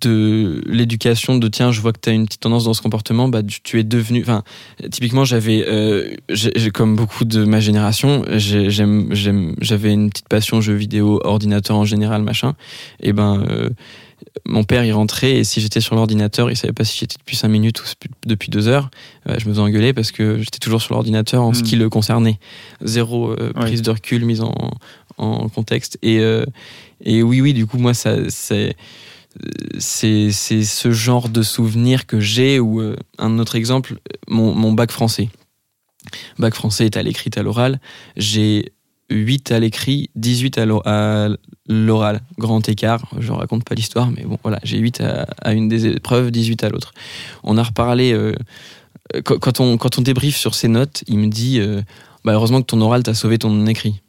de 0.00 0.62
l'éducation 0.66 1.38
de 1.38 1.48
tiens 1.48 1.72
je 1.72 1.80
vois 1.80 1.92
que 1.92 2.00
tu 2.00 2.10
as 2.10 2.12
une 2.12 2.26
petite 2.26 2.40
tendance 2.40 2.64
dans 2.64 2.74
ce 2.74 2.82
comportement 2.82 3.28
bah 3.28 3.40
tu 3.42 3.78
es 3.78 3.84
devenu 3.84 4.20
enfin 4.20 4.42
typiquement 4.90 5.24
j'avais 5.24 5.64
euh, 5.66 6.14
comme 6.74 6.96
beaucoup 6.96 7.24
de 7.24 7.44
ma 7.44 7.60
génération 7.60 8.24
j'avais 8.36 9.92
une 9.92 10.10
petite 10.10 10.28
passion 10.28 10.60
jeux 10.60 10.74
vidéo 10.74 11.20
ordinateur 11.24 11.76
en 11.76 11.84
général 11.84 12.22
machin 12.22 12.54
et 13.00 13.12
ben 13.12 13.42
euh, 13.48 13.70
mon 14.44 14.64
père 14.64 14.84
il 14.84 14.92
rentrait 14.92 15.36
et 15.36 15.44
si 15.44 15.60
j'étais 15.60 15.80
sur 15.80 15.94
l'ordinateur 15.94 16.50
il 16.50 16.56
savait 16.56 16.72
pas 16.72 16.84
si 16.84 16.98
j'étais 16.98 17.16
depuis 17.18 17.36
5 17.36 17.48
minutes 17.48 17.80
ou 17.80 17.84
depuis 18.26 18.50
2 18.50 18.68
heures 18.68 18.90
euh, 19.28 19.36
je 19.38 19.46
me 19.46 19.52
faisais 19.52 19.60
engueuler 19.60 19.92
parce 19.92 20.12
que 20.12 20.38
j'étais 20.38 20.58
toujours 20.58 20.82
sur 20.82 20.94
l'ordinateur 20.94 21.42
en 21.42 21.50
mmh. 21.50 21.54
ce 21.54 21.62
qui 21.62 21.76
le 21.76 21.88
concernait 21.90 22.38
zéro 22.82 23.32
euh, 23.32 23.52
prise 23.52 23.80
ouais. 23.80 23.84
de 23.84 23.90
recul 23.90 24.24
mise 24.24 24.40
en, 24.40 24.70
en 25.18 25.48
contexte 25.48 25.98
et 26.02 26.20
euh, 26.20 26.44
et 27.04 27.22
oui 27.22 27.40
oui 27.40 27.54
du 27.54 27.66
coup 27.66 27.78
moi 27.78 27.94
ça 27.94 28.16
c'est 28.28 28.76
c'est 29.78 30.30
ce 30.30 30.90
genre 30.92 31.28
de 31.28 31.42
souvenir 31.42 32.06
que 32.06 32.20
j'ai 32.20 32.58
ou 32.58 32.80
un 33.18 33.38
autre 33.38 33.56
exemple 33.56 33.98
mon, 34.28 34.54
mon 34.54 34.72
bac 34.72 34.90
français 34.90 35.28
bac 36.38 36.54
français 36.54 36.86
est 36.86 36.96
à 36.96 37.02
l'écrit 37.02 37.30
à 37.36 37.42
l'oral 37.42 37.78
j'ai 38.16 38.72
8 39.10 39.52
à 39.52 39.60
l'écrit, 39.60 40.10
18 40.16 40.58
à 40.58 40.66
l'oral. 40.66 42.20
Grand 42.38 42.68
écart, 42.68 43.08
je 43.18 43.32
raconte 43.32 43.64
pas 43.64 43.74
l'histoire, 43.74 44.10
mais 44.10 44.24
bon, 44.24 44.38
voilà, 44.42 44.58
j'ai 44.62 44.78
8 44.78 45.00
à, 45.00 45.26
à, 45.40 45.52
une 45.52 45.68
des 45.68 45.86
épreuves, 45.86 46.30
18 46.30 46.64
à 46.64 46.68
l'autre. 46.68 46.92
On 47.42 47.56
a 47.58 47.62
reparlé, 47.62 48.12
euh, 48.12 48.32
quand, 49.24 49.60
on, 49.60 49.76
quand 49.76 49.98
on 49.98 50.02
débriefe 50.02 50.36
sur 50.36 50.54
ces 50.54 50.68
notes, 50.68 51.04
il 51.06 51.18
me 51.18 51.28
dit 51.28 51.60
euh, 51.60 51.82
bah, 52.24 52.32
heureusement 52.32 52.60
que 52.60 52.66
ton 52.66 52.80
oral 52.80 53.02
t'a 53.02 53.14
sauvé 53.14 53.38
ton 53.38 53.66
écrit. 53.66 54.00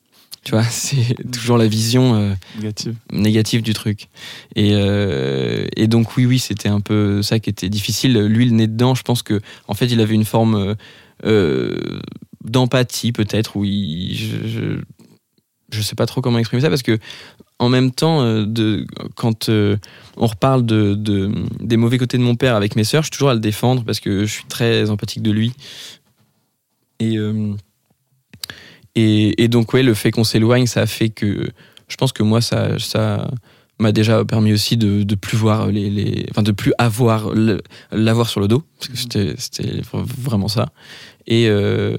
Tu 0.43 0.51
vois, 0.51 0.63
c'est 0.69 1.15
toujours 1.31 1.57
la 1.57 1.67
vision 1.67 2.15
euh, 2.15 2.33
négative. 2.55 2.95
négative 3.11 3.61
du 3.61 3.73
truc. 3.73 4.07
Et, 4.55 4.71
euh, 4.73 5.67
et 5.75 5.87
donc, 5.87 6.17
oui, 6.17 6.25
oui, 6.25 6.39
c'était 6.39 6.69
un 6.69 6.79
peu 6.79 7.21
ça 7.21 7.39
qui 7.39 7.49
était 7.49 7.69
difficile. 7.69 8.17
Lui, 8.17 8.45
le 8.45 8.51
nez 8.51 8.67
dedans, 8.67 8.95
je 8.95 9.03
pense 9.03 9.23
que, 9.23 9.41
en 9.67 9.73
fait, 9.73 9.87
il 9.87 10.01
avait 10.01 10.15
une 10.15 10.25
forme 10.25 10.75
euh, 11.25 11.99
d'empathie 12.49 13.11
peut-être 13.11 13.55
où 13.55 13.65
je, 13.65 14.47
je, 14.47 14.81
je 15.71 15.81
sais 15.81 15.95
pas 15.95 16.05
trop 16.05 16.21
comment 16.21 16.39
exprimer 16.39 16.61
ça 16.61 16.69
parce 16.69 16.83
que 16.83 16.97
en 17.59 17.69
même 17.69 17.91
temps 17.91 18.21
euh, 18.21 18.45
de 18.45 18.85
quand 19.15 19.49
euh, 19.49 19.77
on 20.15 20.27
reparle 20.27 20.65
de, 20.65 20.93
de, 20.95 21.31
des 21.59 21.77
mauvais 21.77 21.97
côtés 21.97 22.17
de 22.17 22.23
mon 22.23 22.35
père 22.35 22.55
avec 22.55 22.75
mes 22.75 22.83
sœurs 22.83 23.03
je 23.03 23.07
suis 23.07 23.11
toujours 23.11 23.29
à 23.29 23.33
le 23.33 23.39
défendre 23.39 23.83
parce 23.83 23.99
que 23.99 24.25
je 24.25 24.31
suis 24.31 24.45
très 24.45 24.89
empathique 24.89 25.23
de 25.23 25.31
lui. 25.31 25.53
Et 26.99 27.17
euh, 27.17 27.53
et, 28.95 29.43
et 29.43 29.47
donc 29.47 29.73
ouais 29.73 29.83
le 29.83 29.93
fait 29.93 30.11
qu'on 30.11 30.23
s'éloigne 30.23 30.65
ça 30.65 30.85
fait 30.87 31.09
que 31.09 31.49
je 31.87 31.95
pense 31.95 32.11
que 32.11 32.23
moi 32.23 32.41
ça 32.41 32.79
ça 32.79 33.29
m'a 33.79 33.91
déjà 33.91 34.25
permis 34.25 34.53
aussi 34.53 34.75
de, 34.77 35.03
de 35.03 35.15
plus 35.15 35.37
voir 35.37 35.67
les, 35.67 35.89
les 35.89 36.25
enfin 36.31 36.41
de 36.43 36.51
plus 36.51 36.73
avoir 36.77 37.31
l'avoir 37.91 38.29
sur 38.29 38.39
le 38.39 38.47
dos 38.47 38.63
parce 38.79 38.89
que 38.89 38.97
c'était 38.97 39.35
c'était 39.37 39.81
vraiment 39.93 40.47
ça. 40.47 40.69
Et 41.27 41.47
euh, 41.47 41.95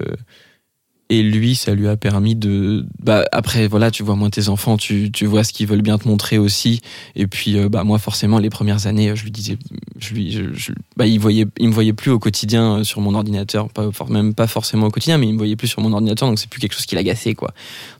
et 1.11 1.23
lui 1.23 1.55
ça 1.55 1.73
lui 1.73 1.87
a 1.87 1.97
permis 1.97 2.35
de 2.35 2.85
bah 3.01 3.25
après 3.31 3.67
voilà 3.67 3.89
tu 3.89 4.03
vois 4.03 4.15
moins 4.15 4.29
tes 4.29 4.47
enfants 4.47 4.77
tu, 4.77 5.09
tu 5.11 5.25
vois 5.25 5.43
ce 5.43 5.51
qu'ils 5.53 5.65
veulent 5.65 5.81
bien 5.81 5.97
te 5.97 6.07
montrer 6.07 6.37
aussi. 6.37 6.81
Et 7.15 7.25
puis 7.25 7.57
euh, 7.57 7.67
bah 7.67 7.83
moi 7.83 7.97
forcément 7.97 8.37
les 8.37 8.51
premières 8.51 8.85
années 8.85 9.15
je 9.15 9.23
lui 9.23 9.31
disais 9.31 9.57
je 9.97 10.13
lui 10.13 10.31
je, 10.31 10.53
je- 10.53 10.71
bah 10.97 11.07
il 11.07 11.19
voyait 11.19 11.45
il 11.57 11.69
me 11.69 11.73
voyait 11.73 11.93
plus 11.93 12.11
au 12.11 12.19
quotidien 12.19 12.79
euh, 12.79 12.83
sur 12.83 13.01
mon 13.01 13.15
ordinateur. 13.15 13.69
Pas 13.69 13.89
même 14.09 14.35
pas 14.35 14.45
forcément 14.45 14.85
au 14.87 14.91
quotidien 14.91 15.17
mais 15.17 15.27
il 15.27 15.33
me 15.33 15.37
voyait 15.39 15.55
plus 15.55 15.67
sur 15.69 15.81
mon 15.81 15.93
ordinateur 15.93 16.27
donc 16.29 16.37
c'est 16.37 16.49
plus 16.49 16.59
quelque 16.59 16.73
chose 16.75 16.85
qui 16.85 16.93
l'agaçait 16.95 17.33
quoi. 17.33 17.53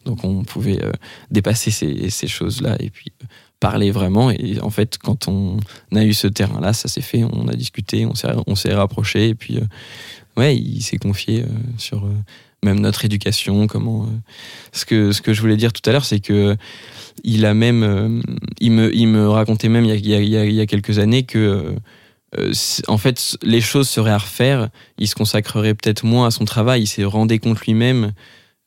Donc 0.06 0.24
on 0.24 0.44
pouvait 0.44 0.84
euh, 0.84 0.92
dépasser 1.32 1.72
ces, 1.72 2.12
ces 2.12 2.28
choses 2.28 2.62
là 2.62 2.76
et 2.80 2.92
puis 2.92 3.12
parler 3.60 3.92
vraiment. 3.92 4.32
Et 4.32 4.60
en 4.62 4.70
fait 4.70 4.98
quand 4.98 5.28
on 5.28 5.58
a 5.96 6.04
eu 6.04 6.14
ce 6.14 6.28
terrain 6.28 6.62
là 6.62 6.74
ça 6.74 6.88
s'est 6.88 7.02
fait 7.02 7.24
on 7.24 7.48
a 7.48 7.54
discuté 7.54 8.06
on 8.06 8.16
s'est 8.56 8.74
rapproché. 8.74 9.30
Et 9.30 9.36
puis 9.36 9.58
euh, 9.58 9.62
ouais 10.38 10.56
il 10.58 10.82
s'est 10.82 10.98
confié 10.98 11.42
euh, 11.42 11.48
sur 11.78 12.06
euh, 12.06 12.14
même 12.64 12.80
notre 12.80 13.06
éducation 13.06 13.68
comment 13.68 14.08
ce 14.74 14.86
que 14.86 15.12
ce 15.12 15.22
que 15.22 15.34
je 15.34 15.42
voulais 15.42 15.58
dire 15.58 15.72
tout 15.74 15.88
à 15.90 15.94
l'heure 15.94 16.06
c'est 16.06 16.20
que 16.20 16.56
il 17.24 17.46
a 17.46 17.54
même 17.54 18.22
il 18.60 18.72
me 18.72 18.94
il 18.96 19.08
me 19.08 19.30
racontait 19.30 19.70
même 19.70 19.86
il 19.86 19.90
y 19.90 20.14
a, 20.14 20.20
il 20.20 20.30
y 20.30 20.38
a- 20.38 20.46
il 20.46 20.54
y 20.54 20.62
a- 20.62 20.66
quelques 20.66 21.00
années 21.00 21.24
que 21.24 21.76
en 22.88 22.98
fait 22.98 23.38
les 23.44 23.60
choses 23.62 23.90
seraient 23.90 24.12
à 24.12 24.18
refaire. 24.20 24.70
Il 25.00 25.08
se 25.08 25.16
consacrerait 25.16 25.74
peut-être 25.74 26.04
moins 26.06 26.28
à 26.28 26.32
son 26.32 26.46
travail. 26.46 26.84
Il 26.84 26.88
s'est 26.88 27.04
rendu 27.04 27.40
compte 27.40 27.60
lui-même 27.62 28.12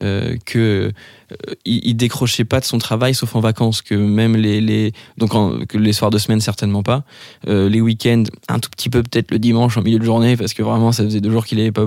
euh, 0.03 0.37
que 0.45 0.93
euh, 1.31 1.55
il, 1.65 1.95
décrochait 1.95 2.45
pas 2.45 2.59
de 2.59 2.65
son 2.65 2.79
travail 2.79 3.15
sauf 3.15 3.37
en 3.37 3.41
vacances 3.41 3.83
que 3.83 3.95
même 3.95 4.37
les, 4.37 4.61
les 4.61 4.93
donc 5.17 5.33
les 5.75 5.93
soirs 5.93 6.11
de 6.11 6.19
semaine 6.19 6.41
certainement 6.41 6.83
pas. 6.83 7.05
Euh, 7.47 7.69
les 7.69 7.81
week-ends 7.81 8.25
un 8.49 8.59
tout 8.59 8.71
petit 8.71 8.89
peu 8.89 9.03
peut-être 9.03 9.31
le 9.31 9.39
dimanche 9.39 9.77
en 9.77 9.83
milieu 9.83 10.01
de 10.01 10.05
journée 10.05 10.37
parce 10.37 10.55
que 10.55 10.63
vraiment 10.63 10.91
ça 10.91 11.05
faisait 11.05 11.21
deux 11.21 11.31
jours 11.31 11.47
qu'il 11.47 11.61
avait 11.61 11.71
pas, 11.71 11.87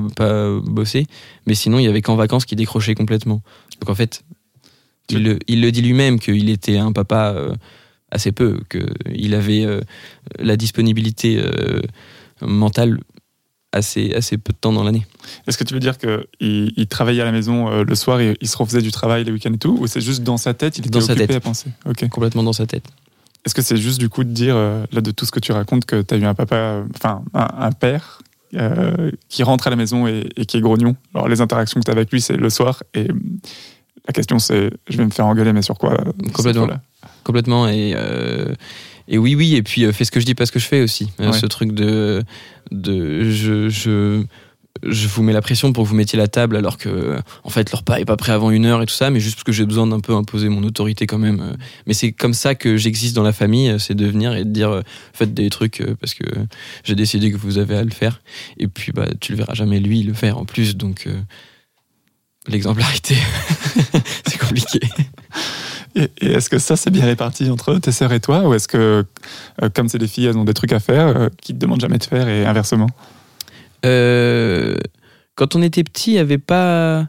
bossé. 0.64 1.08
Mais 1.46 1.56
sinon 1.56 1.80
il 1.80 1.84
y 1.84 1.88
avait 1.88 2.02
qu'en 2.02 2.16
vacances 2.16 2.46
qu'il 2.46 2.58
décrochait 2.58 2.96
complètement. 2.96 3.42
Donc 3.82 3.90
en 3.90 3.96
fait 3.96 4.24
il 5.10 5.24
le, 5.24 5.40
il 5.48 5.62
le 5.62 5.72
dit 5.72 5.82
lui-même 5.82 6.20
qu'il 6.20 6.50
était 6.50 6.78
un 6.78 6.94
papa 6.94 7.34
euh, 7.36 7.54
assez 8.12 8.32
peu 8.32 8.60
qu'il 8.70 9.34
avait 9.34 9.66
la 10.40 10.56
disponibilité 10.56 11.44
mentale 12.42 13.00
assez 13.76 14.14
assez 14.14 14.38
peu 14.38 14.54
de 14.54 14.58
temps 14.58 14.72
dans 14.74 14.84
l'année 14.84 15.06
Est-ce 15.48 15.58
que 15.58 15.64
tu 15.64 15.74
veux 15.74 15.80
dire 15.80 15.98
qu'il 15.98 16.74
il 16.76 16.88
travaillait 16.88 17.22
à 17.22 17.26
la 17.26 17.32
maison 17.32 17.70
euh, 17.70 17.84
le 17.84 17.96
soir 17.96 18.20
et 18.22 18.36
il 18.42 18.48
se 18.48 18.58
refaisait 18.58 18.82
du 18.82 18.92
travail 18.92 19.24
les 19.24 19.32
week-ends 19.32 19.54
et 19.54 19.58
tout 19.58 19.78
Ou 19.80 19.88
c'est 19.88 20.02
juste 20.02 20.24
dans 20.24 20.38
sa 20.38 20.54
tête, 20.54 20.78
il 20.78 20.82
était 20.82 20.90
Dans 20.90 21.02
sa 21.02 21.14
occupé 21.14 21.28
tête. 21.28 21.38
à 21.38 21.40
penser? 21.42 21.70
Ok. 21.88 22.08
complètement 22.10 22.44
dans 22.44 22.54
sa 22.54 22.66
tête 22.66 22.86
Est-ce 23.46 23.54
que 23.56 23.62
c'est 23.62 23.78
juste 23.78 24.00
du 24.00 24.10
coup 24.10 24.24
de 24.24 24.32
dire, 24.32 24.56
euh, 24.56 24.86
là, 24.92 25.02
de 25.02 25.12
tout 25.12 25.26
ce 25.26 25.32
que 25.32 25.40
tu 25.40 25.52
racontes, 25.52 25.86
que 25.86 26.02
tu 26.02 26.14
as 26.14 26.18
eu 26.18 26.26
un 26.26 26.34
papa, 26.34 26.84
enfin, 26.96 27.22
un, 27.34 27.48
un 27.68 27.72
père 27.72 28.20
euh, 28.56 29.12
qui 29.30 29.44
rentre 29.44 29.68
à 29.68 29.70
la 29.70 29.76
maison 29.76 30.08
et, 30.08 30.30
et 30.38 30.46
qui 30.46 30.58
est 30.58 30.62
grognon? 30.62 30.96
Alors, 31.14 31.28
les 31.28 31.42
interactions 31.42 31.80
que 31.80 31.86
tu 31.86 31.92
as 31.92 31.94
avec 31.96 32.12
lui, 32.12 32.22
c'est 32.22 32.38
le 32.38 32.50
soir. 32.50 32.82
Et 32.94 33.10
euh, 33.10 33.14
la 34.08 34.14
question, 34.14 34.40
c'est 34.40 34.70
je 34.90 34.98
vais 34.98 35.06
me 35.06 35.10
faire 35.12 35.26
engueuler, 35.28 35.52
mais 35.54 35.62
sur 35.64 35.78
quoi 35.78 35.98
Complètement. 36.34 36.68
complètement 37.24 37.68
et 37.68 37.94
et 39.08 39.18
oui 39.20 39.36
oui 39.36 39.56
et 39.56 39.62
puis 39.62 39.86
euh, 39.86 39.92
fais 39.92 40.04
ce 40.06 40.12
que 40.12 40.20
je 40.20 40.26
dis 40.26 40.34
pas 40.34 40.46
ce 40.48 40.52
que 40.52 40.58
je 40.60 40.66
fais 40.66 40.82
aussi 40.82 41.10
Euh, 41.20 41.32
Ouais. 41.32 41.38
ce 41.40 41.46
truc 41.46 41.74
de 41.74 42.24
de 42.72 43.30
je 43.30 43.70
je 44.84 45.08
vous 45.08 45.24
mets 45.24 45.34
la 45.34 45.42
pression 45.42 45.74
pour 45.74 45.84
que 45.84 45.90
vous 45.90 45.96
mettiez 45.96 46.18
la 46.18 46.28
table 46.28 46.56
alors 46.56 46.78
que 46.78 47.18
en 47.44 47.50
fait 47.50 47.72
le 47.72 47.78
repas 47.78 47.98
est 47.98 48.06
pas 48.06 48.18
prêt 48.18 48.34
avant 48.34 48.52
une 48.52 48.66
heure 48.66 48.82
et 48.82 48.86
tout 48.86 48.94
ça 48.94 49.10
mais 49.10 49.20
juste 49.20 49.36
parce 49.36 49.46
que 49.46 49.52
j'ai 49.52 49.66
besoin 49.66 49.88
d'un 49.88 50.00
peu 50.00 50.14
imposer 50.14 50.50
mon 50.50 50.64
autorité 50.64 51.08
quand 51.08 51.18
même 51.18 51.36
Euh, 51.36 51.54
mais 51.88 51.94
c'est 51.94 52.12
comme 52.12 52.34
ça 52.34 52.56
que 52.56 52.78
j'existe 52.78 53.16
dans 53.16 53.24
la 53.24 53.34
famille 53.34 53.70
euh, 53.70 53.80
c'est 53.80 53.96
de 53.96 54.06
venir 54.06 54.36
et 54.36 54.44
de 54.44 54.50
dire 54.50 54.70
euh, 54.70 54.82
faites 55.14 55.34
des 55.34 55.50
trucs 55.50 55.84
parce 56.00 56.14
que 56.14 56.26
j'ai 56.84 56.96
décidé 56.96 57.32
que 57.32 57.38
vous 57.38 57.58
avez 57.58 57.76
à 57.76 57.84
le 57.84 57.92
faire. 57.92 58.22
Et 58.58 58.68
puis 58.68 58.92
bah 58.92 59.08
tu 59.20 59.32
le 59.32 59.38
verras 59.38 59.54
jamais 59.54 59.80
lui 59.80 60.04
le 60.04 60.14
faire 60.14 60.38
en 60.38 60.46
plus 60.46 60.76
donc 60.78 61.08
l'exemplarité 62.48 63.16
c'est 64.26 64.38
compliqué 64.38 64.80
Et, 65.96 66.10
et 66.22 66.34
est-ce 66.34 66.50
que 66.50 66.60
ça, 66.60 66.76
c'est 66.76 66.90
bien 66.90 67.06
réparti 67.06 67.50
entre 67.50 67.76
tes 67.80 67.92
sœurs 67.92 68.12
et 68.12 68.20
toi 68.20 68.42
Ou 68.42 68.54
est-ce 68.54 68.68
que, 68.68 69.06
euh, 69.62 69.70
comme 69.74 69.88
c'est 69.88 69.98
des 69.98 70.08
filles, 70.08 70.26
elles 70.26 70.38
ont 70.38 70.44
des 70.44 70.54
trucs 70.54 70.74
à 70.74 70.80
faire 70.80 71.08
euh, 71.08 71.30
qui 71.42 71.54
te 71.54 71.58
demandent 71.58 71.80
jamais 71.80 71.98
de 71.98 72.04
faire 72.04 72.28
et 72.28 72.46
inversement? 72.46 72.90
Euh, 73.86 74.78
quand 75.36 75.56
on 75.56 75.62
était 75.62 75.84
petit, 75.84 76.12
il 76.12 76.16
y 76.16 76.20
avait 76.20 76.38
pas. 76.38 77.08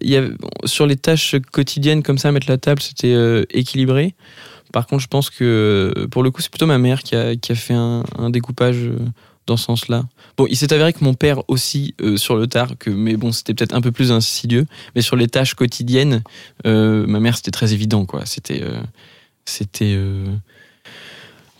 Il 0.00 0.10
y 0.10 0.16
avait, 0.16 0.32
sur 0.64 0.86
les 0.86 0.96
tâches 0.96 1.36
quotidiennes 1.52 2.02
comme 2.02 2.18
ça, 2.18 2.32
mettre 2.32 2.50
la 2.50 2.58
table, 2.58 2.80
c'était 2.80 3.14
euh, 3.14 3.44
équilibré. 3.50 4.14
Par 4.72 4.86
contre, 4.86 5.02
je 5.02 5.08
pense 5.08 5.30
que 5.30 6.06
pour 6.10 6.22
le 6.22 6.30
coup, 6.30 6.42
c'est 6.42 6.50
plutôt 6.50 6.66
ma 6.66 6.78
mère 6.78 7.02
qui 7.02 7.14
a, 7.14 7.36
qui 7.36 7.52
a 7.52 7.54
fait 7.54 7.74
un, 7.74 8.02
un 8.18 8.30
découpage 8.30 8.90
dans 9.46 9.56
ce 9.56 9.64
sens-là. 9.64 10.04
Bon, 10.36 10.46
il 10.48 10.56
s'est 10.56 10.72
avéré 10.72 10.92
que 10.92 11.02
mon 11.04 11.14
père 11.14 11.42
aussi, 11.48 11.94
euh, 12.00 12.16
sur 12.16 12.36
le 12.36 12.46
tard, 12.46 12.72
que, 12.78 12.90
mais 12.90 13.16
bon, 13.16 13.32
c'était 13.32 13.54
peut-être 13.54 13.74
un 13.74 13.80
peu 13.80 13.92
plus 13.92 14.12
insidieux. 14.12 14.66
Mais 14.94 15.02
sur 15.02 15.16
les 15.16 15.28
tâches 15.28 15.54
quotidiennes, 15.54 16.22
euh, 16.66 17.06
ma 17.06 17.20
mère, 17.20 17.36
c'était 17.36 17.50
très 17.50 17.72
évident, 17.72 18.04
quoi. 18.04 18.26
C'était. 18.26 18.62
euh, 18.62 18.80
c'était. 19.44 19.98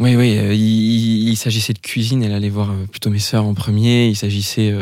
oui, 0.01 0.17
oui, 0.17 0.35
il, 0.57 1.37
s'agissait 1.37 1.73
de 1.73 1.79
cuisine, 1.79 2.23
elle 2.23 2.33
allait 2.33 2.49
voir 2.49 2.75
plutôt 2.91 3.11
mes 3.11 3.21
sœurs 3.21 3.45
en 3.45 3.55
premier. 3.55 4.09
Il 4.09 4.17
s'agissait. 4.17 4.75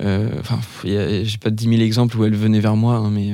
Enfin, 0.00 0.60
j'ai 0.84 1.38
pas 1.40 1.50
10 1.50 1.68
000 1.68 1.80
exemples 1.82 2.16
où 2.16 2.24
elle 2.24 2.36
venait 2.36 2.60
vers 2.60 2.76
moi, 2.76 2.94
hein, 2.94 3.10
mais. 3.10 3.32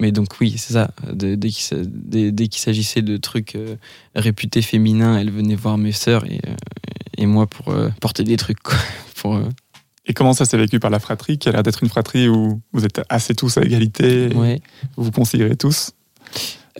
Mais 0.00 0.10
donc 0.12 0.28
oui, 0.40 0.54
c'est 0.56 0.72
ça. 0.72 0.90
De- 1.12 1.34
dès 1.36 1.50
qu'il 1.50 1.78
dès- 1.92 2.32
dès 2.32 2.48
s'agissait 2.50 3.02
de 3.02 3.16
trucs 3.16 3.54
euh, 3.54 3.76
réputés 4.14 4.62
féminins, 4.62 5.16
elle 5.18 5.30
venait 5.30 5.54
voir 5.54 5.78
mes 5.78 5.92
sœurs 5.92 6.24
et, 6.24 6.40
euh, 6.48 6.54
et 7.18 7.26
moi 7.26 7.46
pour 7.46 7.68
euh, 7.68 7.90
porter 8.00 8.24
des 8.24 8.36
trucs. 8.36 8.60
Quoi, 8.62 8.76
pour, 9.16 9.38
Et 10.06 10.14
comment 10.14 10.32
ça 10.32 10.44
s'est 10.44 10.56
vécu 10.58 10.80
par 10.80 10.90
la 10.90 10.98
fratrie, 10.98 11.38
qui 11.38 11.48
a 11.48 11.52
l'air 11.52 11.62
d'être 11.62 11.82
une 11.82 11.88
fratrie 11.90 12.28
où 12.28 12.60
vous 12.72 12.84
êtes 12.84 13.00
assez 13.08 13.34
tous 13.34 13.58
à 13.58 13.62
égalité, 13.62 14.28
ouais. 14.34 14.60
vous 14.96 15.04
vous 15.04 15.10
considérez 15.12 15.56
tous? 15.56 15.92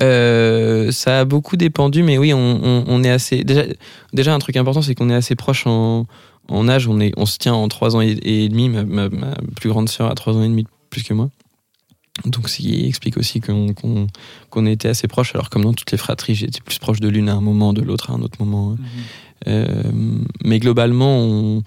Ça 0.00 1.20
a 1.20 1.24
beaucoup 1.24 1.56
dépendu, 1.56 2.02
mais 2.02 2.16
oui, 2.18 2.32
on, 2.32 2.38
on- 2.38 2.84
on 2.86 3.04
est 3.04 3.10
assez. 3.10 3.44
Déjà, 3.44 3.64
déjà, 4.12 4.34
un 4.34 4.38
truc 4.38 4.56
important, 4.56 4.82
c'est 4.82 4.94
qu'on 4.94 5.10
est 5.10 5.14
assez 5.14 5.34
proche 5.34 5.66
en, 5.66 6.06
en 6.48 6.68
âge. 6.68 6.88
On, 6.88 7.00
est, 7.00 7.12
on 7.16 7.26
se 7.26 7.36
tient 7.38 7.52
en 7.54 7.68
3 7.68 7.96
ans 7.96 8.00
et, 8.00 8.16
et 8.22 8.48
demi. 8.48 8.68
Ma, 8.70 8.84
ma- 8.84 9.08
ma 9.10 9.34
plus 9.56 9.68
grande 9.68 9.88
sœur 9.88 10.10
a 10.10 10.14
3 10.14 10.36
ans 10.36 10.42
et 10.42 10.48
demi 10.48 10.62
de 10.64 10.68
plus 10.88 11.02
que 11.02 11.12
moi. 11.14 11.28
Donc, 12.26 12.48
ce 12.48 12.56
qui 12.58 12.86
explique 12.86 13.16
aussi 13.16 13.40
qu'on 13.40 13.72
qu'on 13.72 14.06
qu'on 14.50 14.66
était 14.66 14.88
assez 14.88 15.08
proches. 15.08 15.34
Alors, 15.34 15.48
comme 15.48 15.64
dans 15.64 15.72
toutes 15.72 15.92
les 15.92 15.98
fratries, 15.98 16.34
j'étais 16.34 16.60
plus 16.60 16.78
proche 16.78 17.00
de 17.00 17.08
l'une 17.08 17.28
à 17.28 17.34
un 17.34 17.40
moment, 17.40 17.72
de 17.72 17.82
l'autre 17.82 18.10
à 18.10 18.14
un 18.14 18.20
autre 18.20 18.36
moment. 18.40 18.76
Euh, 19.46 19.82
mais 20.44 20.58
globalement, 20.58 21.18
on, 21.18 21.62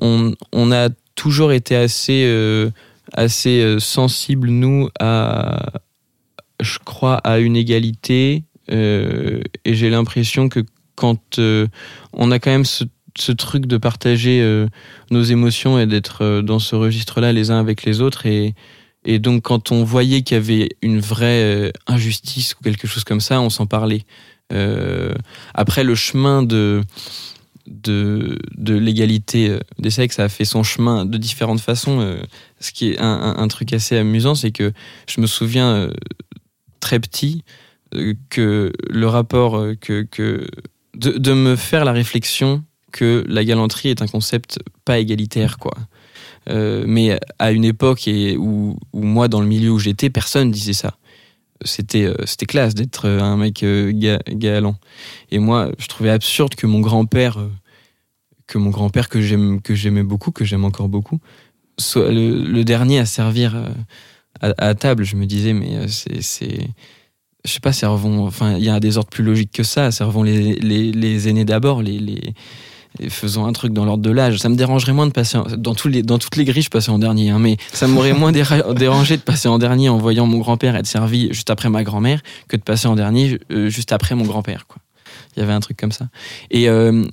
on, 0.00 0.32
on 0.52 0.70
a 0.70 0.90
toujours 1.16 1.50
été 1.52 1.74
assez, 1.74 2.24
euh, 2.26 2.70
assez 3.14 3.60
euh, 3.62 3.80
sensibles, 3.80 4.50
nous, 4.50 4.88
à, 5.00 5.72
je 6.60 6.78
crois, 6.78 7.16
à 7.16 7.38
une 7.38 7.56
égalité. 7.56 8.44
euh, 8.70 9.40
et 9.64 9.74
j'ai 9.74 9.90
l'impression 9.90 10.48
que 10.48 10.60
quand 10.94 11.38
on 12.12 12.30
a 12.30 12.38
quand 12.38 12.50
même 12.50 12.64
ce, 12.64 12.84
ce 13.18 13.32
truc 13.32 13.66
de 13.66 13.76
partager 13.76 14.40
euh, 14.40 14.66
nos 15.10 15.22
émotions 15.22 15.78
et 15.78 15.86
d'être 15.86 16.22
euh, 16.22 16.42
dans 16.42 16.58
ce 16.58 16.76
registre-là 16.76 17.32
les 17.32 17.50
uns 17.50 17.58
avec 17.58 17.84
les 17.84 18.00
autres. 18.00 18.26
Et, 18.26 18.54
et 19.06 19.20
donc, 19.20 19.42
quand 19.42 19.70
on 19.70 19.84
voyait 19.84 20.22
qu'il 20.22 20.34
y 20.34 20.38
avait 20.38 20.68
une 20.82 20.98
vraie 20.98 21.42
euh, 21.42 21.70
injustice 21.86 22.54
ou 22.54 22.64
quelque 22.64 22.88
chose 22.88 23.04
comme 23.04 23.20
ça, 23.20 23.40
on 23.40 23.50
s'en 23.50 23.64
parlait. 23.64 24.04
Euh, 24.52 25.14
après, 25.54 25.84
le 25.84 25.94
chemin 25.94 26.42
de, 26.42 26.82
de, 27.68 28.36
de 28.56 28.74
l'égalité 28.74 29.48
euh, 29.48 29.60
des 29.78 29.90
sexes 29.90 30.18
a 30.18 30.28
fait 30.28 30.44
son 30.44 30.64
chemin 30.64 31.06
de 31.06 31.18
différentes 31.18 31.60
façons. 31.60 32.18
Ce 32.58 32.72
qui 32.72 32.90
est 32.90 32.98
un, 32.98 33.48
truc 33.48 33.72
assez 33.72 33.96
amusant, 33.96 34.34
c'est 34.34 34.50
que 34.50 34.72
je 35.08 35.20
me 35.20 35.28
souviens 35.28 35.88
très 36.80 36.98
petit 36.98 37.44
que 38.28 38.72
le 38.90 39.06
rapport 39.06 39.64
que 39.80 40.06
de, 40.94 41.10
de 41.12 41.32
me 41.32 41.54
faire 41.54 41.84
la 41.84 41.92
réflexion 41.92 42.64
que 42.92 43.24
la 43.28 43.44
galanterie 43.44 43.90
est 43.90 44.02
un 44.02 44.06
concept 44.08 44.58
pas 44.84 44.98
égalitaire 44.98 45.58
quoi. 45.58 45.74
Euh, 46.48 46.84
mais 46.86 47.18
à 47.38 47.50
une 47.52 47.64
époque 47.64 48.08
où, 48.38 48.78
moi 48.92 49.28
dans 49.28 49.40
le 49.40 49.46
milieu 49.46 49.70
où 49.70 49.78
j'étais 49.78 50.10
personne 50.10 50.50
disait 50.50 50.72
ça. 50.72 50.96
C'était 51.64 52.04
euh, 52.04 52.14
c'était 52.26 52.46
classe 52.46 52.74
d'être 52.74 53.06
euh, 53.06 53.20
un 53.20 53.36
mec 53.36 53.64
ga- 53.64 54.20
galant. 54.28 54.76
Et 55.30 55.38
moi 55.38 55.70
je 55.78 55.86
trouvais 55.88 56.10
absurde 56.10 56.54
que 56.54 56.66
mon 56.66 56.80
grand-père 56.80 57.38
que 58.46 58.58
mon 58.58 58.70
grand-père 58.70 59.08
que 59.08 59.20
j'aime 59.20 59.60
j'aimais 59.68 60.02
beaucoup 60.02 60.30
que 60.30 60.44
j'aime 60.44 60.64
encore 60.64 60.88
beaucoup 60.88 61.18
soit 61.78 62.10
le, 62.10 62.62
dernier 62.62 62.98
à 62.98 63.06
servir 63.06 63.56
à, 64.40 64.74
table. 64.74 65.04
Je 65.04 65.16
me 65.16 65.26
disais 65.26 65.52
mais 65.52 65.88
c'est 65.88 66.22
c'est 66.22 66.68
je 67.44 67.52
sais 67.52 67.60
pas 67.60 67.72
servons 67.72 68.26
enfin 68.26 68.56
il 68.56 68.64
y 68.64 68.68
a 68.68 68.78
des 68.78 68.98
ordres 68.98 69.10
plus 69.10 69.24
logiques 69.24 69.52
que 69.52 69.62
ça. 69.62 69.90
Servons 69.90 70.22
les, 70.22 70.54
les, 70.56 70.92
les 70.92 71.28
aînés 71.28 71.46
d'abord 71.46 71.82
les, 71.82 71.98
les 71.98 72.34
et 73.00 73.10
faisons 73.10 73.46
un 73.46 73.52
truc 73.52 73.72
dans 73.72 73.84
l'ordre 73.84 74.02
de 74.02 74.10
l'âge. 74.10 74.38
Ça 74.38 74.48
me 74.48 74.54
dérangerait 74.56 74.92
moins 74.92 75.06
de 75.06 75.12
passer 75.12 75.36
en- 75.38 75.44
dans, 75.56 75.74
les, 75.86 76.02
dans 76.02 76.18
toutes 76.18 76.36
les 76.36 76.44
grilles, 76.44 76.62
je 76.62 76.70
passais 76.70 76.90
en 76.90 76.98
dernier, 76.98 77.30
hein, 77.30 77.38
mais 77.38 77.56
ça 77.72 77.86
m'aurait 77.86 78.12
moins 78.12 78.32
déra- 78.32 78.74
dérangé 78.78 79.16
de 79.16 79.22
passer 79.22 79.48
en 79.48 79.58
dernier 79.58 79.88
en 79.88 79.98
voyant 79.98 80.26
mon 80.26 80.38
grand-père 80.38 80.76
être 80.76 80.86
servi 80.86 81.28
juste 81.32 81.50
après 81.50 81.68
ma 81.68 81.84
grand-mère 81.84 82.20
que 82.48 82.56
de 82.56 82.62
passer 82.62 82.86
en 82.88 82.94
dernier 82.96 83.38
euh, 83.50 83.68
juste 83.68 83.92
après 83.92 84.14
mon 84.14 84.24
grand-père. 84.24 84.66
Il 85.36 85.40
y 85.40 85.42
avait 85.42 85.52
un 85.52 85.60
truc 85.60 85.76
comme 85.76 85.92
ça. 85.92 86.06
Et, 86.50 86.68
euh, 86.68 87.04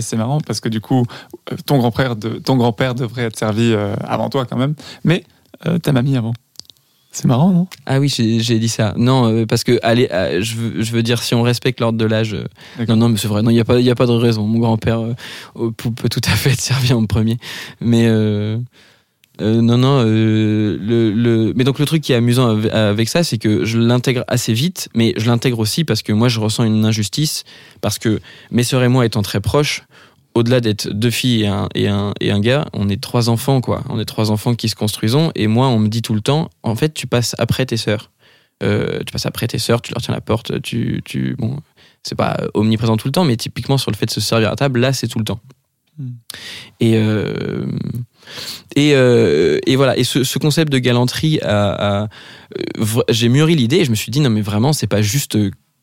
c'est 0.00 0.16
marrant 0.16 0.40
parce 0.40 0.58
que 0.60 0.68
du 0.68 0.80
coup, 0.80 1.04
euh, 1.52 1.56
ton 1.64 1.78
grand-père 1.78 2.16
de, 2.16 2.30
ton 2.30 2.56
grand-père 2.56 2.94
devrait 2.94 3.22
être 3.24 3.38
servi 3.38 3.74
avant 4.02 4.28
toi 4.30 4.44
quand 4.46 4.56
même, 4.56 4.74
mais 5.04 5.24
ta 5.82 5.92
mamie 5.92 6.16
avant. 6.16 6.34
C'est 7.14 7.26
marrant, 7.26 7.52
non? 7.52 7.68
Ah 7.86 8.00
oui, 8.00 8.08
j'ai 8.08 8.58
dit 8.58 8.68
ça. 8.68 8.92
Non, 8.96 9.28
euh, 9.32 9.46
parce 9.46 9.62
que 9.62 9.78
allez, 9.84 10.08
euh, 10.10 10.42
je, 10.42 10.56
veux, 10.56 10.82
je 10.82 10.90
veux 10.90 11.04
dire, 11.04 11.22
si 11.22 11.32
on 11.36 11.42
respecte 11.42 11.78
l'ordre 11.78 11.96
de 11.96 12.04
l'âge, 12.04 12.34
euh, 12.34 12.84
non, 12.88 12.96
non, 12.96 13.08
mais 13.08 13.18
c'est 13.18 13.28
vrai. 13.28 13.40
Non, 13.40 13.50
il 13.50 13.54
n'y 13.54 13.60
a 13.60 13.64
pas, 13.64 13.78
il 13.78 13.86
y 13.86 13.90
a 13.90 13.94
pas 13.94 14.06
de 14.06 14.10
raison. 14.10 14.44
Mon 14.48 14.58
grand-père 14.58 15.00
euh, 15.00 15.70
peut, 15.70 16.08
tout 16.08 16.20
à 16.24 16.30
fait 16.34 16.50
être 16.52 16.60
servi 16.60 16.92
en 16.92 17.06
premier. 17.06 17.36
Mais 17.80 18.06
euh, 18.08 18.58
euh, 19.40 19.60
non, 19.60 19.78
non. 19.78 20.02
euh, 20.04 20.76
le, 20.80 21.12
le, 21.12 21.52
mais 21.54 21.62
donc 21.62 21.78
le 21.78 21.86
truc 21.86 22.02
qui 22.02 22.12
est 22.12 22.16
amusant 22.16 22.48
avec, 22.48 22.72
avec 22.72 23.08
ça, 23.08 23.22
c'est 23.22 23.38
que 23.38 23.64
je 23.64 23.78
l'intègre 23.78 24.24
assez 24.26 24.52
vite, 24.52 24.88
mais 24.96 25.14
je 25.16 25.26
l'intègre 25.26 25.60
aussi 25.60 25.84
parce 25.84 26.02
que 26.02 26.12
moi, 26.12 26.28
je 26.28 26.40
ressens 26.40 26.64
une 26.64 26.84
injustice 26.84 27.44
parce 27.80 28.00
que 28.00 28.20
mes 28.50 28.64
sœurs 28.64 28.82
et 28.82 28.88
moi 28.88 29.06
étant 29.06 29.22
très 29.22 29.40
proches. 29.40 29.84
Au-delà 30.34 30.60
d'être 30.60 30.88
deux 30.88 31.10
filles 31.10 31.42
et 31.42 31.46
un, 31.46 31.68
et, 31.76 31.86
un, 31.86 32.12
et 32.20 32.32
un 32.32 32.40
gars, 32.40 32.66
on 32.72 32.88
est 32.88 33.00
trois 33.00 33.28
enfants, 33.28 33.60
quoi. 33.60 33.84
On 33.88 34.00
est 34.00 34.04
trois 34.04 34.32
enfants 34.32 34.56
qui 34.56 34.68
se 34.68 34.74
construisons. 34.74 35.30
Et 35.36 35.46
moi, 35.46 35.68
on 35.68 35.78
me 35.78 35.88
dit 35.88 36.02
tout 36.02 36.14
le 36.14 36.20
temps, 36.20 36.50
en 36.64 36.74
fait, 36.74 36.92
tu 36.92 37.06
passes 37.06 37.36
après 37.38 37.66
tes 37.66 37.76
sœurs. 37.76 38.10
Euh, 38.62 38.98
tu 39.06 39.12
passes 39.12 39.26
après 39.26 39.46
tes 39.46 39.58
sœurs, 39.58 39.80
tu 39.80 39.92
leur 39.92 40.02
tiens 40.02 40.14
la 40.14 40.20
porte, 40.20 40.60
tu, 40.62 41.02
tu 41.04 41.36
bon, 41.38 41.58
c'est 42.02 42.14
pas 42.16 42.36
omniprésent 42.54 42.96
tout 42.96 43.08
le 43.08 43.12
temps, 43.12 43.24
mais 43.24 43.36
typiquement 43.36 43.78
sur 43.78 43.90
le 43.90 43.96
fait 43.96 44.06
de 44.06 44.10
se 44.10 44.20
servir 44.20 44.50
à 44.50 44.56
table, 44.56 44.80
là, 44.80 44.92
c'est 44.92 45.06
tout 45.06 45.18
le 45.18 45.24
temps. 45.24 45.40
Hmm. 45.98 46.10
Et, 46.80 46.96
euh, 46.96 47.66
et, 48.74 48.94
euh, 48.94 49.58
et 49.66 49.76
voilà. 49.76 49.96
Et 49.96 50.02
ce, 50.02 50.24
ce 50.24 50.38
concept 50.40 50.72
de 50.72 50.78
galanterie, 50.78 51.38
j'ai 53.08 53.28
mûri 53.28 53.54
l'idée 53.54 53.76
et 53.76 53.84
je 53.84 53.90
me 53.90 53.96
suis 53.96 54.10
dit, 54.10 54.18
non, 54.18 54.30
mais 54.30 54.40
vraiment, 54.40 54.72
c'est 54.72 54.88
pas 54.88 55.02
juste 55.02 55.38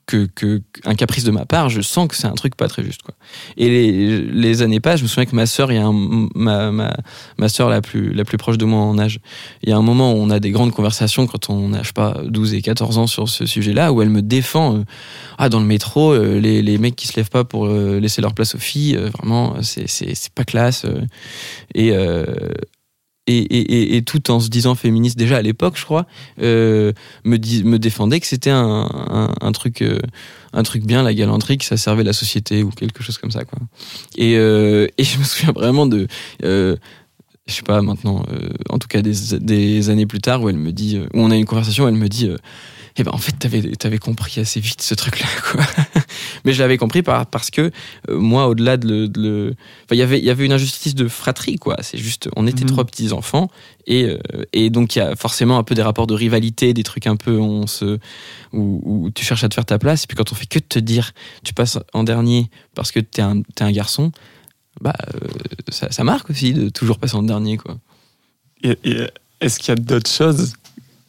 que, 0.06 0.62
un 0.84 0.96
caprice 0.96 1.24
de 1.24 1.32
ma 1.32 1.46
part, 1.46 1.70
je 1.70 1.82
sens 1.82 2.08
que 2.08 2.16
c'est 2.16 2.28
un 2.28 2.34
truc 2.34 2.56
pas 2.56 2.68
très 2.68 2.84
juste. 2.84 3.02
Quoi. 3.02 3.16
Et 3.58 3.70
les, 3.70 4.62
années 4.62 4.80
passent, 4.80 5.00
je 5.00 5.04
me 5.04 5.08
souviens 5.08 5.26
que 5.26 5.36
ma 5.36 5.46
sœur, 5.46 5.72
il 5.72 5.76
y 5.76 5.82
a 5.82 5.90
ma, 6.36 6.72
ma, 7.38 7.50
sœur 7.50 7.70
la 7.70 7.82
plus, 7.82 8.14
la 8.14 8.26
plus 8.26 8.38
proche 8.38 8.58
de 8.58 8.66
moi 8.66 8.82
en 8.82 8.98
âge, 9.00 9.20
il 9.64 9.70
y 9.70 9.72
a 9.72 9.78
un 9.78 9.82
moment 9.82 10.14
où 10.14 10.18
on 10.18 10.30
a 10.30 10.40
des 10.40 10.52
grandes 10.52 10.74
conversations 10.74 11.28
quand 11.28 11.50
on 11.50 11.74
a, 11.74 11.82
je 11.82 11.88
sais 11.88 11.94
pas, 11.94 12.22
12 12.26 12.54
et 12.54 12.62
14 12.62 12.98
ans 12.98 13.08
sur 13.08 13.30
ce 13.30 13.46
sujet-là, 13.46 13.94
où 13.94 14.02
elle 14.02 14.10
me 14.10 14.22
défend. 14.22 14.78
euh, 14.78 14.84
ah, 15.38 15.50
dans 15.50 15.60
le 15.60 15.66
métro, 15.66 16.12
euh, 16.12 16.40
les, 16.40 16.62
les 16.62 16.78
mecs 16.78 16.96
qui 16.96 17.08
se 17.08 17.16
lèvent 17.16 17.30
pas 17.30 17.44
pour 17.44 17.66
euh, 17.66 18.00
laisser 18.00 18.22
leur 18.22 18.34
place 18.34 18.56
aux 18.56 18.60
filles, 18.60 18.96
vraiment, 18.96 19.56
c'est, 19.62 20.34
pas 20.36 20.44
classe. 20.44 20.86
et, 21.74 21.94
et, 23.40 24.02
tout 24.04 24.32
en 24.32 24.40
se 24.40 24.50
disant 24.50 24.76
féministe 24.76 25.18
déjà 25.18 25.38
à 25.38 25.42
l'époque, 25.42 25.78
je 25.78 25.86
crois, 25.86 26.06
euh, 26.42 26.92
me, 27.24 27.38
dis, 27.38 27.64
me 27.64 27.80
défendait 27.80 28.20
que 28.20 28.28
c'était 28.28 28.50
un, 28.50 29.30
un, 29.40 29.52
truc, 29.52 29.82
euh, 29.82 30.00
un 30.54 30.64
truc 30.64 30.84
bien, 30.86 31.04
la 31.04 31.14
galanterie, 31.14 31.58
que 31.58 31.66
ça 31.66 31.78
servait 31.78 32.04
la 32.04 32.14
société 32.14 32.64
ou 32.64 32.70
quelque 32.70 33.04
chose 33.04 33.18
comme 33.18 33.32
ça, 33.32 33.44
quoi. 33.44 33.60
Et, 34.18 34.36
euh, 34.38 34.88
et 34.98 35.04
je 35.04 35.18
me 35.18 35.24
souviens 35.26 35.54
vraiment 35.54 35.86
de. 35.86 36.08
je 36.42 36.78
sais 37.48 37.64
pas 37.64 37.82
maintenant, 37.82 38.26
en 38.70 38.80
tout 38.80 38.88
cas 38.88 39.02
des, 39.02 39.90
années 39.90 40.06
plus 40.06 40.22
tard, 40.22 40.42
où 40.42 40.50
elle 40.50 40.58
me 40.58 40.72
dit, 40.72 41.00
où 41.14 41.22
on 41.22 41.32
a 41.32 41.36
une 41.36 41.46
conversation, 41.46 41.86
où 41.86 41.88
elle 41.88 41.96
me 41.96 42.10
dit, 42.10 42.30
euh, 42.92 42.98
eh 42.98 43.04
ben 43.04 43.12
en 43.14 43.18
fait 43.18 43.32
t'avais 43.34 43.72
avais 43.84 43.98
compris 44.00 44.40
assez 44.42 44.60
vite 44.60 44.82
ce 44.82 44.94
truc-là, 44.96 45.28
quoi. 45.52 45.64
Mais 46.46 46.54
je 46.54 46.62
l'avais 46.62 46.78
compris 46.78 47.04
par, 47.04 47.26
parce 47.28 47.50
que 47.52 47.72
euh, 48.10 48.18
moi, 48.18 48.48
au-delà 48.48 48.78
de 48.78 48.88
le, 48.88 49.08
de 49.08 49.22
le- 49.22 49.56
enfin 49.86 49.96
il 49.96 49.98
y 49.98 50.02
avait 50.02 50.20
il 50.20 50.26
y 50.26 50.30
avait 50.30 50.46
une 50.46 50.52
injustice 50.54 50.96
de 50.96 51.08
fratrie, 51.08 51.58
quoi. 51.58 51.78
C'est 51.82 51.98
juste, 51.98 52.30
on 52.36 52.48
était 52.48 52.62
Mhm. 52.64 52.70
trois 52.72 52.86
petits 52.86 53.12
enfants 53.12 53.50
et 53.88 54.06
euh, 54.06 54.18
et 54.54 54.70
donc 54.70 54.96
il 54.96 55.00
y 55.00 55.02
a 55.02 55.16
forcément 55.16 55.58
un 55.58 55.64
peu 55.64 55.76
des 55.76 55.82
rapports 55.84 56.08
de 56.08 56.14
rivalité, 56.14 56.74
des 56.74 56.84
trucs 56.84 57.08
un 57.08 57.16
peu 57.16 57.38
on 57.40 57.68
se 57.68 58.00
où, 58.54 58.82
où 58.84 59.10
tu 59.12 59.24
cherches 59.26 59.44
à 59.44 59.50
te 59.50 59.54
faire 59.56 59.66
ta 59.66 59.80
place 59.80 60.04
et 60.04 60.08
puis 60.08 60.16
quand 60.18 60.32
on 60.32 60.36
fait 60.36 60.46
que 60.48 60.60
de 60.60 60.66
te 60.66 60.80
dire 60.80 61.12
tu 61.44 61.54
passes 61.54 61.78
en 61.94 62.04
dernier 62.04 62.50
parce 62.76 62.92
que 62.92 63.00
t'es 63.00 63.22
un 63.22 63.42
un 63.60 63.72
garçon, 63.72 64.12
bah 64.82 64.94
euh, 65.16 65.28
ça, 65.70 65.92
ça 65.92 66.04
marque 66.04 66.30
aussi 66.30 66.54
de 66.54 66.70
toujours 66.70 66.98
passer 67.00 67.16
en 67.16 67.24
dernier, 67.24 67.58
quoi. 67.58 67.78
Et, 68.64 68.78
et 68.84 69.08
est-ce 69.40 69.60
qu'il 69.60 69.70
y 69.70 69.72
a 69.72 69.76
d'autres 69.76 70.10
choses 70.10 70.54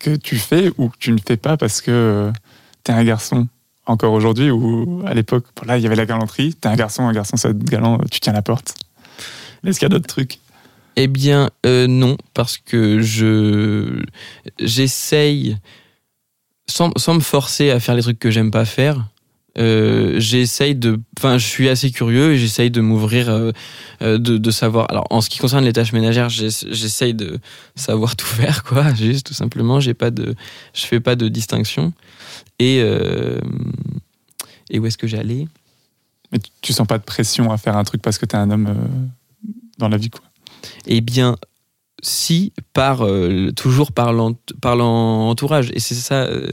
que 0.02 0.16
tu 0.16 0.36
fais 0.36 0.70
ou 0.76 0.88
que 0.88 0.96
tu 0.98 1.12
ne 1.12 1.18
fais 1.24 1.36
pas 1.36 1.56
parce 1.56 1.80
que 1.80 2.30
tu 2.84 2.90
es 2.90 2.94
un 2.94 3.04
garçon 3.04 3.48
encore 3.86 4.12
aujourd'hui 4.12 4.50
ou 4.50 5.02
à 5.06 5.14
l'époque, 5.14 5.46
voilà, 5.56 5.78
il 5.78 5.82
y 5.82 5.86
avait 5.86 5.96
la 5.96 6.06
galanterie, 6.06 6.54
tu 6.60 6.68
es 6.68 6.70
un 6.70 6.76
garçon, 6.76 7.06
un 7.06 7.12
garçon, 7.12 7.36
être 7.36 7.64
galant, 7.64 7.98
tu 8.10 8.20
tiens 8.20 8.32
la 8.32 8.42
porte. 8.42 8.74
Est-ce 9.64 9.78
qu'il 9.78 9.86
y 9.86 9.90
a 9.92 9.94
d'autres 9.94 10.08
trucs? 10.08 10.38
Eh 10.96 11.06
bien, 11.06 11.50
euh, 11.64 11.86
non, 11.86 12.16
parce 12.34 12.58
que 12.58 13.00
je 13.00 14.02
j'essaye, 14.58 15.56
sans, 16.66 16.90
sans 16.96 17.14
me 17.14 17.20
forcer 17.20 17.70
à 17.70 17.80
faire 17.80 17.94
les 17.94 18.02
trucs 18.02 18.18
que 18.18 18.30
j'aime 18.30 18.50
pas 18.50 18.64
faire, 18.64 19.06
euh, 19.58 20.18
j'essaye 20.18 20.74
de. 20.74 20.98
Enfin, 21.18 21.36
je 21.38 21.46
suis 21.46 21.68
assez 21.68 21.90
curieux 21.90 22.32
et 22.32 22.38
j'essaye 22.38 22.70
de 22.70 22.80
m'ouvrir, 22.80 23.28
euh, 23.28 23.50
euh, 24.00 24.18
de, 24.18 24.38
de 24.38 24.50
savoir. 24.50 24.86
Alors, 24.90 25.06
en 25.10 25.20
ce 25.20 25.28
qui 25.28 25.38
concerne 25.38 25.64
les 25.64 25.72
tâches 25.72 25.92
ménagères, 25.92 26.28
j'ess- 26.30 26.64
j'essaye 26.70 27.14
de 27.14 27.38
savoir 27.76 28.16
tout 28.16 28.26
faire, 28.26 28.64
quoi. 28.64 28.94
Juste, 28.94 29.26
tout 29.26 29.34
simplement, 29.34 29.78
j'ai 29.80 29.94
pas 29.94 30.10
de, 30.10 30.34
je 30.74 30.86
fais 30.86 31.00
pas 31.00 31.16
de 31.16 31.28
distinction. 31.28 31.92
Et 32.58 32.80
euh, 32.80 33.38
et 34.70 34.78
où 34.78 34.86
est-ce 34.86 34.98
que 34.98 35.06
j'allais? 35.06 35.46
Mais 36.32 36.38
tu, 36.38 36.50
tu 36.62 36.72
sens 36.72 36.86
pas 36.86 36.98
de 36.98 37.04
pression 37.04 37.50
à 37.50 37.58
faire 37.58 37.76
un 37.76 37.84
truc 37.84 38.00
parce 38.00 38.16
que 38.18 38.24
tu 38.26 38.34
es 38.36 38.38
un 38.38 38.50
homme 38.50 38.74
dans 39.78 39.88
la 39.88 39.96
vie, 39.98 40.08
quoi? 40.10 40.22
Eh 40.86 41.00
bien, 41.02 41.36
si, 42.02 42.52
par, 42.72 43.04
euh, 43.04 43.50
toujours 43.54 43.92
par 43.92 44.12
l'ent- 44.12 44.36
par 44.60 44.76
l'entourage. 44.76 45.70
Et 45.74 45.78
c'est 45.80 45.94
ça, 45.94 46.22
euh, 46.24 46.48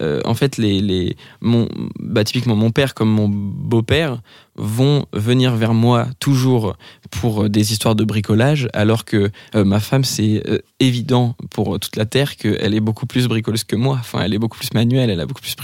euh, 0.00 0.20
en 0.24 0.34
fait, 0.34 0.56
les, 0.56 0.80
les, 0.80 1.16
mon, 1.40 1.68
bah, 1.98 2.24
typiquement 2.24 2.56
mon 2.56 2.70
père 2.70 2.94
comme 2.94 3.10
mon 3.10 3.28
beau-père 3.28 4.20
vont 4.56 5.06
venir 5.12 5.54
vers 5.54 5.74
moi 5.74 6.08
toujours 6.18 6.76
pour 7.10 7.44
euh, 7.44 7.48
des 7.48 7.72
histoires 7.72 7.94
de 7.94 8.04
bricolage, 8.04 8.68
alors 8.72 9.04
que 9.04 9.30
euh, 9.54 9.64
ma 9.64 9.80
femme, 9.80 10.04
c'est 10.04 10.42
évident 10.80 11.36
pour 11.50 11.78
toute 11.78 11.96
la 11.96 12.06
Terre 12.06 12.36
qu'elle 12.36 12.74
est 12.74 12.80
beaucoup 12.80 13.06
plus 13.06 13.26
bricoleuse 13.26 13.64
que 13.64 13.76
moi. 13.76 13.96
Enfin, 14.00 14.20
elle 14.22 14.34
est 14.34 14.38
beaucoup 14.38 14.58
plus 14.58 14.72
manuelle, 14.74 15.10
elle 15.10 15.20
a 15.20 15.26
beaucoup 15.26 15.40
plus 15.40 15.56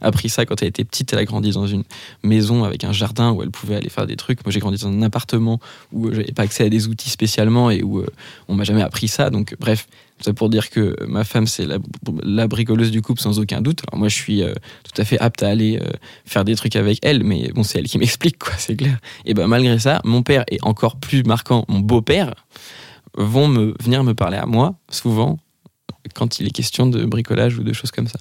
appris 0.00 0.28
ça 0.28 0.46
quand 0.46 0.62
elle 0.62 0.68
était 0.68 0.84
petite. 0.84 1.12
Elle 1.12 1.20
a 1.20 1.24
grandi 1.24 1.50
dans 1.50 1.66
une 1.66 1.84
maison 2.22 2.64
avec 2.64 2.84
un 2.84 2.92
jardin 2.92 3.32
où 3.32 3.42
elle 3.42 3.50
pouvait 3.50 3.76
aller 3.76 3.88
faire 3.88 4.06
des 4.06 4.16
trucs. 4.16 4.44
Moi, 4.44 4.52
j'ai 4.52 4.60
grandi 4.60 4.82
dans 4.82 4.88
un 4.88 5.02
appartement 5.02 5.60
où 5.92 6.10
j'avais 6.10 6.32
pas 6.32 6.42
accès 6.42 6.64
à 6.64 6.68
des 6.68 6.88
outils 6.88 7.10
spécialement 7.10 7.70
et 7.70 7.82
où 7.82 8.04
on 8.48 8.54
m'a 8.54 8.64
jamais 8.64 8.82
appris 8.82 9.08
ça. 9.08 9.30
Donc, 9.30 9.54
bref, 9.58 9.86
c'est 10.20 10.32
pour 10.32 10.48
dire 10.48 10.70
que 10.70 10.96
ma 11.06 11.24
femme, 11.24 11.46
c'est 11.46 11.66
la, 11.66 12.46
bricoleuse 12.46 12.90
du 12.90 13.02
couple 13.02 13.20
sans 13.20 13.38
aucun 13.38 13.60
doute. 13.60 13.82
Alors, 13.86 13.98
moi, 13.98 14.08
je 14.08 14.14
suis 14.14 14.42
euh, 14.42 14.54
tout 14.84 15.00
à 15.00 15.04
fait 15.04 15.18
apte 15.20 15.42
à 15.42 15.48
aller 15.48 15.78
euh, 15.78 15.90
faire 16.24 16.44
des 16.44 16.56
trucs 16.56 16.76
avec 16.76 16.98
elle, 17.02 17.22
mais 17.22 17.50
bon, 17.54 17.62
c'est 17.62 17.78
elle 17.78 17.86
qui 17.86 17.98
m'explique, 17.98 18.38
quoi, 18.38 18.54
c'est 18.56 18.76
clair. 18.76 18.98
Et 19.24 19.34
ben, 19.34 19.46
malgré 19.46 19.78
ça, 19.78 20.00
mon 20.04 20.22
père 20.22 20.44
est 20.50 20.62
encore 20.64 20.96
plus 20.96 21.22
marquant, 21.24 21.64
mon 21.68 21.80
beau-père, 21.80 22.34
vont 23.14 23.48
me, 23.48 23.74
venir 23.82 24.04
me 24.04 24.14
parler 24.14 24.38
à 24.38 24.46
moi, 24.46 24.74
souvent, 24.90 25.38
quand 26.14 26.40
il 26.40 26.46
est 26.46 26.50
question 26.50 26.86
de 26.86 27.04
bricolage 27.04 27.58
ou 27.58 27.62
de 27.62 27.72
choses 27.72 27.90
comme 27.90 28.08
ça. 28.08 28.18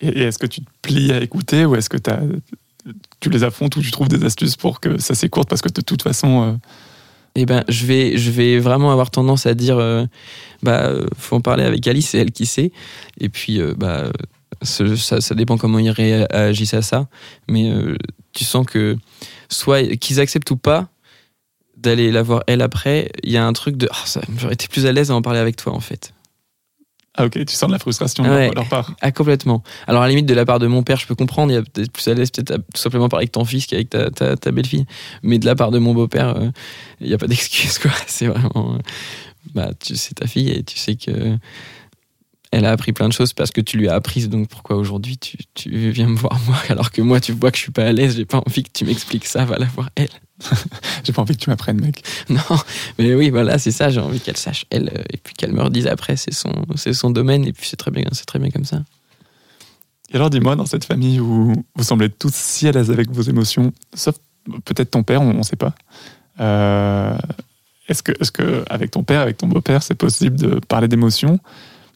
Et, 0.00 0.08
et 0.08 0.22
est-ce 0.22 0.38
que 0.38 0.46
tu 0.46 0.62
te 0.62 0.70
plies 0.82 1.12
à 1.12 1.22
écouter 1.22 1.64
ou 1.64 1.76
est-ce 1.76 1.88
que 1.88 1.98
tu 3.20 3.30
les 3.30 3.44
affrontes 3.44 3.76
ou 3.76 3.82
tu 3.82 3.90
trouves 3.90 4.08
des 4.08 4.24
astuces 4.24 4.56
pour 4.56 4.80
que 4.80 4.98
ça 4.98 5.14
s'écourte 5.14 5.48
parce 5.48 5.62
que 5.62 5.68
de 5.68 5.80
toute 5.80 6.02
façon. 6.02 6.42
euh, 6.42 6.52
Eh 7.36 7.46
ben, 7.46 7.64
je 7.68 7.86
vais, 7.86 8.16
je 8.18 8.30
vais 8.30 8.58
vraiment 8.58 8.92
avoir 8.92 9.10
tendance 9.10 9.46
à 9.46 9.54
dire, 9.54 9.78
euh, 9.78 10.04
bah, 10.62 10.86
euh, 10.86 11.06
faut 11.16 11.36
en 11.36 11.40
parler 11.40 11.64
avec 11.64 11.86
Alice, 11.86 12.10
c'est 12.10 12.18
elle 12.18 12.32
qui 12.32 12.46
sait. 12.46 12.72
Et 13.20 13.28
puis, 13.28 13.60
euh, 13.60 13.74
bah, 13.76 14.10
ça, 14.62 15.20
ça 15.20 15.34
dépend 15.34 15.56
comment 15.56 15.78
ils 15.78 15.90
réagissent 15.90 16.74
à 16.74 16.82
ça. 16.82 17.08
Mais 17.48 17.70
euh, 17.70 17.96
tu 18.32 18.44
sens 18.44 18.66
que, 18.66 18.96
soit 19.48 19.96
qu'ils 19.96 20.20
acceptent 20.20 20.50
ou 20.50 20.56
pas 20.56 20.88
d'aller 21.76 22.10
la 22.10 22.22
voir 22.22 22.42
elle 22.46 22.62
après, 22.62 23.10
il 23.22 23.30
y 23.32 23.36
a 23.36 23.46
un 23.46 23.52
truc 23.52 23.76
de, 23.76 23.88
ça, 24.04 24.20
j'aurais 24.36 24.54
été 24.54 24.68
plus 24.68 24.86
à 24.86 24.92
l'aise 24.92 25.10
à 25.10 25.14
en 25.14 25.22
parler 25.22 25.38
avec 25.38 25.56
toi 25.56 25.72
en 25.72 25.80
fait. 25.80 26.12
Ah, 27.16 27.24
ok, 27.26 27.44
tu 27.44 27.54
sens 27.54 27.66
de 27.68 27.72
la 27.72 27.78
frustration 27.80 28.22
de 28.24 28.28
Ouais. 28.28 28.44
leur- 28.46 28.54
leur 28.54 28.68
part. 28.68 28.94
Ah, 29.00 29.10
complètement. 29.10 29.62
Alors, 29.88 30.02
à 30.02 30.06
la 30.06 30.10
limite, 30.10 30.26
de 30.26 30.34
la 30.34 30.44
part 30.44 30.58
de 30.60 30.66
mon 30.68 30.82
père, 30.84 30.96
je 30.98 31.06
peux 31.06 31.16
comprendre. 31.16 31.50
Il 31.50 31.54
y 31.56 31.58
a 31.58 31.62
peut-être 31.62 31.90
plus 31.90 32.06
à 32.08 32.14
l'aise, 32.14 32.30
peut-être 32.30 32.54
tout 32.56 32.80
simplement 32.80 33.08
parler 33.08 33.24
avec 33.24 33.32
ton 33.32 33.44
fils 33.44 33.66
qu'avec 33.66 33.90
ta, 33.90 34.10
ta, 34.10 34.36
ta 34.36 34.50
belle-fille. 34.52 34.86
Mais 35.22 35.38
de 35.40 35.46
la 35.46 35.56
part 35.56 35.70
de 35.72 35.78
mon 35.80 35.92
beau-père, 35.92 36.36
euh, 36.36 36.50
il 37.00 37.08
n'y 37.08 37.14
a 37.14 37.18
pas 37.18 37.26
d'excuse, 37.26 37.78
quoi. 37.78 37.90
C'est 38.06 38.26
vraiment. 38.26 38.74
euh, 38.74 38.78
bah, 39.54 39.70
tu 39.80 39.96
sais 39.96 40.14
ta 40.14 40.26
fille 40.28 40.50
et 40.50 40.62
tu 40.62 40.78
sais 40.78 40.94
que. 40.94 41.36
Elle 42.52 42.64
a 42.64 42.72
appris 42.72 42.92
plein 42.92 43.08
de 43.08 43.12
choses 43.12 43.32
parce 43.32 43.52
que 43.52 43.60
tu 43.60 43.76
lui 43.78 43.88
as 43.88 43.94
appris, 43.94 44.26
donc 44.26 44.48
pourquoi 44.48 44.76
aujourd'hui 44.76 45.18
tu, 45.18 45.38
tu 45.54 45.90
viens 45.90 46.08
me 46.08 46.16
voir 46.16 46.40
moi 46.46 46.56
alors 46.68 46.90
que 46.90 47.00
moi 47.00 47.20
tu 47.20 47.32
vois 47.32 47.52
que 47.52 47.56
je 47.56 47.62
suis 47.62 47.72
pas 47.72 47.84
à 47.84 47.92
l'aise, 47.92 48.16
j'ai 48.16 48.24
pas 48.24 48.42
envie 48.44 48.64
que 48.64 48.70
tu 48.72 48.84
m'expliques 48.84 49.26
ça, 49.26 49.44
va 49.44 49.56
la 49.58 49.66
voir 49.66 49.90
elle. 49.94 50.08
J'ai 51.04 51.12
pas 51.12 51.20
envie 51.20 51.36
que 51.36 51.42
tu 51.42 51.50
m'apprennes, 51.50 51.80
mec. 51.80 52.02
Non, 52.30 52.40
mais 52.98 53.14
oui, 53.14 53.28
voilà, 53.28 53.58
c'est 53.58 53.70
ça, 53.70 53.90
j'ai 53.90 54.00
envie 54.00 54.20
qu'elle 54.20 54.38
sache 54.38 54.64
elle 54.70 54.88
euh, 54.88 55.02
et 55.10 55.18
puis 55.18 55.34
qu'elle 55.34 55.52
me 55.52 55.62
redise 55.62 55.86
après, 55.86 56.16
c'est 56.16 56.32
son, 56.32 56.50
c'est 56.76 56.94
son 56.94 57.10
domaine 57.10 57.44
et 57.44 57.52
puis 57.52 57.66
c'est 57.68 57.76
très 57.76 57.90
bien, 57.90 58.04
c'est 58.12 58.24
très 58.24 58.38
bien 58.38 58.50
comme 58.50 58.64
ça. 58.64 58.82
Et 60.12 60.16
alors, 60.16 60.30
dis-moi, 60.30 60.56
dans 60.56 60.66
cette 60.66 60.84
famille 60.84 61.20
où 61.20 61.52
vous 61.74 61.84
semblez 61.84 62.08
tous 62.08 62.34
si 62.34 62.66
à 62.66 62.72
l'aise 62.72 62.90
avec 62.90 63.10
vos 63.10 63.22
émotions, 63.22 63.72
sauf 63.94 64.16
peut-être 64.64 64.90
ton 64.90 65.02
père, 65.02 65.22
on 65.22 65.34
ne 65.34 65.42
sait 65.42 65.56
pas. 65.56 65.74
Euh, 66.40 67.16
est-ce 67.88 68.02
que, 68.02 68.12
est 68.12 68.30
que, 68.30 68.64
avec 68.68 68.90
ton 68.90 69.04
père, 69.04 69.20
avec 69.20 69.36
ton 69.36 69.46
beau-père, 69.46 69.82
c'est 69.82 69.94
possible 69.94 70.36
de 70.36 70.60
parler 70.68 70.88
d'émotions 70.88 71.38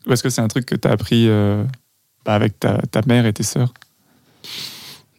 Ou 0.06 0.12
est-ce 0.12 0.22
que 0.22 0.30
c'est 0.30 0.40
un 0.40 0.48
truc 0.48 0.66
que 0.66 0.74
tu 0.74 0.86
as 0.86 0.92
appris 0.92 1.28
euh, 1.28 1.64
bah, 2.24 2.34
avec 2.34 2.58
ta, 2.58 2.78
ta, 2.90 3.00
mère 3.06 3.26
et 3.26 3.32
tes 3.32 3.42
sœurs? 3.42 3.72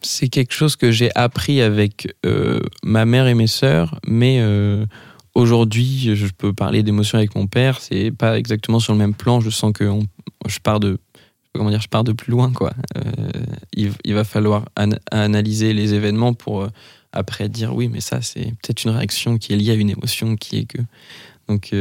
C'est 0.02 0.28
quelque 0.28 0.52
chose 0.52 0.76
que 0.76 0.92
j'ai 0.92 1.10
appris 1.16 1.60
avec 1.60 2.14
euh, 2.24 2.60
ma 2.84 3.04
mère 3.04 3.26
et 3.26 3.34
mes 3.34 3.48
sœurs, 3.48 3.98
mais 4.06 4.38
euh, 4.40 4.86
aujourd'hui, 5.34 6.14
je 6.14 6.26
peux 6.26 6.52
parler 6.52 6.82
d'émotions 6.84 7.18
avec 7.18 7.34
mon 7.34 7.48
père. 7.48 7.80
C'est 7.80 8.12
pas 8.12 8.38
exactement 8.38 8.78
sur 8.78 8.92
le 8.92 8.98
même 8.98 9.14
plan. 9.14 9.40
Je 9.40 9.50
sens 9.50 9.72
que 9.72 9.90
je 10.46 10.58
pars 10.60 10.78
de 10.78 10.98
comment 11.54 11.70
dire, 11.70 11.80
je 11.80 11.88
pars 11.88 12.04
de 12.04 12.12
plus 12.12 12.30
loin 12.30 12.52
quoi. 12.52 12.72
Il, 13.72 14.14
va 14.14 14.24
falloir 14.24 14.66
an 14.76 14.90
analyser 15.10 15.72
les 15.72 15.94
événements 15.94 16.34
pour 16.34 16.68
après 17.12 17.48
dire 17.48 17.74
oui, 17.74 17.88
mais 17.88 18.00
ça, 18.00 18.20
c'est 18.20 18.52
peut-être 18.62 18.84
une 18.84 18.90
réaction 18.90 19.38
qui 19.38 19.54
est 19.54 19.56
liée 19.56 19.70
à 19.70 19.74
une 19.74 19.90
émotion 19.90 20.36
qui 20.36 20.58
est 20.58 20.64
que. 20.66 20.78
Donc, 21.48 21.72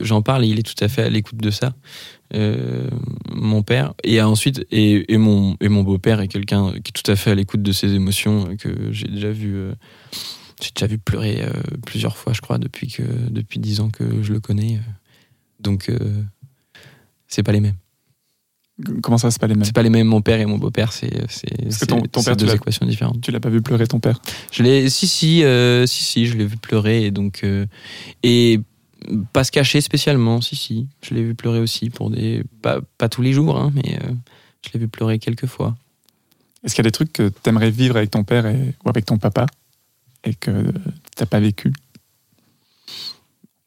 j'en 0.00 0.22
parle 0.22 0.44
et 0.44 0.48
il 0.48 0.58
est 0.58 0.62
tout 0.62 0.84
à 0.84 0.88
fait 0.88 1.02
à 1.02 1.08
l'écoute 1.08 1.38
de 1.38 1.50
ça. 1.50 1.74
Euh, 2.32 2.88
mon 3.34 3.62
père 3.64 3.94
et 4.04 4.22
ensuite 4.22 4.64
et, 4.70 5.12
et 5.12 5.18
mon 5.18 5.56
et 5.60 5.68
mon 5.68 5.82
beau-père 5.82 6.20
est 6.20 6.28
quelqu'un 6.28 6.70
qui 6.72 6.90
est 6.90 7.02
tout 7.02 7.10
à 7.10 7.16
fait 7.16 7.32
à 7.32 7.34
l'écoute 7.34 7.60
de 7.60 7.72
ses 7.72 7.92
émotions 7.92 8.56
que 8.56 8.92
j'ai 8.92 9.08
déjà 9.08 9.32
vu 9.32 9.56
j'ai 10.62 10.70
déjà 10.72 10.86
vu 10.86 10.98
pleurer 10.98 11.42
plusieurs 11.84 12.16
fois 12.16 12.32
je 12.32 12.40
crois 12.40 12.58
depuis 12.58 12.86
que 12.86 13.02
depuis 13.02 13.58
dix 13.58 13.80
ans 13.80 13.90
que 13.90 14.22
je 14.22 14.32
le 14.32 14.38
connais 14.38 14.78
donc 15.58 15.90
c'est 17.26 17.42
pas 17.42 17.50
les 17.50 17.60
mêmes 17.60 17.74
Comment 19.02 19.18
ça, 19.18 19.30
c'est 19.30 19.40
pas 19.40 19.46
les 19.46 19.54
mêmes? 19.54 19.64
C'est 19.64 19.74
pas 19.74 19.82
les 19.82 19.90
mêmes. 19.90 20.06
Mon 20.06 20.22
père 20.22 20.40
et 20.40 20.46
mon 20.46 20.58
beau-père, 20.58 20.92
c'est 20.92 21.10
c'est 21.28 21.86
ton, 21.86 22.00
ton 22.00 22.22
père, 22.22 22.36
deux 22.36 22.54
équations 22.54 22.86
différentes. 22.86 23.20
Tu 23.20 23.30
l'as 23.30 23.40
pas 23.40 23.50
vu 23.50 23.62
pleurer 23.62 23.86
ton 23.86 24.00
père? 24.00 24.20
Je 24.52 24.62
l'ai, 24.62 24.88
si 24.88 25.06
si 25.06 25.44
euh, 25.44 25.86
si 25.86 26.02
si, 26.02 26.26
je 26.26 26.36
l'ai 26.36 26.46
vu 26.46 26.56
pleurer 26.56 27.04
et 27.04 27.10
donc 27.10 27.40
euh, 27.44 27.66
et 28.22 28.60
pas 29.32 29.44
se 29.44 29.52
cacher 29.52 29.80
spécialement. 29.80 30.40
Si 30.40 30.56
si, 30.56 30.86
je 31.02 31.14
l'ai 31.14 31.22
vu 31.22 31.34
pleurer 31.34 31.60
aussi 31.60 31.90
pour 31.90 32.10
des 32.10 32.44
pas, 32.62 32.80
pas 32.98 33.08
tous 33.08 33.22
les 33.22 33.32
jours, 33.32 33.56
hein, 33.58 33.72
mais 33.74 33.98
euh, 34.02 34.12
je 34.62 34.70
l'ai 34.72 34.80
vu 34.80 34.88
pleurer 34.88 35.18
quelques 35.18 35.46
fois. 35.46 35.76
Est-ce 36.64 36.74
qu'il 36.74 36.84
y 36.84 36.86
a 36.86 36.90
des 36.90 36.92
trucs 36.92 37.12
que 37.12 37.28
tu 37.28 37.48
aimerais 37.48 37.70
vivre 37.70 37.96
avec 37.96 38.10
ton 38.10 38.24
père 38.24 38.46
et, 38.46 38.74
ou 38.84 38.88
avec 38.88 39.06
ton 39.06 39.18
papa 39.18 39.46
et 40.24 40.34
que 40.34 40.72
t'as 41.16 41.26
pas 41.26 41.40
vécu? 41.40 41.72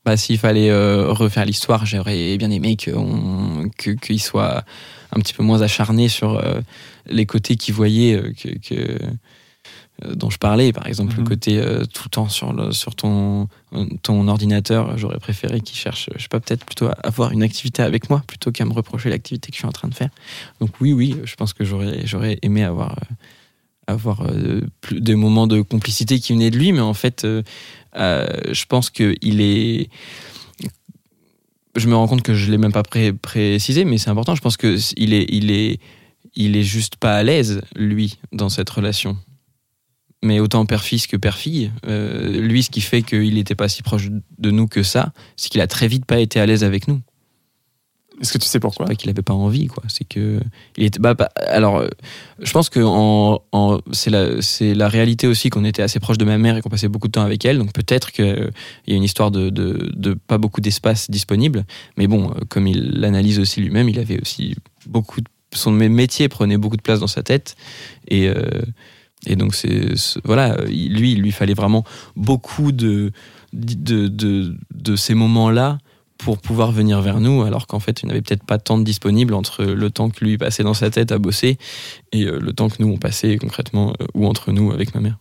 Bah, 0.05 0.17
s'il 0.17 0.37
fallait 0.37 0.69
euh, 0.69 1.11
refaire 1.13 1.45
l'histoire, 1.45 1.85
j'aurais 1.85 2.37
bien 2.37 2.51
aimé 2.51 2.75
qu'il 2.75 2.93
que, 3.77 4.17
soit 4.17 4.65
un 5.13 5.19
petit 5.19 5.33
peu 5.33 5.43
moins 5.43 5.61
acharné 5.61 6.09
sur 6.09 6.37
euh, 6.37 6.59
les 7.05 7.25
côtés 7.25 7.55
qu'il 7.55 7.73
voyait 7.73 8.15
euh, 8.15 8.33
que, 8.33 8.49
que 8.57 8.99
dont 10.15 10.29
je 10.29 10.37
parlais, 10.37 10.73
par 10.73 10.87
exemple, 10.87 11.13
le 11.15 11.21
Mhm. 11.21 11.27
côté 11.27 11.61
tout 11.93 12.03
le 12.05 12.09
temps 12.09 12.27
sur, 12.27 12.51
le, 12.51 12.71
sur 12.71 12.95
ton, 12.95 13.47
ton 14.01 14.27
ordinateur. 14.27 14.97
J'aurais 14.97 15.19
préféré 15.19 15.61
qu'il 15.61 15.77
cherche, 15.77 16.09
je 16.15 16.21
sais 16.21 16.27
pas, 16.27 16.39
peut-être 16.39 16.65
plutôt 16.65 16.87
à 16.87 16.95
avoir 17.03 17.31
une 17.31 17.43
activité 17.43 17.81
avec 17.83 18.09
moi 18.09 18.21
plutôt 18.27 18.51
qu'à 18.51 18.65
me 18.65 18.73
reprocher 18.73 19.09
l'activité 19.09 19.49
que 19.49 19.55
je 19.55 19.59
suis 19.59 19.67
en 19.67 19.71
train 19.71 19.87
de 19.87 19.93
faire. 19.93 20.09
Donc, 20.59 20.71
oui, 20.81 20.93
oui, 20.93 21.15
je 21.23 21.35
pense 21.35 21.53
que 21.53 21.63
j'aurais 21.63 22.05
j'aurais 22.05 22.39
aimé 22.41 22.63
avoir, 22.63 22.99
avoir 23.87 24.27
plus, 24.81 24.99
des 24.99 25.15
moments 25.15 25.47
de 25.47 25.61
complicité 25.61 26.19
qui 26.19 26.33
venaient 26.33 26.51
de 26.51 26.57
lui, 26.57 26.71
mais 26.73 26.81
en 26.81 26.95
fait, 26.95 27.25
je 27.95 28.65
pense 28.65 28.89
qu'il 28.89 29.41
est 29.41 29.89
je 31.75 31.87
me 31.87 31.95
rends 31.95 32.07
compte 32.07 32.21
que 32.21 32.33
je 32.33 32.51
l'ai 32.51 32.57
même 32.57 32.71
pas 32.71 32.83
pré 32.83 33.13
précisé, 33.13 33.83
mais 33.85 33.97
c'est 33.97 34.09
important. 34.09 34.35
Je 34.35 34.41
pense 34.41 34.57
que 34.57 34.77
il 34.95 35.13
est, 35.13 35.25
il 35.29 35.49
est, 35.51 35.79
il 36.35 36.55
est 36.55 36.63
juste 36.63 36.97
pas 36.97 37.15
à 37.15 37.23
l'aise 37.23 37.61
lui 37.75 38.17
dans 38.31 38.49
cette 38.49 38.69
relation. 38.69 39.17
Mais 40.23 40.39
autant 40.39 40.65
père-fils 40.65 41.05
que 41.05 41.17
père-fille, 41.17 41.71
euh, 41.85 42.39
lui, 42.41 42.63
ce 42.63 42.71
qui 42.71 42.81
fait 42.81 43.03
qu'il 43.03 43.35
n'était 43.35 43.55
pas 43.55 43.67
si 43.67 43.83
proche 43.83 44.09
de 44.39 44.51
nous 44.51 44.67
que 44.67 44.81
ça, 44.81 45.11
c'est 45.35 45.49
qu'il 45.49 45.61
a 45.61 45.67
très 45.67 45.87
vite 45.87 46.05
pas 46.05 46.19
été 46.19 46.39
à 46.39 46.45
l'aise 46.45 46.63
avec 46.63 46.87
nous. 46.87 47.01
Est-ce 48.21 48.31
que 48.31 48.37
tu 48.37 48.47
sais 48.47 48.59
pourquoi? 48.59 48.85
Pas 48.85 48.95
qu'il 48.95 49.09
avait 49.09 49.21
pas 49.21 49.33
envie, 49.33 49.67
quoi. 49.67 49.83
C'est 49.89 50.07
que 50.07 50.39
il 50.77 50.85
était. 50.85 50.99
Bah, 50.99 51.13
bah, 51.13 51.29
alors, 51.35 51.83
je 52.39 52.51
pense 52.51 52.69
que 52.69 52.79
en, 52.79 53.41
en, 53.51 53.79
c'est 53.91 54.11
la 54.11 54.41
c'est 54.41 54.73
la 54.73 54.87
réalité 54.87 55.27
aussi 55.27 55.49
qu'on 55.49 55.65
était 55.65 55.81
assez 55.81 55.99
proche 55.99 56.17
de 56.17 56.25
ma 56.25 56.37
mère 56.37 56.55
et 56.55 56.61
qu'on 56.61 56.69
passait 56.69 56.87
beaucoup 56.87 57.07
de 57.07 57.13
temps 57.13 57.23
avec 57.23 57.43
elle. 57.43 57.57
Donc 57.57 57.73
peut-être 57.73 58.11
qu'il 58.11 58.25
euh, 58.25 58.49
y 58.87 58.93
a 58.93 58.95
une 58.95 59.03
histoire 59.03 59.31
de, 59.31 59.49
de, 59.49 59.91
de 59.95 60.13
pas 60.13 60.37
beaucoup 60.37 60.61
d'espace 60.61 61.09
disponible. 61.09 61.65
Mais 61.97 62.07
bon, 62.07 62.31
euh, 62.31 62.41
comme 62.47 62.67
il 62.67 62.91
l'analyse 62.99 63.39
aussi 63.39 63.59
lui-même, 63.61 63.89
il 63.89 63.99
avait 63.99 64.21
aussi 64.21 64.55
beaucoup. 64.85 65.19
De, 65.19 65.27
son 65.55 65.71
métier 65.71 66.29
prenait 66.29 66.57
beaucoup 66.57 66.77
de 66.77 66.81
place 66.81 66.99
dans 66.99 67.07
sa 67.07 67.23
tête 67.23 67.55
et 68.07 68.27
euh, 68.27 68.61
et 69.25 69.35
donc 69.35 69.55
c'est 69.55 69.93
voilà, 70.23 70.57
lui, 70.65 71.13
il 71.13 71.21
lui 71.21 71.31
fallait 71.31 71.53
vraiment 71.53 71.83
beaucoup 72.15 72.71
de 72.71 73.11
de, 73.53 74.07
de, 74.07 74.95
ces 74.95 75.13
moments-là 75.13 75.77
pour 76.17 76.39
pouvoir 76.39 76.71
venir 76.71 77.01
vers 77.01 77.19
nous, 77.19 77.43
alors 77.43 77.67
qu'en 77.67 77.79
fait, 77.79 78.01
il 78.01 78.07
n'avait 78.07 78.23
peut-être 78.23 78.43
pas 78.43 78.57
tant 78.57 78.79
de 78.79 78.83
disponible 78.83 79.35
entre 79.35 79.63
le 79.63 79.89
temps 79.91 80.09
que 80.09 80.25
lui 80.25 80.39
passait 80.39 80.63
dans 80.63 80.73
sa 80.73 80.89
tête 80.89 81.11
à 81.11 81.19
bosser 81.19 81.59
et 82.11 82.25
le 82.25 82.53
temps 82.53 82.67
que 82.69 82.77
nous, 82.79 82.87
on 82.87 82.97
passait 82.97 83.37
concrètement 83.37 83.93
ou 84.15 84.25
entre 84.25 84.51
nous 84.51 84.71
avec 84.71 84.95
ma 84.95 85.01
mère. 85.01 85.19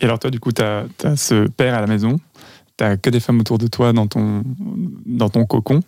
Et 0.00 0.04
alors 0.04 0.18
toi, 0.18 0.30
du 0.30 0.38
coup, 0.38 0.52
tu 0.52 0.62
as, 0.62 0.86
as, 1.04 1.16
ce 1.16 1.48
père 1.48 1.74
à 1.74 1.80
la 1.80 1.86
maison, 1.86 2.18
tu 2.76 2.84
n'as 2.84 2.96
que 2.96 3.10
des 3.10 3.20
femmes 3.20 3.40
autour 3.40 3.58
de 3.58 3.66
toi 3.66 3.92
dans 3.92 4.06
ton, 4.06 4.42
dans 5.06 5.30
ton 5.30 5.46
cocon. 5.46 5.80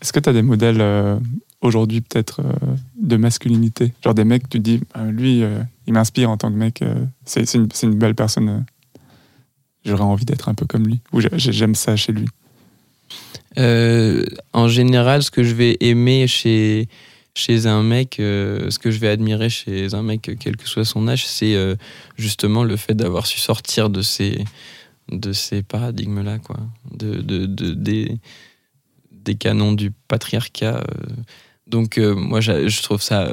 Est-ce 0.00 0.12
que 0.12 0.20
tu 0.20 0.28
as 0.28 0.32
des 0.32 0.42
modèles 0.42 0.80
euh, 0.80 1.18
aujourd'hui 1.60 2.00
peut-être 2.00 2.40
euh, 2.40 2.76
de 3.00 3.16
masculinité 3.16 3.92
Genre 4.02 4.14
des 4.14 4.24
mecs, 4.24 4.48
tu 4.48 4.58
te 4.58 4.62
dis, 4.62 4.80
euh, 4.96 5.10
lui, 5.10 5.42
il 5.86 5.92
m'inspire 5.92 6.30
en 6.30 6.36
tant 6.36 6.50
que 6.50 6.56
mec, 6.56 6.84
c'est 7.24 7.54
une, 7.54 7.94
belle 7.94 8.14
personne, 8.14 8.64
j'aurais 9.84 10.02
envie 10.02 10.24
d'être 10.24 10.48
un 10.48 10.54
peu 10.54 10.66
comme 10.66 10.86
lui, 10.86 11.00
ou 11.12 11.20
j'aime 11.20 11.74
ça 11.74 11.96
chez 11.96 12.12
lui 12.12 12.26
euh, 13.58 14.24
en 14.52 14.68
général, 14.68 15.22
ce 15.22 15.30
que 15.30 15.42
je 15.42 15.54
vais 15.54 15.76
aimer 15.80 16.26
chez, 16.26 16.88
un 17.64 17.82
mec, 17.82 18.20
euh, 18.20 18.70
ce 18.70 18.78
que 18.78 18.90
je 18.90 18.98
vais 18.98 19.08
admirer 19.08 19.48
chez 19.48 19.94
un 19.94 20.02
mec, 20.02 20.30
quel 20.38 20.56
que 20.56 20.68
soit 20.68 20.84
son 20.84 21.08
âge, 21.08 21.26
c'est 21.26 21.54
euh, 21.54 21.74
justement 22.16 22.64
le 22.64 22.76
fait 22.76 22.94
d'avoir 22.94 23.26
su 23.26 23.38
sortir 23.38 23.90
de 23.90 24.02
ces, 24.02 24.44
paradigmes-là, 25.68 26.38
quoi. 26.38 26.58
De, 26.92 27.20
de, 27.20 27.46
de, 27.46 27.72
des, 27.72 28.18
des 29.12 29.34
canons 29.34 29.72
du 29.72 29.90
patriarcat. 30.08 30.84
Donc, 31.68 31.98
moi, 31.98 32.40
je 32.40 32.82
trouve 32.82 33.02
ça, 33.02 33.30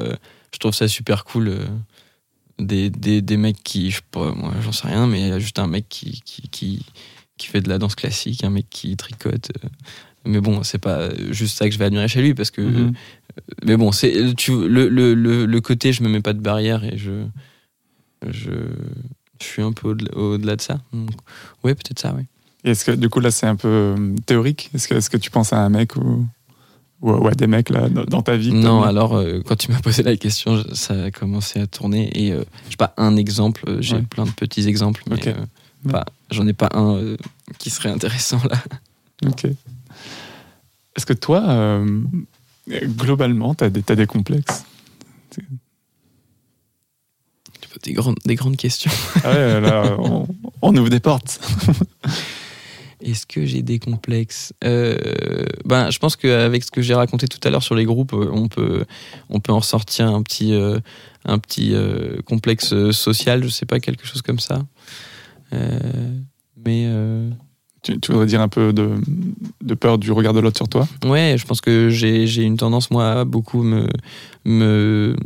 je 0.52 0.58
trouve 0.58 0.74
ça 0.74 0.88
super 0.88 1.24
cool. 1.24 1.58
Des, 2.58 2.88
des, 2.88 3.20
des, 3.20 3.36
mecs 3.36 3.62
qui, 3.62 3.90
je, 3.90 4.00
moi, 4.14 4.54
j'en 4.62 4.72
sais 4.72 4.88
rien, 4.88 5.06
mais 5.06 5.20
il 5.20 5.28
y 5.28 5.32
a 5.32 5.38
juste 5.38 5.58
un 5.58 5.66
mec 5.66 5.86
qui, 5.90 6.22
qui, 6.24 6.48
qui 6.48 6.86
qui 7.36 7.48
fait 7.48 7.60
de 7.60 7.68
la 7.68 7.78
danse 7.78 7.94
classique, 7.94 8.44
un 8.44 8.50
mec 8.50 8.66
qui 8.70 8.96
tricote. 8.96 9.52
Mais 10.24 10.40
bon, 10.40 10.62
c'est 10.62 10.78
pas 10.78 11.14
juste 11.30 11.56
ça 11.56 11.66
que 11.66 11.72
je 11.72 11.78
vais 11.78 11.84
admirer 11.84 12.08
chez 12.08 12.20
lui 12.20 12.34
parce 12.34 12.50
que. 12.50 12.60
Mhm. 12.60 12.70
Mm 12.70 12.88
-hmm. 12.88 12.94
Mais 13.64 13.76
bon, 13.76 13.92
c'est 13.92 14.34
tu 14.34 14.52
le, 14.68 14.88
le, 14.88 15.14
le, 15.14 15.44
le, 15.44 15.60
côté, 15.60 15.92
je 15.92 16.02
me 16.02 16.08
mets 16.08 16.22
pas 16.22 16.32
de 16.32 16.40
barrière 16.40 16.82
et 16.84 16.96
je 16.96 17.26
je, 18.26 18.54
je 19.40 19.46
suis 19.46 19.62
un 19.62 19.72
peu 19.72 19.88
au-delà 19.90 20.16
au 20.16 20.38
de 20.38 20.60
ça. 20.60 20.80
Oui, 21.62 21.74
peut-être 21.74 22.00
ça, 22.00 22.14
oui. 22.16 22.24
Est-ce 22.64 22.84
que 22.86 22.92
du 22.92 23.08
coup 23.10 23.20
là 23.20 23.30
c'est 23.30 23.46
un 23.46 23.56
peu 23.56 23.94
théorique? 24.24 24.70
Est-ce 24.74 24.88
que, 24.88 24.94
est 24.94 25.04
-ce 25.04 25.10
que 25.10 25.18
tu 25.18 25.30
penses 25.30 25.52
à 25.52 25.58
un 25.58 25.68
mec 25.68 25.96
ou, 25.96 26.26
ou, 27.06 27.12
ou 27.12 27.28
à 27.28 27.34
des 27.34 27.46
mecs 27.46 27.70
là 27.70 27.88
dans, 27.88 28.22
ta 28.22 28.36
vie 28.36 28.52
Non, 28.52 28.82
alors 28.82 29.16
euh, 29.16 29.40
quand 29.46 29.56
tu 29.56 29.70
m'as 29.70 29.80
posé 29.80 30.02
la 30.02 30.16
question, 30.16 30.62
ça 30.72 31.04
a 31.04 31.10
commencé 31.10 31.60
à 31.60 31.66
tourner 31.66 32.10
et 32.12 32.32
euh, 32.32 32.44
j'ai 32.68 32.76
pas 32.76 32.92
un 32.96 33.16
exemple, 33.16 33.76
j'ai 33.80 33.96
ouais. 33.96 34.02
plein 34.02 34.24
de 34.24 34.30
petits 34.30 34.66
exemples, 34.66 35.02
mais 35.08 35.16
okay. 35.16 35.34
euh, 35.86 36.02
j'en 36.30 36.46
ai 36.46 36.52
pas 36.52 36.68
un 36.74 36.96
euh, 36.96 37.16
qui 37.58 37.70
serait 37.70 37.90
intéressant 37.90 38.40
là. 38.50 38.58
Ok. 39.24 39.44
Est-ce 39.44 41.06
que 41.06 41.12
toi, 41.12 41.42
euh, 41.48 42.02
globalement, 42.68 43.54
tu 43.54 43.64
as, 43.64 43.66
as, 43.66 43.94
des 43.94 44.06
complexes? 44.06 44.64
Des 47.82 47.92
grandes, 47.92 48.16
des 48.24 48.34
grandes 48.34 48.56
questions. 48.56 48.90
Ah 49.22 49.30
ouais, 49.30 49.60
là, 49.60 49.96
on, 49.98 50.26
on, 50.62 50.76
ouvre 50.76 50.88
des 50.88 50.98
portes. 50.98 51.40
Est-ce 53.02 53.26
que 53.26 53.44
j'ai 53.44 53.62
des 53.62 53.78
complexes? 53.78 54.52
Euh, 54.64 54.96
ben, 55.64 55.90
Je 55.90 55.98
pense 55.98 56.16
qu'avec 56.16 56.64
ce 56.64 56.70
que 56.70 56.82
j'ai 56.82 56.94
raconté 56.94 57.28
tout 57.28 57.38
à 57.44 57.50
l'heure 57.50 57.62
sur 57.62 57.74
les 57.74 57.84
groupes, 57.84 58.12
on 58.14 58.48
peut, 58.48 58.84
on 59.28 59.40
peut 59.40 59.52
en 59.52 59.58
ressortir 59.58 60.06
un 60.08 60.22
petit, 60.22 60.54
euh, 60.54 60.78
un 61.24 61.38
petit 61.38 61.74
euh, 61.74 62.20
complexe 62.24 62.90
social, 62.92 63.44
je 63.44 63.48
sais 63.48 63.66
pas, 63.66 63.80
quelque 63.80 64.06
chose 64.06 64.22
comme 64.22 64.38
ça. 64.38 64.62
Euh, 65.52 65.78
mais 66.64 66.86
euh... 66.86 67.30
tu, 67.82 68.00
tu, 68.00 68.12
voudrais 68.12 68.26
dire 68.26 68.40
un 68.40 68.48
peu 68.48 68.72
de, 68.72 68.94
de 69.62 69.74
peur 69.74 69.98
du 69.98 70.10
regard 70.10 70.32
de 70.32 70.40
l'autre 70.40 70.56
sur 70.56 70.68
toi? 70.68 70.88
Ouais, 71.04 71.36
je 71.38 71.46
pense 71.46 71.60
que 71.60 71.90
j'ai 71.90 72.42
une 72.42 72.56
tendance 72.56 72.90
moi 72.90 73.20
à 73.20 73.24
beaucoup 73.24 73.62
me, 73.62 73.86
me 74.44 75.16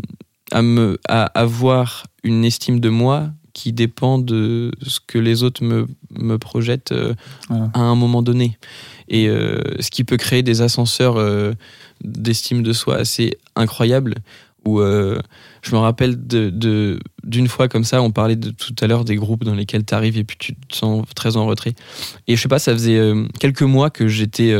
à 0.50 0.62
me 0.62 0.98
à 1.08 1.24
avoir 1.24 2.04
une 2.24 2.44
estime 2.44 2.80
de 2.80 2.88
moi 2.88 3.30
qui 3.60 3.72
dépend 3.74 4.18
de 4.18 4.70
ce 4.80 5.00
que 5.06 5.18
les 5.18 5.42
autres 5.42 5.62
me, 5.62 5.86
me 6.18 6.38
projettent 6.38 6.92
euh, 6.92 7.12
à 7.74 7.80
un 7.80 7.94
moment 7.94 8.22
donné 8.22 8.56
et 9.08 9.28
euh, 9.28 9.60
ce 9.80 9.90
qui 9.90 10.02
peut 10.04 10.16
créer 10.16 10.42
des 10.42 10.62
ascenseurs 10.62 11.16
euh, 11.18 11.52
d'estime 12.02 12.62
de 12.62 12.72
soi 12.72 12.96
assez 12.96 13.36
incroyables 13.56 14.14
où 14.64 14.78
je 14.80 15.72
me 15.74 15.78
rappelle 15.78 16.26
de 16.26 16.50
de- 16.50 16.98
d'une 17.24 17.48
fois 17.48 17.66
comme 17.68 17.84
ça, 17.84 18.02
on 18.02 18.10
parlait 18.10 18.36
de 18.36 18.50
tout 18.50 18.74
à 18.80 18.86
l'heure 18.86 19.04
des 19.06 19.16
groupes 19.16 19.44
dans 19.44 19.54
lesquels 19.54 19.84
tu 19.86 19.94
arrives 19.94 20.18
et 20.18 20.24
puis 20.24 20.36
tu 20.38 20.54
te 20.54 20.74
sens 20.76 21.04
très 21.14 21.36
en 21.38 21.46
retrait. 21.46 21.74
Et 22.28 22.36
je 22.36 22.40
sais 22.42 22.48
pas, 22.48 22.58
ça 22.58 22.72
faisait 22.72 23.00
quelques 23.38 23.62
mois 23.62 23.88
que 23.90 24.06
j'étais 24.06 24.52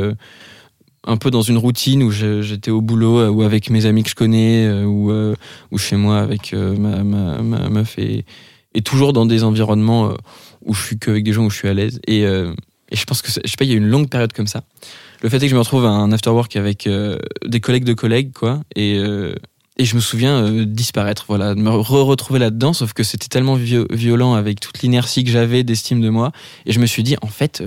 un 1.07 1.17
peu 1.19 1.31
dans 1.31 1.43
une 1.43 1.59
routine 1.59 2.03
où 2.03 2.11
j'étais 2.11 2.71
au 2.71 2.81
boulot 2.81 3.29
ou 3.29 3.43
avec 3.43 3.69
mes 3.71 3.85
amis 3.87 4.03
que 4.03 4.11
je 4.11 4.15
connais 4.15 4.71
ou, 4.85 5.13
ou 5.71 5.79
chez 5.79 5.97
moi 5.97 6.19
avec 6.21 6.55
ma, 6.55 7.05
ma, 7.05 7.43
ma 7.43 7.69
meuf 7.69 7.99
et, 7.99 8.25
et 8.75 8.83
toujours 8.83 9.13
dans 9.13 9.27
des 9.27 9.43
environnements 9.45 10.11
euh, 10.11 10.15
où 10.65 10.75
je 10.75 10.83
suis 10.83 10.99
qu'avec 10.99 11.25
des 11.25 11.33
gens 11.33 11.45
où 11.45 11.51
je 11.51 11.57
suis 11.57 11.69
à 11.69 11.75
l'aise. 11.75 12.01
Et, 12.07 12.25
euh, 12.25 12.53
je 12.93 13.05
pense 13.05 13.23
que, 13.23 13.29
je 13.31 13.35
sais 13.49 13.57
pas, 13.57 13.65
il 13.65 13.71
y 13.71 13.75
a 13.75 13.77
une 13.77 13.87
longue 13.89 14.09
période 14.09 14.33
comme 14.33 14.49
ça. 14.49 14.65
Le 15.23 15.29
fait 15.29 15.37
est 15.37 15.41
que 15.43 15.49
je 15.49 15.55
me 15.55 15.61
retrouve 15.61 15.85
à 15.85 15.91
un 15.91 16.11
afterwork 16.13 16.57
avec 16.57 16.87
euh, 16.87 17.19
des 17.47 17.61
collègues 17.61 17.85
de 17.85 17.93
collègues, 17.95 18.33
quoi. 18.33 18.63
Et, 18.75 18.99
et 19.77 19.85
je 19.85 19.95
me 19.95 20.01
souviens 20.01 20.45
euh, 20.45 20.65
disparaître, 20.65 21.25
voilà, 21.29 21.55
de 21.55 21.61
me 21.61 21.71
re-retrouver 21.71 22.39
là-dedans, 22.39 22.73
sauf 22.73 22.93
que 22.93 23.03
c'était 23.03 23.29
tellement 23.29 23.55
vio- 23.57 23.87
violent 23.91 24.35
avec 24.35 24.61
toute 24.61 24.83
l'inertie 24.83 25.23
que 25.25 25.31
j'avais 25.31 25.63
d'estime 25.63 26.01
de 26.01 26.09
moi. 26.09 26.33
Et 26.67 26.73
je 26.73 26.81
me 26.81 26.87
suis 26.87 27.03
dit, 27.03 27.17
en 27.23 27.29
fait, 27.29 27.63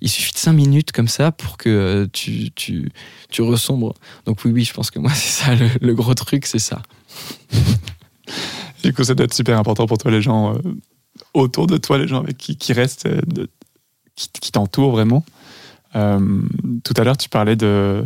il 0.00 0.08
suffit 0.08 0.32
de 0.32 0.38
cinq 0.38 0.52
minutes 0.52 0.92
comme 0.92 1.08
ça 1.08 1.32
pour 1.32 1.56
que 1.56 2.08
tu, 2.12 2.50
tu, 2.54 2.90
tu 3.30 3.42
ressombres. 3.42 3.94
Donc 4.26 4.44
oui, 4.44 4.50
oui, 4.52 4.64
je 4.64 4.74
pense 4.74 4.90
que 4.90 4.98
moi, 4.98 5.10
c'est 5.14 5.44
ça, 5.44 5.52
le 5.80 5.94
gros 5.94 6.14
truc, 6.14 6.44
c'est 6.46 6.58
ça. 6.58 6.82
Du 8.82 8.92
coup, 8.92 9.04
ça 9.04 9.14
doit 9.14 9.24
être 9.24 9.34
super 9.34 9.58
important 9.58 9.86
pour 9.86 9.98
toi, 9.98 10.10
les 10.10 10.22
gens 10.22 10.54
euh, 10.54 10.58
autour 11.34 11.66
de 11.66 11.76
toi, 11.76 11.98
les 11.98 12.08
gens 12.08 12.24
qui, 12.38 12.72
restent, 12.72 13.06
euh, 13.06 13.20
qui, 14.14 14.52
t'entourent 14.52 14.92
vraiment. 14.92 15.24
Euh, 15.96 16.42
tout 16.84 16.94
à 16.96 17.04
l'heure, 17.04 17.16
tu 17.16 17.28
parlais 17.28 17.56
de, 17.56 18.04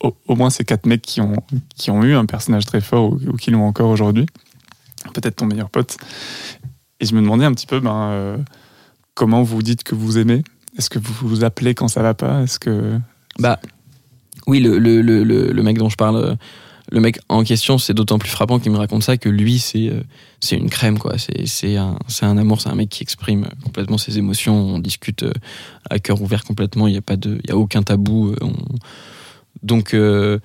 au, 0.00 0.34
moins 0.34 0.50
ces 0.50 0.64
quatre 0.64 0.86
mecs 0.86 1.02
qui 1.02 1.20
ont, 1.20 2.02
eu 2.02 2.14
un 2.14 2.26
personnage 2.26 2.64
très 2.64 2.80
fort 2.80 3.12
ou, 3.12 3.36
qui 3.36 3.50
l'ont 3.50 3.64
encore 3.64 3.90
aujourd'hui. 3.90 4.26
Peut-être 5.14 5.36
ton 5.36 5.46
meilleur 5.46 5.70
pote. 5.70 5.96
Et 7.00 7.06
je 7.06 7.14
me 7.14 7.20
demandais 7.20 7.44
un 7.44 7.52
petit 7.52 7.66
peu 7.66 7.80
ben, 7.80 8.38
comment 9.14 9.42
vous 9.42 9.62
dites 9.62 9.82
que 9.82 9.94
vous 9.94 10.18
aimez? 10.18 10.42
Est-ce 10.76 10.90
que 10.90 10.98
vous 10.98 11.28
vous 11.28 11.44
appelez 11.44 11.74
quand 11.74 11.88
ça 11.88 12.02
va 12.02 12.14
pas? 12.14 12.42
Est-ce 12.42 12.58
que 12.58 12.98
Bah, 13.38 13.58
oui, 14.46 14.60
le, 14.60 15.62
mec 15.62 15.76
dont 15.78 15.88
je 15.88 15.96
parle, 15.96 16.36
le 16.90 17.00
mec 17.00 17.18
en 17.28 17.44
question, 17.44 17.76
c'est 17.78 17.92
d'autant 17.94 18.18
plus 18.18 18.30
frappant 18.30 18.58
qu'il 18.58 18.72
me 18.72 18.78
raconte 18.78 19.02
ça 19.02 19.16
que 19.16 19.28
lui, 19.28 19.58
c'est 19.58 19.88
euh, 19.90 20.02
une 20.56 20.70
crème, 20.70 20.98
quoi. 20.98 21.16
C'est 21.18 21.76
un, 21.76 21.96
un 22.22 22.38
amour, 22.38 22.60
c'est 22.60 22.70
un 22.70 22.74
mec 22.74 22.88
qui 22.88 23.02
exprime 23.02 23.46
complètement 23.64 23.98
ses 23.98 24.18
émotions. 24.18 24.54
On 24.56 24.78
discute 24.78 25.22
euh, 25.22 25.32
à 25.90 25.98
cœur 25.98 26.22
ouvert 26.22 26.44
complètement. 26.44 26.86
Il 26.86 26.92
n'y 26.92 26.98
a 26.98 27.52
a 27.52 27.56
aucun 27.56 27.82
tabou. 27.82 28.30
euh, 28.30 28.36
on- 28.40 28.54
Donc, 29.62 29.92
euh, 29.94 30.38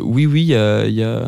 oui, 0.00 0.26
oui, 0.26 0.42
il 0.42 0.48
y 0.48 0.54
a, 0.54 0.86
y 0.86 1.02
a 1.02 1.26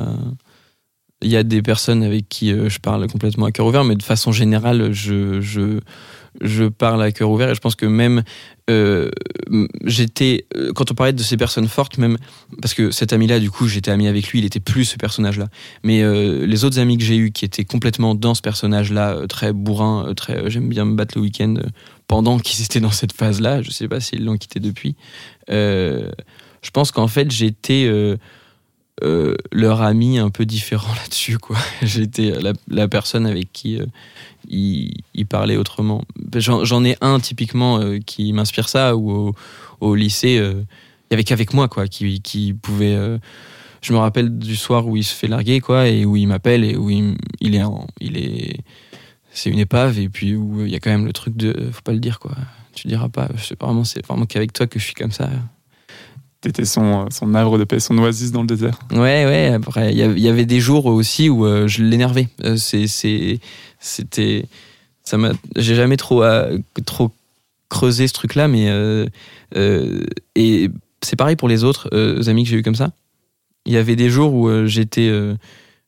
y 1.23 1.37
a 1.37 1.43
des 1.43 1.61
personnes 1.61 2.03
avec 2.03 2.29
qui 2.31 2.51
euh, 2.53 2.71
je 2.71 2.79
parle 2.79 3.07
complètement 3.09 3.45
à 3.47 3.53
cœur 3.53 3.67
ouvert, 3.67 3.85
mais 3.85 3.95
de 3.95 4.03
façon 4.03 4.33
générale, 4.33 4.93
je, 4.93 5.41
je, 5.43 5.81
je 6.41 6.65
parle 6.65 7.03
à 7.03 7.13
cœur 7.13 7.31
ouvert 7.31 7.51
et 7.51 7.55
je 7.55 7.61
pense 7.61 7.75
que 7.75 7.87
même 7.87 8.23
euh, 8.71 9.11
j'étais 9.85 10.47
euh, 10.57 10.73
quand 10.73 10.91
on 10.91 10.95
parlait 10.95 11.13
de 11.13 11.23
ces 11.23 11.37
personnes 11.37 11.67
fortes 11.67 11.99
même 11.99 12.17
parce 12.63 12.75
que 12.75 12.91
cet 12.91 13.13
ami 13.13 13.27
là 13.27 13.41
du 13.41 13.51
coup 13.51 13.67
j'étais 13.67 13.91
ami 13.91 14.07
avec 14.07 14.29
lui 14.29 14.39
il 14.39 14.45
était 14.45 14.61
plus 14.61 14.85
ce 14.85 14.97
personnage 14.97 15.39
là 15.39 15.49
mais 15.83 16.03
euh, 16.03 16.47
les 16.47 16.65
autres 16.65 16.79
amis 16.79 16.97
que 16.99 17.05
j'ai 17.05 17.17
eu 17.17 17.33
qui 17.33 17.45
étaient 17.45 17.65
complètement 17.65 18.15
dans 18.15 18.35
ce 18.35 18.43
personnage 18.43 18.93
là 18.93 19.27
très 19.29 19.53
bourrin 19.53 20.13
très 20.17 20.51
j'aime 20.51 20.69
bien 20.69 20.85
me 20.85 20.95
battre 20.95 21.17
le 21.17 21.23
week-end 21.23 21.55
pendant 22.07 22.39
qu'ils 22.39 22.65
étaient 22.65 22.81
dans 22.81 22.93
cette 22.93 23.13
phase 23.13 23.41
là 23.41 23.63
je 23.63 23.71
sais 23.71 23.89
pas 23.89 24.01
s'ils 24.01 24.25
l'ont 24.25 24.37
quitté 24.37 24.61
depuis 24.61 24.97
je 25.49 26.71
pense 26.73 26.93
qu'en 26.93 27.09
fait 27.09 27.31
j'étais 27.31 27.91
euh, 29.03 29.35
leur 29.53 29.83
ami 29.83 30.19
un 30.19 30.31
peu 30.31 30.45
différent 30.45 30.93
là-dessus 31.03 31.39
quoi. 31.39 31.57
J'étais 31.83 32.33
la, 32.69 32.89
personne 32.89 33.27
avec 33.27 33.53
qui 33.53 33.79
euh, 33.79 33.87
il, 34.49 35.03
il 35.15 35.27
parlait 35.27 35.57
autrement. 35.57 36.03
J'en 36.37 36.85
ai 36.85 36.97
un 37.01 37.21
typiquement 37.21 37.81
euh, 37.81 37.99
qui 37.99 38.33
m'inspire 38.33 38.69
ça 38.69 38.97
ou 38.97 39.35
au, 39.81 39.95
lycée 39.95 40.39
euh, 40.39 40.63
il 41.11 41.13
y 41.13 41.15
avait 41.15 41.25
qu'avec 41.25 41.55
moi 41.55 41.69
quoi 41.69 41.89
qui, 41.89 42.21
qui 42.21 42.53
pouvait 42.53 42.97
je 43.81 43.93
me 43.93 43.99
rappelle 43.99 44.39
du 44.39 44.55
soir 44.55 44.87
où 44.87 44.97
il 44.97 45.03
se 45.03 45.15
fait 45.15 45.27
larguer 45.27 45.61
quoi 45.61 45.89
et 45.89 46.05
où 46.05 46.17
il 46.17 46.29
m'appelle 46.29 46.63
et 46.63 46.77
où 46.77 46.89
il, 46.91 47.17
il 47.41 47.57
est 47.57 47.63
il 48.01 48.17
est 48.17 48.61
c'est 49.33 49.51
une 49.51 49.59
épave 49.59 49.99
et 49.99 50.09
puis 50.09 50.37
où 50.37 50.65
il 50.65 50.71
y 50.71 50.77
a 50.77 50.79
quand 50.79 50.91
même 50.91 51.07
le 51.07 51.13
truc 51.13 51.37
de 51.37 51.71
faut 51.73 51.83
pas 51.83 51.93
le 51.93 51.99
dire 51.99 52.21
quoi. 52.21 52.33
Tu 52.75 52.87
diras 52.87 53.09
pas 53.09 53.29
c'est 53.39 53.61
vraiment 53.61 53.83
c'est 53.83 54.07
vraiment 54.07 54.27
qu'avec 54.27 54.53
toi 54.53 54.69
que 54.69 54.79
je 54.79 54.85
suis 54.85 54.95
comme 54.95 55.11
ça 55.11 55.29
t'étais 56.41 56.65
son, 56.65 57.07
son 57.11 57.35
havre 57.35 57.59
de 57.59 57.65
paix, 57.65 57.81
son 57.81 57.97
oasis 57.99 58.33
dans 58.33 58.41
le 58.43 58.47
désert 58.47 58.79
Ouais, 58.91 59.25
ouais. 59.27 59.53
Après, 59.55 59.93
il 59.93 60.19
y 60.19 60.29
avait 60.29 60.47
des 60.47 60.61
jours 60.61 60.87
aussi 60.87 61.29
où 61.29 61.45
euh, 61.45 61.69
je 61.69 61.83
l'énervais. 61.83 62.29
Euh, 62.45 62.57
c'était, 62.57 64.47
ça 65.05 65.19
m'a. 65.19 65.33
J'ai 65.57 65.75
jamais 65.75 65.97
trop, 65.97 66.23
euh, 66.23 66.59
trop 66.87 67.13
creusé 67.69 68.09
ce 68.09 68.13
truc-là, 68.13 68.49
mais 68.49 68.69
euh, 68.69 69.07
euh, 69.57 70.03
et 70.35 70.71
c'est 71.03 71.17
pareil 71.17 71.37
pour 71.37 71.49
les 71.49 71.65
autres 71.65 71.89
euh, 71.93 72.23
amis 72.29 72.45
que 72.45 72.51
j'ai 72.51 72.59
eu 72.59 72.63
comme 72.63 72.75
ça. 72.75 72.93
Il 73.67 73.73
y 73.73 73.77
avait 73.77 73.97
des 73.97 74.11
jours 74.11 74.35
où 74.35 74.49
euh, 74.49 74.67
j'étais, 74.67 75.09
euh, 75.09 75.35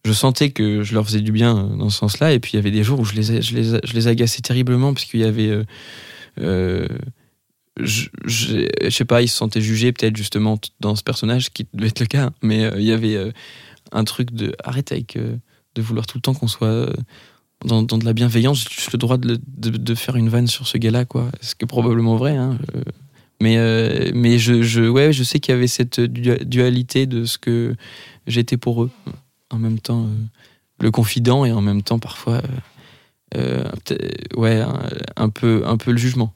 je 0.04 0.12
sentais 0.12 0.50
que 0.50 0.82
je 0.82 0.94
leur 0.94 1.04
faisais 1.04 1.20
du 1.20 1.32
bien 1.32 1.56
euh, 1.56 1.76
dans 1.76 1.90
ce 1.90 1.98
sens-là, 1.98 2.32
et 2.32 2.38
puis 2.38 2.52
il 2.52 2.56
y 2.56 2.58
avait 2.58 2.70
des 2.70 2.84
jours 2.84 3.00
où 3.00 3.04
je 3.04 3.14
les, 3.14 3.42
je 3.42 3.54
les, 3.54 3.64
je 3.82 3.94
les 3.94 4.08
agaçais 4.08 4.42
terriblement 4.42 4.92
parce 4.94 5.06
qu'il 5.06 5.20
y 5.20 5.24
avait 5.24 5.48
euh, 5.48 5.64
euh, 6.40 6.86
je, 7.84 8.88
sais 8.90 9.04
pas, 9.04 9.22
il 9.22 9.28
se 9.28 9.36
sentait 9.36 9.60
jugé 9.60 9.92
peut-être 9.92 10.16
justement 10.16 10.58
dans 10.80 10.96
ce 10.96 11.02
personnage, 11.02 11.50
qui 11.50 11.66
devait 11.74 11.88
être 11.88 12.00
le 12.00 12.06
cas, 12.06 12.30
mais 12.42 12.64
euh, 12.64 12.72
il 12.76 12.84
y 12.84 12.92
avait 12.92 13.16
euh, 13.16 13.30
un 13.92 14.04
truc 14.04 14.32
de 14.32 14.54
arrête 14.62 14.92
avec 14.92 15.16
euh, 15.16 15.36
de 15.74 15.82
vouloir 15.82 16.06
tout 16.06 16.18
le 16.18 16.22
temps 16.22 16.34
qu'on 16.34 16.48
soit 16.48 16.90
dans, 17.64 17.82
de 17.82 18.04
la 18.04 18.12
bienveillance. 18.12 18.64
J'ai 18.64 18.74
juste 18.74 18.92
le 18.92 18.98
droit 18.98 19.16
de, 19.18 19.94
faire 19.94 20.16
une 20.16 20.28
vanne 20.28 20.46
sur 20.46 20.66
ce 20.66 20.78
gars-là, 20.78 21.04
quoi. 21.04 21.30
Ce 21.40 21.54
qui 21.54 21.64
est 21.64 21.66
probablement 21.66 22.16
vrai, 22.16 22.36
hein. 22.36 22.58
mais 23.40 23.56
mais 24.12 24.38
je, 24.38 24.88
ouais, 24.88 25.12
je 25.12 25.22
sais 25.22 25.40
qu'il 25.40 25.54
y 25.54 25.56
avait 25.56 25.68
cette 25.68 26.00
dua- 26.00 26.44
dualité 26.44 27.06
de 27.06 27.24
ce 27.24 27.38
que 27.38 27.74
j'étais 28.26 28.56
pour 28.56 28.84
eux, 28.84 28.90
en 29.50 29.58
même 29.58 29.78
temps 29.78 30.08
le 30.80 30.90
confident 30.90 31.44
et 31.44 31.52
en 31.52 31.60
même 31.60 31.82
temps 31.82 31.98
parfois 31.98 32.42
ouais 34.36 34.62
un 35.16 35.28
peu 35.30 35.62
un 35.64 35.76
peu 35.76 35.92
le 35.92 35.98
jugement. 35.98 36.34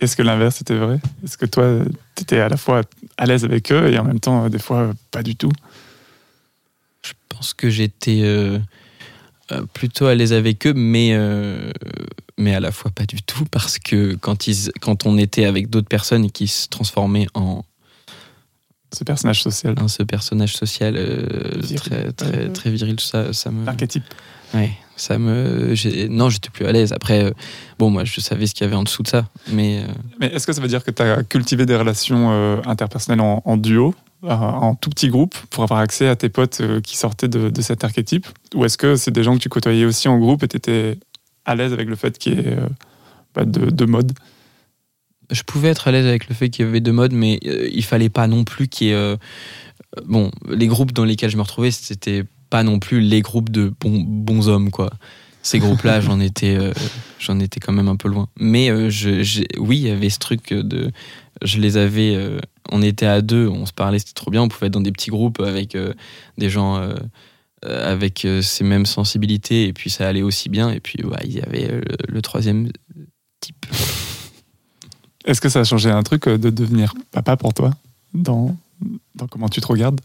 Est-ce 0.00 0.16
que 0.16 0.22
l'inverse 0.22 0.60
était 0.60 0.76
vrai? 0.76 1.00
Est-ce 1.24 1.36
que 1.36 1.46
toi, 1.46 1.80
tu 2.14 2.22
étais 2.22 2.38
à 2.40 2.48
la 2.48 2.56
fois 2.56 2.82
à 3.16 3.26
l'aise 3.26 3.44
avec 3.44 3.72
eux 3.72 3.90
et 3.92 3.98
en 3.98 4.04
même 4.04 4.20
temps, 4.20 4.48
des 4.48 4.58
fois, 4.60 4.92
pas 5.10 5.22
du 5.22 5.34
tout? 5.34 5.50
Je 7.04 7.12
pense 7.28 7.52
que 7.54 7.68
j'étais 7.70 8.20
euh, 8.22 8.58
euh, 9.52 9.62
plutôt 9.72 10.06
à 10.06 10.14
l'aise 10.14 10.32
avec 10.32 10.66
eux, 10.66 10.72
mais, 10.74 11.10
euh, 11.12 11.72
mais 12.36 12.54
à 12.54 12.60
la 12.60 12.70
fois 12.72 12.90
pas 12.92 13.06
du 13.06 13.22
tout, 13.22 13.44
parce 13.50 13.78
que 13.78 14.14
quand, 14.14 14.46
ils, 14.46 14.70
quand 14.80 15.06
on 15.06 15.18
était 15.18 15.44
avec 15.46 15.68
d'autres 15.70 15.88
personnes 15.88 16.24
et 16.26 16.30
qui 16.30 16.46
se 16.48 16.68
transformaient 16.68 17.26
en 17.34 17.64
Ce 18.92 19.04
personnage 19.04 19.42
social, 19.42 19.74
un, 19.78 19.88
ce 19.88 20.02
personnage 20.02 20.54
social 20.56 20.94
euh, 20.96 21.54
Viril. 21.56 21.76
très, 21.76 22.12
très, 22.12 22.38
Ouais. 22.46 22.52
très 22.52 22.70
viril, 22.70 23.00
ça, 23.00 23.32
ça 23.32 23.50
me. 23.50 23.64
l'archétype. 23.66 24.04
Ouais, 24.54 24.70
ça 25.00 25.18
me. 25.18 25.74
Non, 26.08 26.28
j'étais 26.30 26.50
plus 26.50 26.66
à 26.66 26.72
l'aise. 26.72 26.92
Après, 26.92 27.24
euh, 27.24 27.30
bon, 27.78 27.90
moi, 27.90 28.04
je 28.04 28.20
savais 28.20 28.46
ce 28.46 28.54
qu'il 28.54 28.64
y 28.64 28.68
avait 28.68 28.76
en 28.76 28.82
dessous 28.82 29.02
de 29.02 29.08
ça, 29.08 29.28
mais. 29.52 29.80
euh, 29.82 29.92
Mais 30.20 30.26
est-ce 30.28 30.46
que 30.46 30.52
ça 30.52 30.60
veut 30.60 30.68
dire 30.68 30.84
que 30.84 30.90
tu 30.90 31.02
as 31.02 31.22
cultivé 31.22 31.64
des 31.66 31.76
relations 31.76 32.30
euh, 32.30 32.60
interpersonnelles 32.66 33.20
en, 33.20 33.42
en 33.44 33.56
duo, 33.56 33.94
euh, 34.24 34.28
en 34.28 34.74
tout 34.74 34.90
petit 34.90 35.08
groupe, 35.08 35.34
pour 35.50 35.64
avoir 35.64 35.80
accès 35.80 36.08
à 36.08 36.16
tes 36.16 36.28
potes 36.28 36.60
euh, 36.60 36.80
qui 36.80 36.96
sortaient 36.96 37.28
de, 37.28 37.50
de 37.50 37.62
cet 37.62 37.84
archétype? 37.84 38.26
Ou 38.54 38.64
est-ce 38.64 38.76
que 38.78 38.96
c'est 38.96 39.10
des 39.12 39.22
gens 39.22 39.34
que 39.36 39.42
tu 39.42 39.48
côtoyais 39.48 39.84
aussi 39.84 40.08
en 40.08 40.18
groupe 40.18 40.42
et 40.42 40.48
tu 40.48 40.56
étais 40.56 40.98
à 41.44 41.54
l'aise 41.54 41.72
avec 41.72 41.88
le 41.88 41.96
fait 41.96 42.18
qu'il 42.18 42.34
y 42.34 42.40
ait 42.40 42.56
bah, 43.34 43.44
de, 43.44 43.70
de 43.70 43.84
mode? 43.84 44.12
Je 45.30 45.42
pouvais 45.42 45.68
être 45.68 45.88
à 45.88 45.92
l'aise 45.92 46.06
avec 46.06 46.28
le 46.28 46.34
fait 46.34 46.48
qu'il 46.48 46.64
y 46.64 46.68
avait 46.68 46.80
deux 46.80 46.92
modes, 46.92 47.12
mais 47.12 47.38
il 47.42 47.84
fallait 47.84 48.08
pas 48.08 48.26
non 48.26 48.44
plus 48.44 48.66
qu'il 48.66 48.86
y 48.86 48.90
ait. 48.92 49.16
bon, 50.06 50.30
les 50.48 50.66
groupes 50.66 50.92
dans 50.92 51.04
lesquels 51.04 51.28
je 51.30 51.36
me 51.36 51.42
retrouvais, 51.42 51.70
c'était 51.70 52.24
pas 52.50 52.62
non 52.62 52.78
plus 52.78 53.00
les 53.00 53.20
groupes 53.20 53.50
de 53.50 53.72
bons, 53.80 54.00
bons 54.00 54.48
hommes, 54.48 54.70
quoi. 54.70 54.90
Ces 55.42 55.58
groupes-là, 55.58 56.00
j'en 56.02 56.20
étais, 56.20 56.56
euh, 56.56 56.72
j'en 57.18 57.38
étais 57.40 57.60
quand 57.60 57.72
même 57.72 57.88
un 57.88 57.96
peu 57.96 58.08
loin. 58.08 58.28
Mais 58.38 58.70
euh, 58.70 58.90
je, 58.90 59.42
oui, 59.58 59.78
il 59.78 59.86
y 59.86 59.90
avait 59.90 60.10
ce 60.10 60.18
truc 60.18 60.52
de. 60.52 60.90
Je 61.42 61.58
les 61.58 61.76
avais. 61.76 62.14
euh, 62.16 62.40
on 62.70 62.82
était 62.82 63.06
à 63.06 63.22
deux, 63.22 63.48
on 63.48 63.64
se 63.64 63.72
parlait, 63.72 63.98
c'était 63.98 64.12
trop 64.12 64.30
bien. 64.30 64.42
On 64.42 64.48
pouvait 64.48 64.66
être 64.66 64.72
dans 64.74 64.80
des 64.80 64.92
petits 64.92 65.10
groupes 65.10 65.40
avec 65.40 65.76
des 66.36 66.50
gens. 66.50 66.82
avec 67.62 68.26
ces 68.42 68.62
mêmes 68.64 68.86
sensibilités, 68.86 69.66
et 69.66 69.72
puis 69.72 69.90
ça 69.90 70.06
allait 70.06 70.22
aussi 70.22 70.48
bien. 70.48 70.70
Et 70.70 70.80
puis, 70.80 70.98
il 71.24 71.32
y 71.32 71.40
avait 71.40 71.66
le, 71.68 71.82
le 72.06 72.22
troisième 72.22 72.70
type. 73.40 73.66
Est-ce 75.24 75.40
que 75.40 75.48
ça 75.48 75.60
a 75.60 75.64
changé 75.64 75.90
un 75.90 76.02
truc 76.02 76.28
de 76.28 76.50
devenir 76.50 76.94
papa 77.10 77.36
pour 77.36 77.54
toi 77.54 77.72
dans, 78.14 78.56
dans 79.14 79.26
comment 79.26 79.48
tu 79.48 79.60
te 79.60 79.66
regardes? 79.66 80.00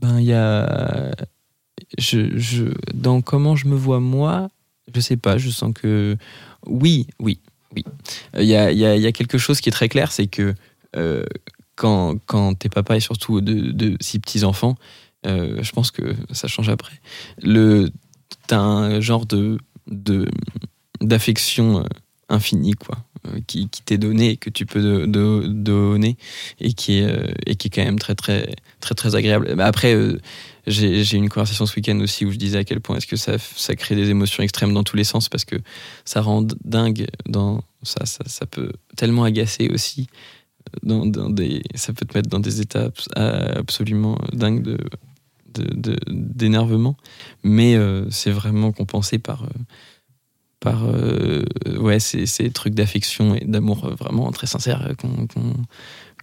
Ben, 0.00 0.20
il 0.20 0.26
y 0.26 0.32
a. 0.32 1.14
Je, 1.98 2.36
je, 2.38 2.64
dans 2.94 3.20
comment 3.22 3.56
je 3.56 3.66
me 3.68 3.74
vois 3.76 4.00
moi, 4.00 4.48
je 4.94 5.00
sais 5.00 5.16
pas, 5.16 5.38
je 5.38 5.50
sens 5.50 5.72
que. 5.74 6.16
Oui, 6.66 7.06
oui, 7.20 7.38
oui. 7.74 7.84
Euh, 8.34 8.42
Il 8.42 8.48
y 8.48 8.56
a, 8.56 8.72
y, 8.72 8.84
a, 8.84 8.96
y 8.96 9.06
a 9.06 9.12
quelque 9.12 9.38
chose 9.38 9.60
qui 9.60 9.68
est 9.68 9.72
très 9.72 9.88
clair, 9.88 10.10
c'est 10.12 10.26
que 10.26 10.54
euh, 10.96 11.24
quand, 11.74 12.16
quand 12.26 12.54
t'es 12.54 12.68
papa 12.68 12.96
et 12.96 13.00
surtout 13.00 13.40
de, 13.40 13.72
de 13.72 13.96
six 14.00 14.18
petits-enfants, 14.18 14.76
Euh, 15.26 15.58
je 15.62 15.72
pense 15.72 15.90
que 15.90 16.14
ça 16.30 16.46
change 16.46 16.68
après. 16.68 17.00
Le, 17.42 17.90
t'as 18.46 18.60
un 18.60 19.00
genre 19.00 19.26
de, 19.26 19.58
de 19.88 20.28
d'affection 21.00 21.84
infinie, 22.28 22.72
quoi, 22.72 22.98
euh, 23.28 23.40
qui, 23.46 23.68
qui 23.68 23.82
t'est 23.82 23.98
donné 23.98 24.36
que 24.36 24.50
tu 24.50 24.66
peux 24.66 25.06
de- 25.06 25.46
donner 25.46 26.16
et 26.60 26.72
qui 26.72 26.98
est, 26.98 27.04
euh, 27.04 27.26
et 27.46 27.54
qui 27.56 27.68
est 27.68 27.70
quand 27.70 27.84
même 27.84 27.98
très, 27.98 28.14
très, 28.14 28.54
très, 28.80 28.94
très 28.94 29.14
agréable. 29.14 29.54
Mais 29.56 29.62
après, 29.62 29.94
euh, 29.94 30.18
j'ai 30.66 31.00
eu 31.00 31.16
une 31.16 31.28
conversation 31.28 31.66
ce 31.66 31.76
week-end 31.76 31.98
aussi 32.00 32.24
où 32.24 32.32
je 32.32 32.36
disais 32.36 32.58
à 32.58 32.64
quel 32.64 32.80
point 32.80 32.96
est-ce 32.96 33.06
que 33.06 33.16
ça, 33.16 33.38
ça 33.38 33.76
crée 33.76 33.94
des 33.94 34.10
émotions 34.10 34.42
extrêmes 34.42 34.74
dans 34.74 34.82
tous 34.82 34.96
les 34.96 35.04
sens 35.04 35.28
parce 35.28 35.44
que 35.44 35.56
ça 36.04 36.20
rend 36.20 36.44
dingue 36.64 37.06
dans 37.28 37.62
ça, 37.84 38.04
ça, 38.06 38.24
ça 38.26 38.46
peut 38.46 38.72
tellement 38.96 39.22
agacer 39.22 39.68
aussi 39.72 40.08
dans, 40.82 41.06
dans 41.06 41.30
des, 41.30 41.62
ça 41.76 41.92
peut 41.92 42.04
te 42.04 42.18
mettre 42.18 42.28
dans 42.28 42.40
des 42.40 42.60
états 42.60 42.86
abs- 42.86 43.08
absolument 43.56 44.18
dingues 44.32 44.62
de 44.62 44.78
d'énervement 46.08 46.98
mais 47.42 47.78
c'est 48.10 48.30
vraiment 48.30 48.72
compensé 48.72 49.18
par 49.18 49.48
par 50.60 50.84
euh, 50.84 51.44
ouais 51.78 52.00
ces, 52.00 52.26
ces 52.26 52.50
trucs 52.50 52.74
d'affection 52.74 53.34
et 53.34 53.44
d'amour 53.44 53.84
euh, 53.84 53.94
vraiment 53.94 54.30
très 54.32 54.46
sincères 54.46 54.88
euh, 54.88 54.94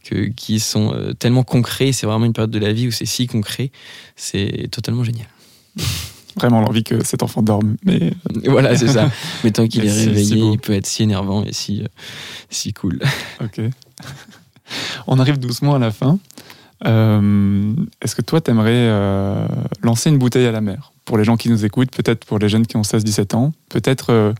que, 0.03 0.27
qui 0.29 0.59
sont 0.59 1.13
tellement 1.19 1.43
concrets 1.43 1.91
c'est 1.91 2.05
vraiment 2.05 2.25
une 2.25 2.33
période 2.33 2.51
de 2.51 2.59
la 2.59 2.73
vie 2.73 2.87
où 2.87 2.91
c'est 2.91 3.05
si 3.05 3.27
concret 3.27 3.71
c'est 4.15 4.67
totalement 4.71 5.03
génial 5.03 5.27
Vraiment 6.35 6.61
l'envie 6.61 6.83
que 6.83 7.03
cet 7.03 7.21
enfant 7.21 7.43
dorme. 7.43 7.75
Mais 7.85 8.11
voilà 8.45 8.75
c'est 8.75 8.87
ça 8.87 9.11
mais 9.43 9.51
tant 9.51 9.67
qu'il 9.67 9.85
est 9.85 9.89
si 9.89 10.07
réveillé 10.07 10.51
il 10.53 10.57
peut 10.57 10.73
être 10.73 10.87
si 10.87 11.03
énervant 11.03 11.43
et 11.43 11.53
si 11.53 11.83
si 12.49 12.73
cool 12.73 12.99
ok. 13.39 13.61
On 15.05 15.19
arrive 15.19 15.37
doucement 15.37 15.75
à 15.75 15.79
la 15.79 15.91
fin. 15.91 16.17
Euh, 16.85 17.73
Est-ce 18.01 18.15
que 18.15 18.21
toi, 18.21 18.41
t'aimerais 18.41 18.71
euh, 18.73 19.47
lancer 19.81 20.09
une 20.09 20.17
bouteille 20.17 20.45
à 20.45 20.51
la 20.51 20.61
mer? 20.61 20.92
Pour 21.05 21.17
les 21.17 21.23
gens 21.23 21.35
qui 21.37 21.49
nous 21.49 21.65
écoutent, 21.65 21.91
peut-être 21.91 22.25
pour 22.25 22.39
les 22.39 22.49
jeunes 22.49 22.65
qui 22.65 22.77
ont 22.77 22.81
16-17 22.81 23.35
ans, 23.35 23.51
peut-être 23.69 24.11
euh, 24.11 24.33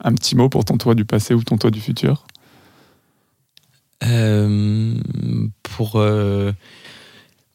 un 0.00 0.12
petit 0.14 0.36
mot 0.36 0.48
pour 0.48 0.64
ton 0.64 0.76
toi 0.76 0.94
du 0.94 1.04
passé 1.04 1.34
ou 1.34 1.42
ton 1.42 1.56
toi 1.56 1.70
du 1.70 1.80
futur? 1.80 2.26
Euh, 4.04 4.94
pour 5.62 5.92
euh, 5.96 6.52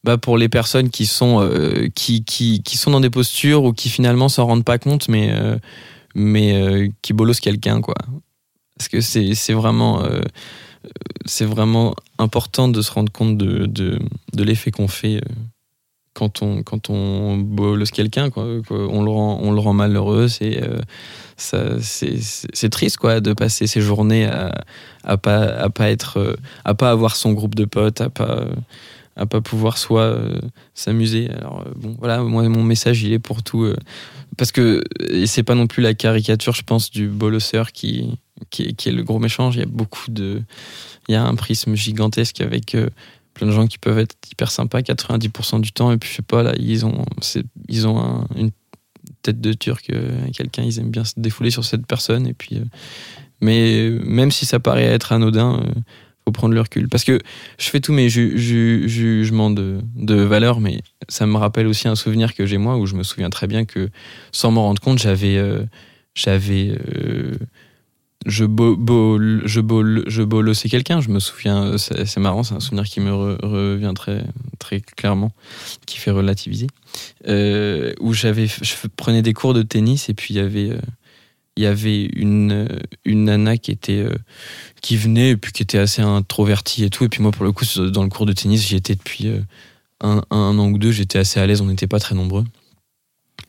bah 0.04 0.18
pour 0.18 0.38
les 0.38 0.48
personnes 0.48 0.90
qui 0.90 1.06
sont 1.06 1.48
qui, 1.94 2.24
qui, 2.24 2.64
qui 2.64 2.78
sont 2.78 2.92
dans 2.92 3.02
des 3.02 3.10
postures 3.10 3.66
ou 3.66 3.74
qui 3.74 3.90
finalement 3.90 4.30
s'en 4.30 4.46
rendent 4.46 4.64
pas 4.64 4.78
compte 4.78 5.10
mais 5.10 5.34
mais 6.16 6.90
qui 7.02 7.12
bolossent 7.12 7.42
quelqu'un 7.42 7.82
quoi. 7.82 7.96
Parce 8.78 8.88
que 8.88 9.02
c'est 9.02 9.54
vraiment 9.54 10.08
c'est 11.26 11.46
vraiment 11.46 11.96
important 12.18 12.70
de 12.70 12.82
se 12.82 12.92
rendre 12.92 13.12
compte 13.12 13.38
de 13.38 13.66
de, 13.66 14.44
l'effet 14.44 14.72
qu'on 14.72 14.88
fait 14.88 15.22
quand 16.18 16.42
on 16.42 16.64
quand 16.64 16.90
on 16.90 17.38
bolosse 17.38 17.92
quelqu'un 17.92 18.30
on 18.36 19.04
le 19.04 19.12
rend 19.12 19.40
on 19.40 19.52
le 19.52 19.60
rend 19.60 19.74
malheureux 19.74 20.28
c'est 20.28 20.64
euh, 20.64 21.78
c'est 21.80 22.70
triste 22.72 22.98
quoi 22.98 23.20
de 23.20 23.34
passer 23.34 23.68
ses 23.68 23.82
journées 23.82 24.26
à 24.26 24.64
à 25.04 25.18
pas 25.18 25.44
à 25.44 25.70
pas 25.70 25.92
être 25.92 26.18
euh, 26.18 26.36
à 26.66 26.74
pas 26.74 26.90
avoir 26.90 27.16
son 27.16 27.34
groupe 27.34 27.54
de 27.54 27.66
potes 27.66 28.02
à 28.02 28.10
pas 28.10 28.46
à 29.16 29.28
pas 29.28 29.42
pouvoir 29.42 29.78
soit 29.78 30.02
euh, 30.02 30.40
s'amuser. 30.74 31.30
Alors 31.30 31.66
bon 31.76 31.96
voilà 32.00 32.24
moi 32.24 32.50
mon 32.50 32.64
message 32.64 33.04
il 33.04 33.14
est 33.14 33.20
pour 33.20 33.44
tout 33.44 33.72
parce 34.38 34.52
que 34.52 34.82
et 35.12 35.28
c'est 35.28 35.44
pas 35.44 35.56
non 35.56 35.68
plus 35.68 35.84
la 35.84 35.94
caricature 35.94 36.54
je 36.54 36.64
pense 36.64 36.90
du 36.90 37.08
bolosseur 37.08 37.72
qui 37.72 38.18
qui 38.50 38.74
qui 38.76 38.90
est 38.90 38.92
le 38.92 39.04
gros 39.04 39.20
méchant. 39.20 39.52
Il 39.52 39.60
y 39.60 39.64
a 39.64 39.68
beaucoup 39.68 40.10
de 40.10 40.42
il 41.08 41.14
y 41.14 41.16
a 41.16 41.24
un 41.24 41.36
prisme 41.36 41.76
gigantesque 41.76 42.42
avec 42.42 42.76
plein 43.38 43.48
de 43.48 43.52
gens 43.52 43.68
qui 43.68 43.78
peuvent 43.78 44.00
être 44.00 44.16
hyper 44.32 44.52
sympas 44.52 44.82
90% 44.82 45.62
du 45.62 45.72
temps. 45.72 45.92
Et 45.92 45.98
puis 45.98 46.10
je 46.10 46.16
sais 46.16 46.22
pas 46.22 46.44
là 46.44 46.54
ils 46.60 46.86
ont 46.86 47.06
ils 47.68 47.88
ont 47.88 48.00
un- 48.00 48.28
une 48.36 48.52
tête 49.22 49.40
de 49.40 49.54
turc 49.54 49.90
euh, 49.92 50.28
quelqu'un 50.36 50.64
ils 50.64 50.80
aiment 50.80 50.90
bien 50.92 51.04
se 51.06 51.14
défouler 51.18 51.52
sur 51.52 51.64
cette 51.64 51.86
personne. 51.86 52.26
Et 52.28 52.34
puis 52.34 52.58
euh, 52.58 52.64
mais 53.42 53.90
euh, 53.90 54.00
même 54.04 54.32
si 54.32 54.46
ça 54.46 54.60
paraît 54.60 54.84
être 54.86 55.12
anodin 55.12 55.64
faut 56.26 56.32
prendre 56.34 56.54
le 56.56 56.60
recul. 56.62 56.90
Parce 56.90 57.06
que 57.06 57.20
je 57.58 57.70
fais 57.70 57.80
tous 57.80 57.94
mes 57.94 58.10
ju- 58.10 58.38
ju- 58.38 58.90
jugements 58.90 59.50
de, 59.52 59.80
de 59.96 60.16
valeur 60.16 60.60
mais 60.60 60.82
ça 61.08 61.26
me 61.26 61.38
rappelle 61.38 61.68
aussi 61.68 61.88
un 61.88 61.96
souvenir 61.96 62.34
que 62.36 62.46
j'ai 62.46 62.58
moi 62.58 62.78
où 62.78 62.86
je 62.86 62.96
me 62.96 63.04
souviens 63.04 63.30
très 63.30 63.48
bien 63.48 63.64
que 63.66 63.90
sans 64.34 64.52
m'en 64.52 64.64
rendre 64.64 64.82
compte 64.82 65.00
j'avais 65.00 65.42
j'avais 66.16 66.78
je 68.26 68.46
bo, 68.46 68.76
bol- 68.76 69.44
je 69.46 69.62
bol, 69.62 70.04
je 70.08 70.68
quelqu'un 70.68 71.00
je 71.02 71.10
me 71.10 71.20
souviens 71.20 71.78
c'est 71.78 72.18
marrant 72.18 72.44
c'est 72.44 72.56
un 72.56 72.60
souvenir 72.60 72.86
qui 72.86 73.00
me 73.00 73.12
re- 73.12 73.46
revient 73.46 73.94
très 73.96 74.26
très 74.60 74.82
clairement 74.82 75.32
qui 75.86 75.98
fait 75.98 76.12
relativiser. 76.12 76.68
Euh, 77.28 77.94
où 78.00 78.14
j'avais 78.14 78.48
je 78.48 78.74
prenais 78.96 79.22
des 79.22 79.34
cours 79.34 79.54
de 79.54 79.62
tennis 79.62 80.10
et 80.10 80.14
puis 80.14 80.34
il 80.34 80.38
y 80.38 80.40
avait 80.40 80.72
euh, 80.72 80.80
y 81.58 81.66
avait 81.68 82.06
une 82.06 82.68
une 83.06 83.26
nana 83.26 83.58
qui 83.58 83.72
était 83.72 84.00
euh, 84.04 84.16
qui 84.82 84.98
venait 84.98 85.30
et 85.32 85.38
puis 85.38 85.52
qui 85.52 85.64
était 85.64 85.78
assez 85.78 86.02
introvertie 86.02 86.84
et 86.84 86.90
tout. 86.90 87.04
Et 87.06 87.10
puis 87.10 87.22
moi 87.22 87.32
pour 87.32 87.46
le 87.46 87.52
coup 87.52 87.66
dans 87.92 88.04
le 88.04 88.10
cours 88.10 88.26
de 88.26 88.34
tennis 88.34 88.68
j'y 88.68 88.76
étais 88.76 88.96
depuis 88.96 89.32
un 90.02 90.22
an 90.32 90.70
ou 90.70 90.78
deux 90.78 90.92
j'étais 90.92 91.20
assez 91.20 91.40
à 91.40 91.46
l'aise 91.48 91.62
on 91.62 91.66
n'était 91.66 91.88
pas 91.88 92.00
très 92.00 92.16
nombreux 92.16 92.44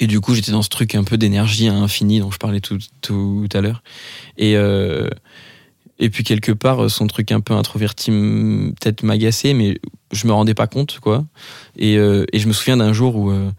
et 0.00 0.06
du 0.06 0.20
coup 0.20 0.34
j'étais 0.34 0.52
dans 0.52 0.62
ce 0.62 0.68
truc 0.68 0.94
un 0.94 1.04
peu 1.04 1.18
d'énergie 1.18 1.68
à 1.68 1.74
infini 1.74 2.20
dont 2.20 2.30
je 2.30 2.38
parlais 2.38 2.60
tout, 2.60 2.78
tout 3.00 3.48
à 3.52 3.60
l'heure 3.60 3.82
et 4.36 4.56
euh, 4.56 5.08
et 5.98 6.10
puis 6.10 6.24
quelque 6.24 6.52
part 6.52 6.90
son 6.90 7.06
truc 7.06 7.32
un 7.32 7.40
peu 7.40 7.54
introverti 7.54 8.10
peut-être 8.10 9.02
m'agaçait 9.02 9.54
mais 9.54 9.80
je 10.12 10.26
me 10.26 10.32
rendais 10.32 10.54
pas 10.54 10.66
compte 10.66 11.00
quoi 11.00 11.24
et, 11.76 11.96
euh, 11.96 12.24
et 12.32 12.38
je 12.38 12.48
me 12.48 12.52
souviens 12.52 12.76
d'un 12.76 12.92
jour 12.92 13.16
où 13.16 13.30
euh, 13.30 13.50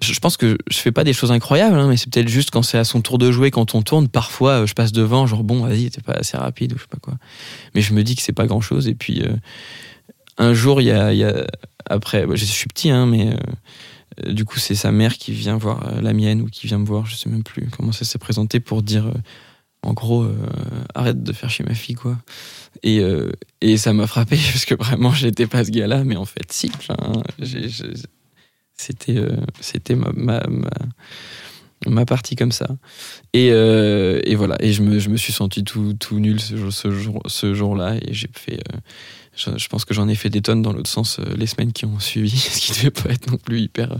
je 0.00 0.18
pense 0.18 0.36
que 0.36 0.58
je 0.68 0.78
fais 0.78 0.90
pas 0.90 1.04
des 1.04 1.12
choses 1.12 1.30
incroyables, 1.30 1.78
hein, 1.78 1.86
mais 1.86 1.96
c'est 1.96 2.12
peut-être 2.12 2.26
juste 2.26 2.50
quand 2.50 2.62
c'est 2.62 2.76
à 2.76 2.82
son 2.82 3.02
tour 3.02 3.18
de 3.18 3.30
jouer, 3.30 3.52
quand 3.52 3.76
on 3.76 3.82
tourne, 3.82 4.08
parfois 4.08 4.66
je 4.66 4.74
passe 4.74 4.90
devant, 4.90 5.28
genre 5.28 5.44
bon, 5.44 5.64
vas-y, 5.64 5.90
t'es 5.90 6.00
pas 6.00 6.14
assez 6.14 6.36
rapide 6.36 6.72
ou 6.72 6.76
je 6.76 6.82
sais 6.82 6.88
pas 6.88 6.98
quoi. 7.00 7.14
Mais 7.76 7.82
je 7.82 7.94
me 7.94 8.02
dis 8.02 8.16
que 8.16 8.22
c'est 8.22 8.32
pas 8.32 8.48
grand 8.48 8.60
chose. 8.60 8.88
Et 8.88 8.96
puis 8.96 9.22
un 10.38 10.54
jour, 10.54 10.80
il 10.80 10.88
y 10.88 10.90
a, 10.90 11.46
après, 11.86 12.26
je 12.34 12.44
suis 12.44 12.66
petit, 12.66 12.90
hein, 12.90 13.06
mais 13.06 13.36
euh, 14.26 14.32
du 14.32 14.44
coup, 14.44 14.58
c'est 14.58 14.74
sa 14.74 14.92
mère 14.92 15.16
qui 15.18 15.32
vient 15.32 15.56
voir 15.56 15.88
euh, 15.88 16.00
la 16.00 16.12
mienne 16.12 16.40
ou 16.42 16.46
qui 16.46 16.66
vient 16.66 16.78
me 16.78 16.86
voir, 16.86 17.06
je 17.06 17.16
sais 17.16 17.30
même 17.30 17.42
plus 17.44 17.68
comment 17.70 17.92
ça 17.92 18.04
s'est 18.04 18.18
présenté 18.18 18.60
pour 18.60 18.82
dire. 18.82 19.06
euh, 19.08 19.12
en 19.84 19.94
gros, 19.94 20.26
arrête 20.94 21.24
de 21.24 21.32
faire 21.32 21.50
chez 21.50 21.64
ma 21.64 21.74
fille, 21.74 21.96
quoi. 21.96 22.16
Et, 22.84 23.02
et 23.62 23.76
ça 23.76 23.92
m'a 23.92 24.06
frappé 24.06 24.36
parce 24.52 24.64
que 24.64 24.74
vraiment, 24.76 25.12
j'étais 25.12 25.48
pas 25.48 25.64
ce 25.64 25.70
gars-là, 25.72 26.04
mais 26.04 26.16
en 26.16 26.24
fait, 26.24 26.52
si. 26.52 26.70
C'était 28.76 29.94
ma, 29.94 30.10
ma, 30.14 30.42
ma, 30.48 30.70
ma 31.86 32.04
partie 32.06 32.36
comme 32.36 32.52
ça. 32.52 32.68
Et, 33.32 33.48
et 33.48 34.34
voilà, 34.34 34.56
et 34.60 34.72
je 34.72 34.82
me, 34.82 34.98
je 34.98 35.08
me 35.08 35.16
suis 35.16 35.32
senti 35.32 35.64
tout, 35.64 35.94
tout 35.94 36.18
nul 36.20 36.40
ce, 36.40 36.56
jour- 36.56 36.72
ce, 36.72 36.90
jour, 36.90 37.22
ce 37.26 37.54
jour-là, 37.54 37.96
et 37.96 38.12
j'ai 38.14 38.30
fait. 38.36 38.60
Je, 39.34 39.68
pense 39.68 39.84
que 39.84 39.94
j'en 39.94 40.08
ai 40.08 40.14
fait 40.14 40.28
des 40.30 40.42
tonnes 40.42 40.62
dans 40.62 40.72
l'autre 40.72 40.90
sens 40.90 41.18
euh, 41.18 41.34
les 41.36 41.46
semaines 41.46 41.72
qui 41.72 41.86
ont 41.86 41.98
suivi, 41.98 42.36
ce 42.38 42.60
qui 42.60 42.72
devait 42.72 42.90
pas 42.90 43.10
être 43.10 43.30
non 43.30 43.38
plus 43.38 43.60
hyper 43.60 43.92
euh, 43.92 43.96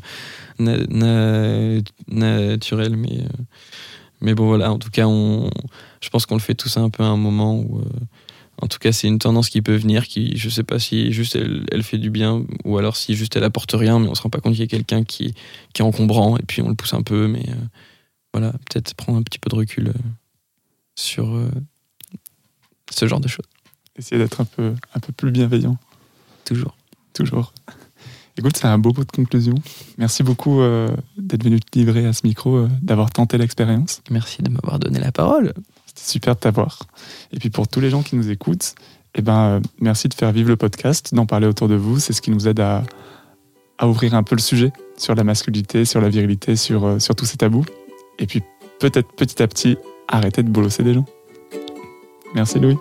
na- 0.59 0.87
na- 0.89 1.83
naturel, 2.09 2.97
mais. 2.97 3.21
euh, 3.21 3.29
mais 4.21 4.35
bon, 4.35 4.47
voilà, 4.47 4.71
en 4.71 4.79
tout 4.79 4.91
cas, 4.91 5.07
on, 5.09 5.51
je 6.01 6.09
pense 6.09 6.27
qu'on 6.27 6.37
le 6.37 6.41
fait 6.41 6.55
tous 6.55 6.77
un 6.77 6.91
peu 6.91 7.03
à 7.03 7.07
un 7.07 7.17
moment 7.17 7.57
où. 7.57 7.83
en 8.61 8.69
tout 8.69 8.79
cas, 8.79 8.93
c'est 8.93 9.09
une 9.09 9.19
tendance 9.19 9.49
qui 9.49 9.63
peut 9.63 9.75
venir, 9.75 10.07
qui, 10.07 10.37
je 10.37 10.49
sais 10.49 10.63
pas 10.63 10.79
si 10.79 11.13
juste 11.13 11.35
elle, 11.37 11.83
fait 11.83 11.99
du 11.99 12.11
bien, 12.11 12.45
ou 12.65 12.79
alors 12.79 12.95
si 12.97 13.17
juste 13.17 13.35
elle 13.35 13.43
apporte 13.43 13.73
rien, 13.73 13.99
mais 13.99 14.07
on 14.09 14.15
se 14.15 14.23
rend 14.23 14.31
pas 14.31 14.39
compte 14.39 14.53
qu'il 14.53 14.61
y 14.63 14.65
a 14.65 14.69
quelqu'un 14.69 15.03
qui, 15.03 15.35
qui 15.73 15.83
est 15.83 15.85
encombrant, 15.85 16.37
et 16.37 16.43
puis 16.47 16.63
on 16.63 16.69
le 16.69 16.77
pousse 16.77 16.95
un 16.95 17.03
peu, 17.03 17.27
mais 17.27 17.45
voilà, 18.33 18.53
peut-être 18.53 18.95
prendre 18.95 19.19
un 19.19 19.23
petit 19.23 19.41
peu 19.41 19.51
de 19.51 19.57
recul 19.57 19.93
sur 20.95 21.37
ce 22.93 23.09
genre 23.09 23.21
de 23.21 23.27
choses, 23.29 23.47
Essayer 23.97 24.19
d'être 24.19 24.41
un 24.41 24.45
peu, 24.45 24.75
un 24.95 25.01
peu 25.01 25.13
plus 25.13 25.31
bienveillant, 25.31 25.77
toujours. 26.45 26.77
toujours. 27.13 27.53
Écoute, 28.39 28.57
c'est 28.57 28.67
un 28.67 28.79
beau 28.79 28.95
mot 28.97 29.05
de 29.05 29.11
conclusion. 29.11 29.55
Merci 29.99 30.23
beaucoup 30.23 30.63
euh, 30.63 30.89
d'être 31.19 31.45
venu 31.45 31.61
te 31.61 31.79
livrer 31.79 32.07
à 32.07 32.15
ce 32.15 32.27
micro, 32.27 32.57
euh, 32.57 32.69
d'avoir 32.81 33.11
tenté 33.11 33.37
l'expérience. 33.37 34.01
Merci 34.11 34.43
de 34.43 34.51
m'avoir 34.51 34.79
donné 34.79 34.99
la 34.99 35.13
parole. 35.13 35.53
C'était 35.87 36.11
super 36.11 36.35
de 36.35 36.41
t'avoir. 36.41 36.79
Et 37.33 37.39
puis 37.39 37.51
pour 37.51 37.69
tous 37.69 37.81
les 37.81 37.91
gens 37.91 38.03
qui 38.03 38.17
nous 38.17 38.31
écoutent, 38.31 38.75
eh 39.15 39.21
ben, 39.21 39.39
euh, 39.39 39.61
merci 39.81 40.09
de 40.09 40.15
faire 40.15 40.33
vivre 40.33 40.49
le 40.49 40.57
podcast, 40.57 41.15
d'en 41.15 41.27
parler 41.27 41.47
autour 41.47 41.69
de 41.69 41.75
vous. 41.75 41.99
C'est 41.99 42.15
ce 42.15 42.23
qui 42.23 42.31
nous 42.31 42.49
aide 42.49 42.61
à, 42.61 42.85
à 43.77 43.87
ouvrir 43.87 44.15
un 44.15 44.23
peu 44.23 44.35
le 44.35 44.41
sujet 44.41 44.73
sur 44.97 45.15
la 45.15 45.25
masculinité, 45.25 45.85
sur 45.85 46.01
la 46.01 46.09
virilité, 46.09 46.57
sur, 46.57 47.01
sur 47.03 47.15
tous 47.15 47.27
ces 47.27 47.37
tabous. 47.37 47.67
Et 48.19 48.27
puis 48.27 48.43
peut-être 48.81 49.13
petit 49.13 49.43
à 49.43 49.47
petit, 49.47 49.77
arrêter 50.09 50.43
de 50.43 50.49
bolosser 50.49 50.83
des 50.83 50.95
gens. 50.95 51.07
Merci 52.35 52.59
Louis. 52.59 52.79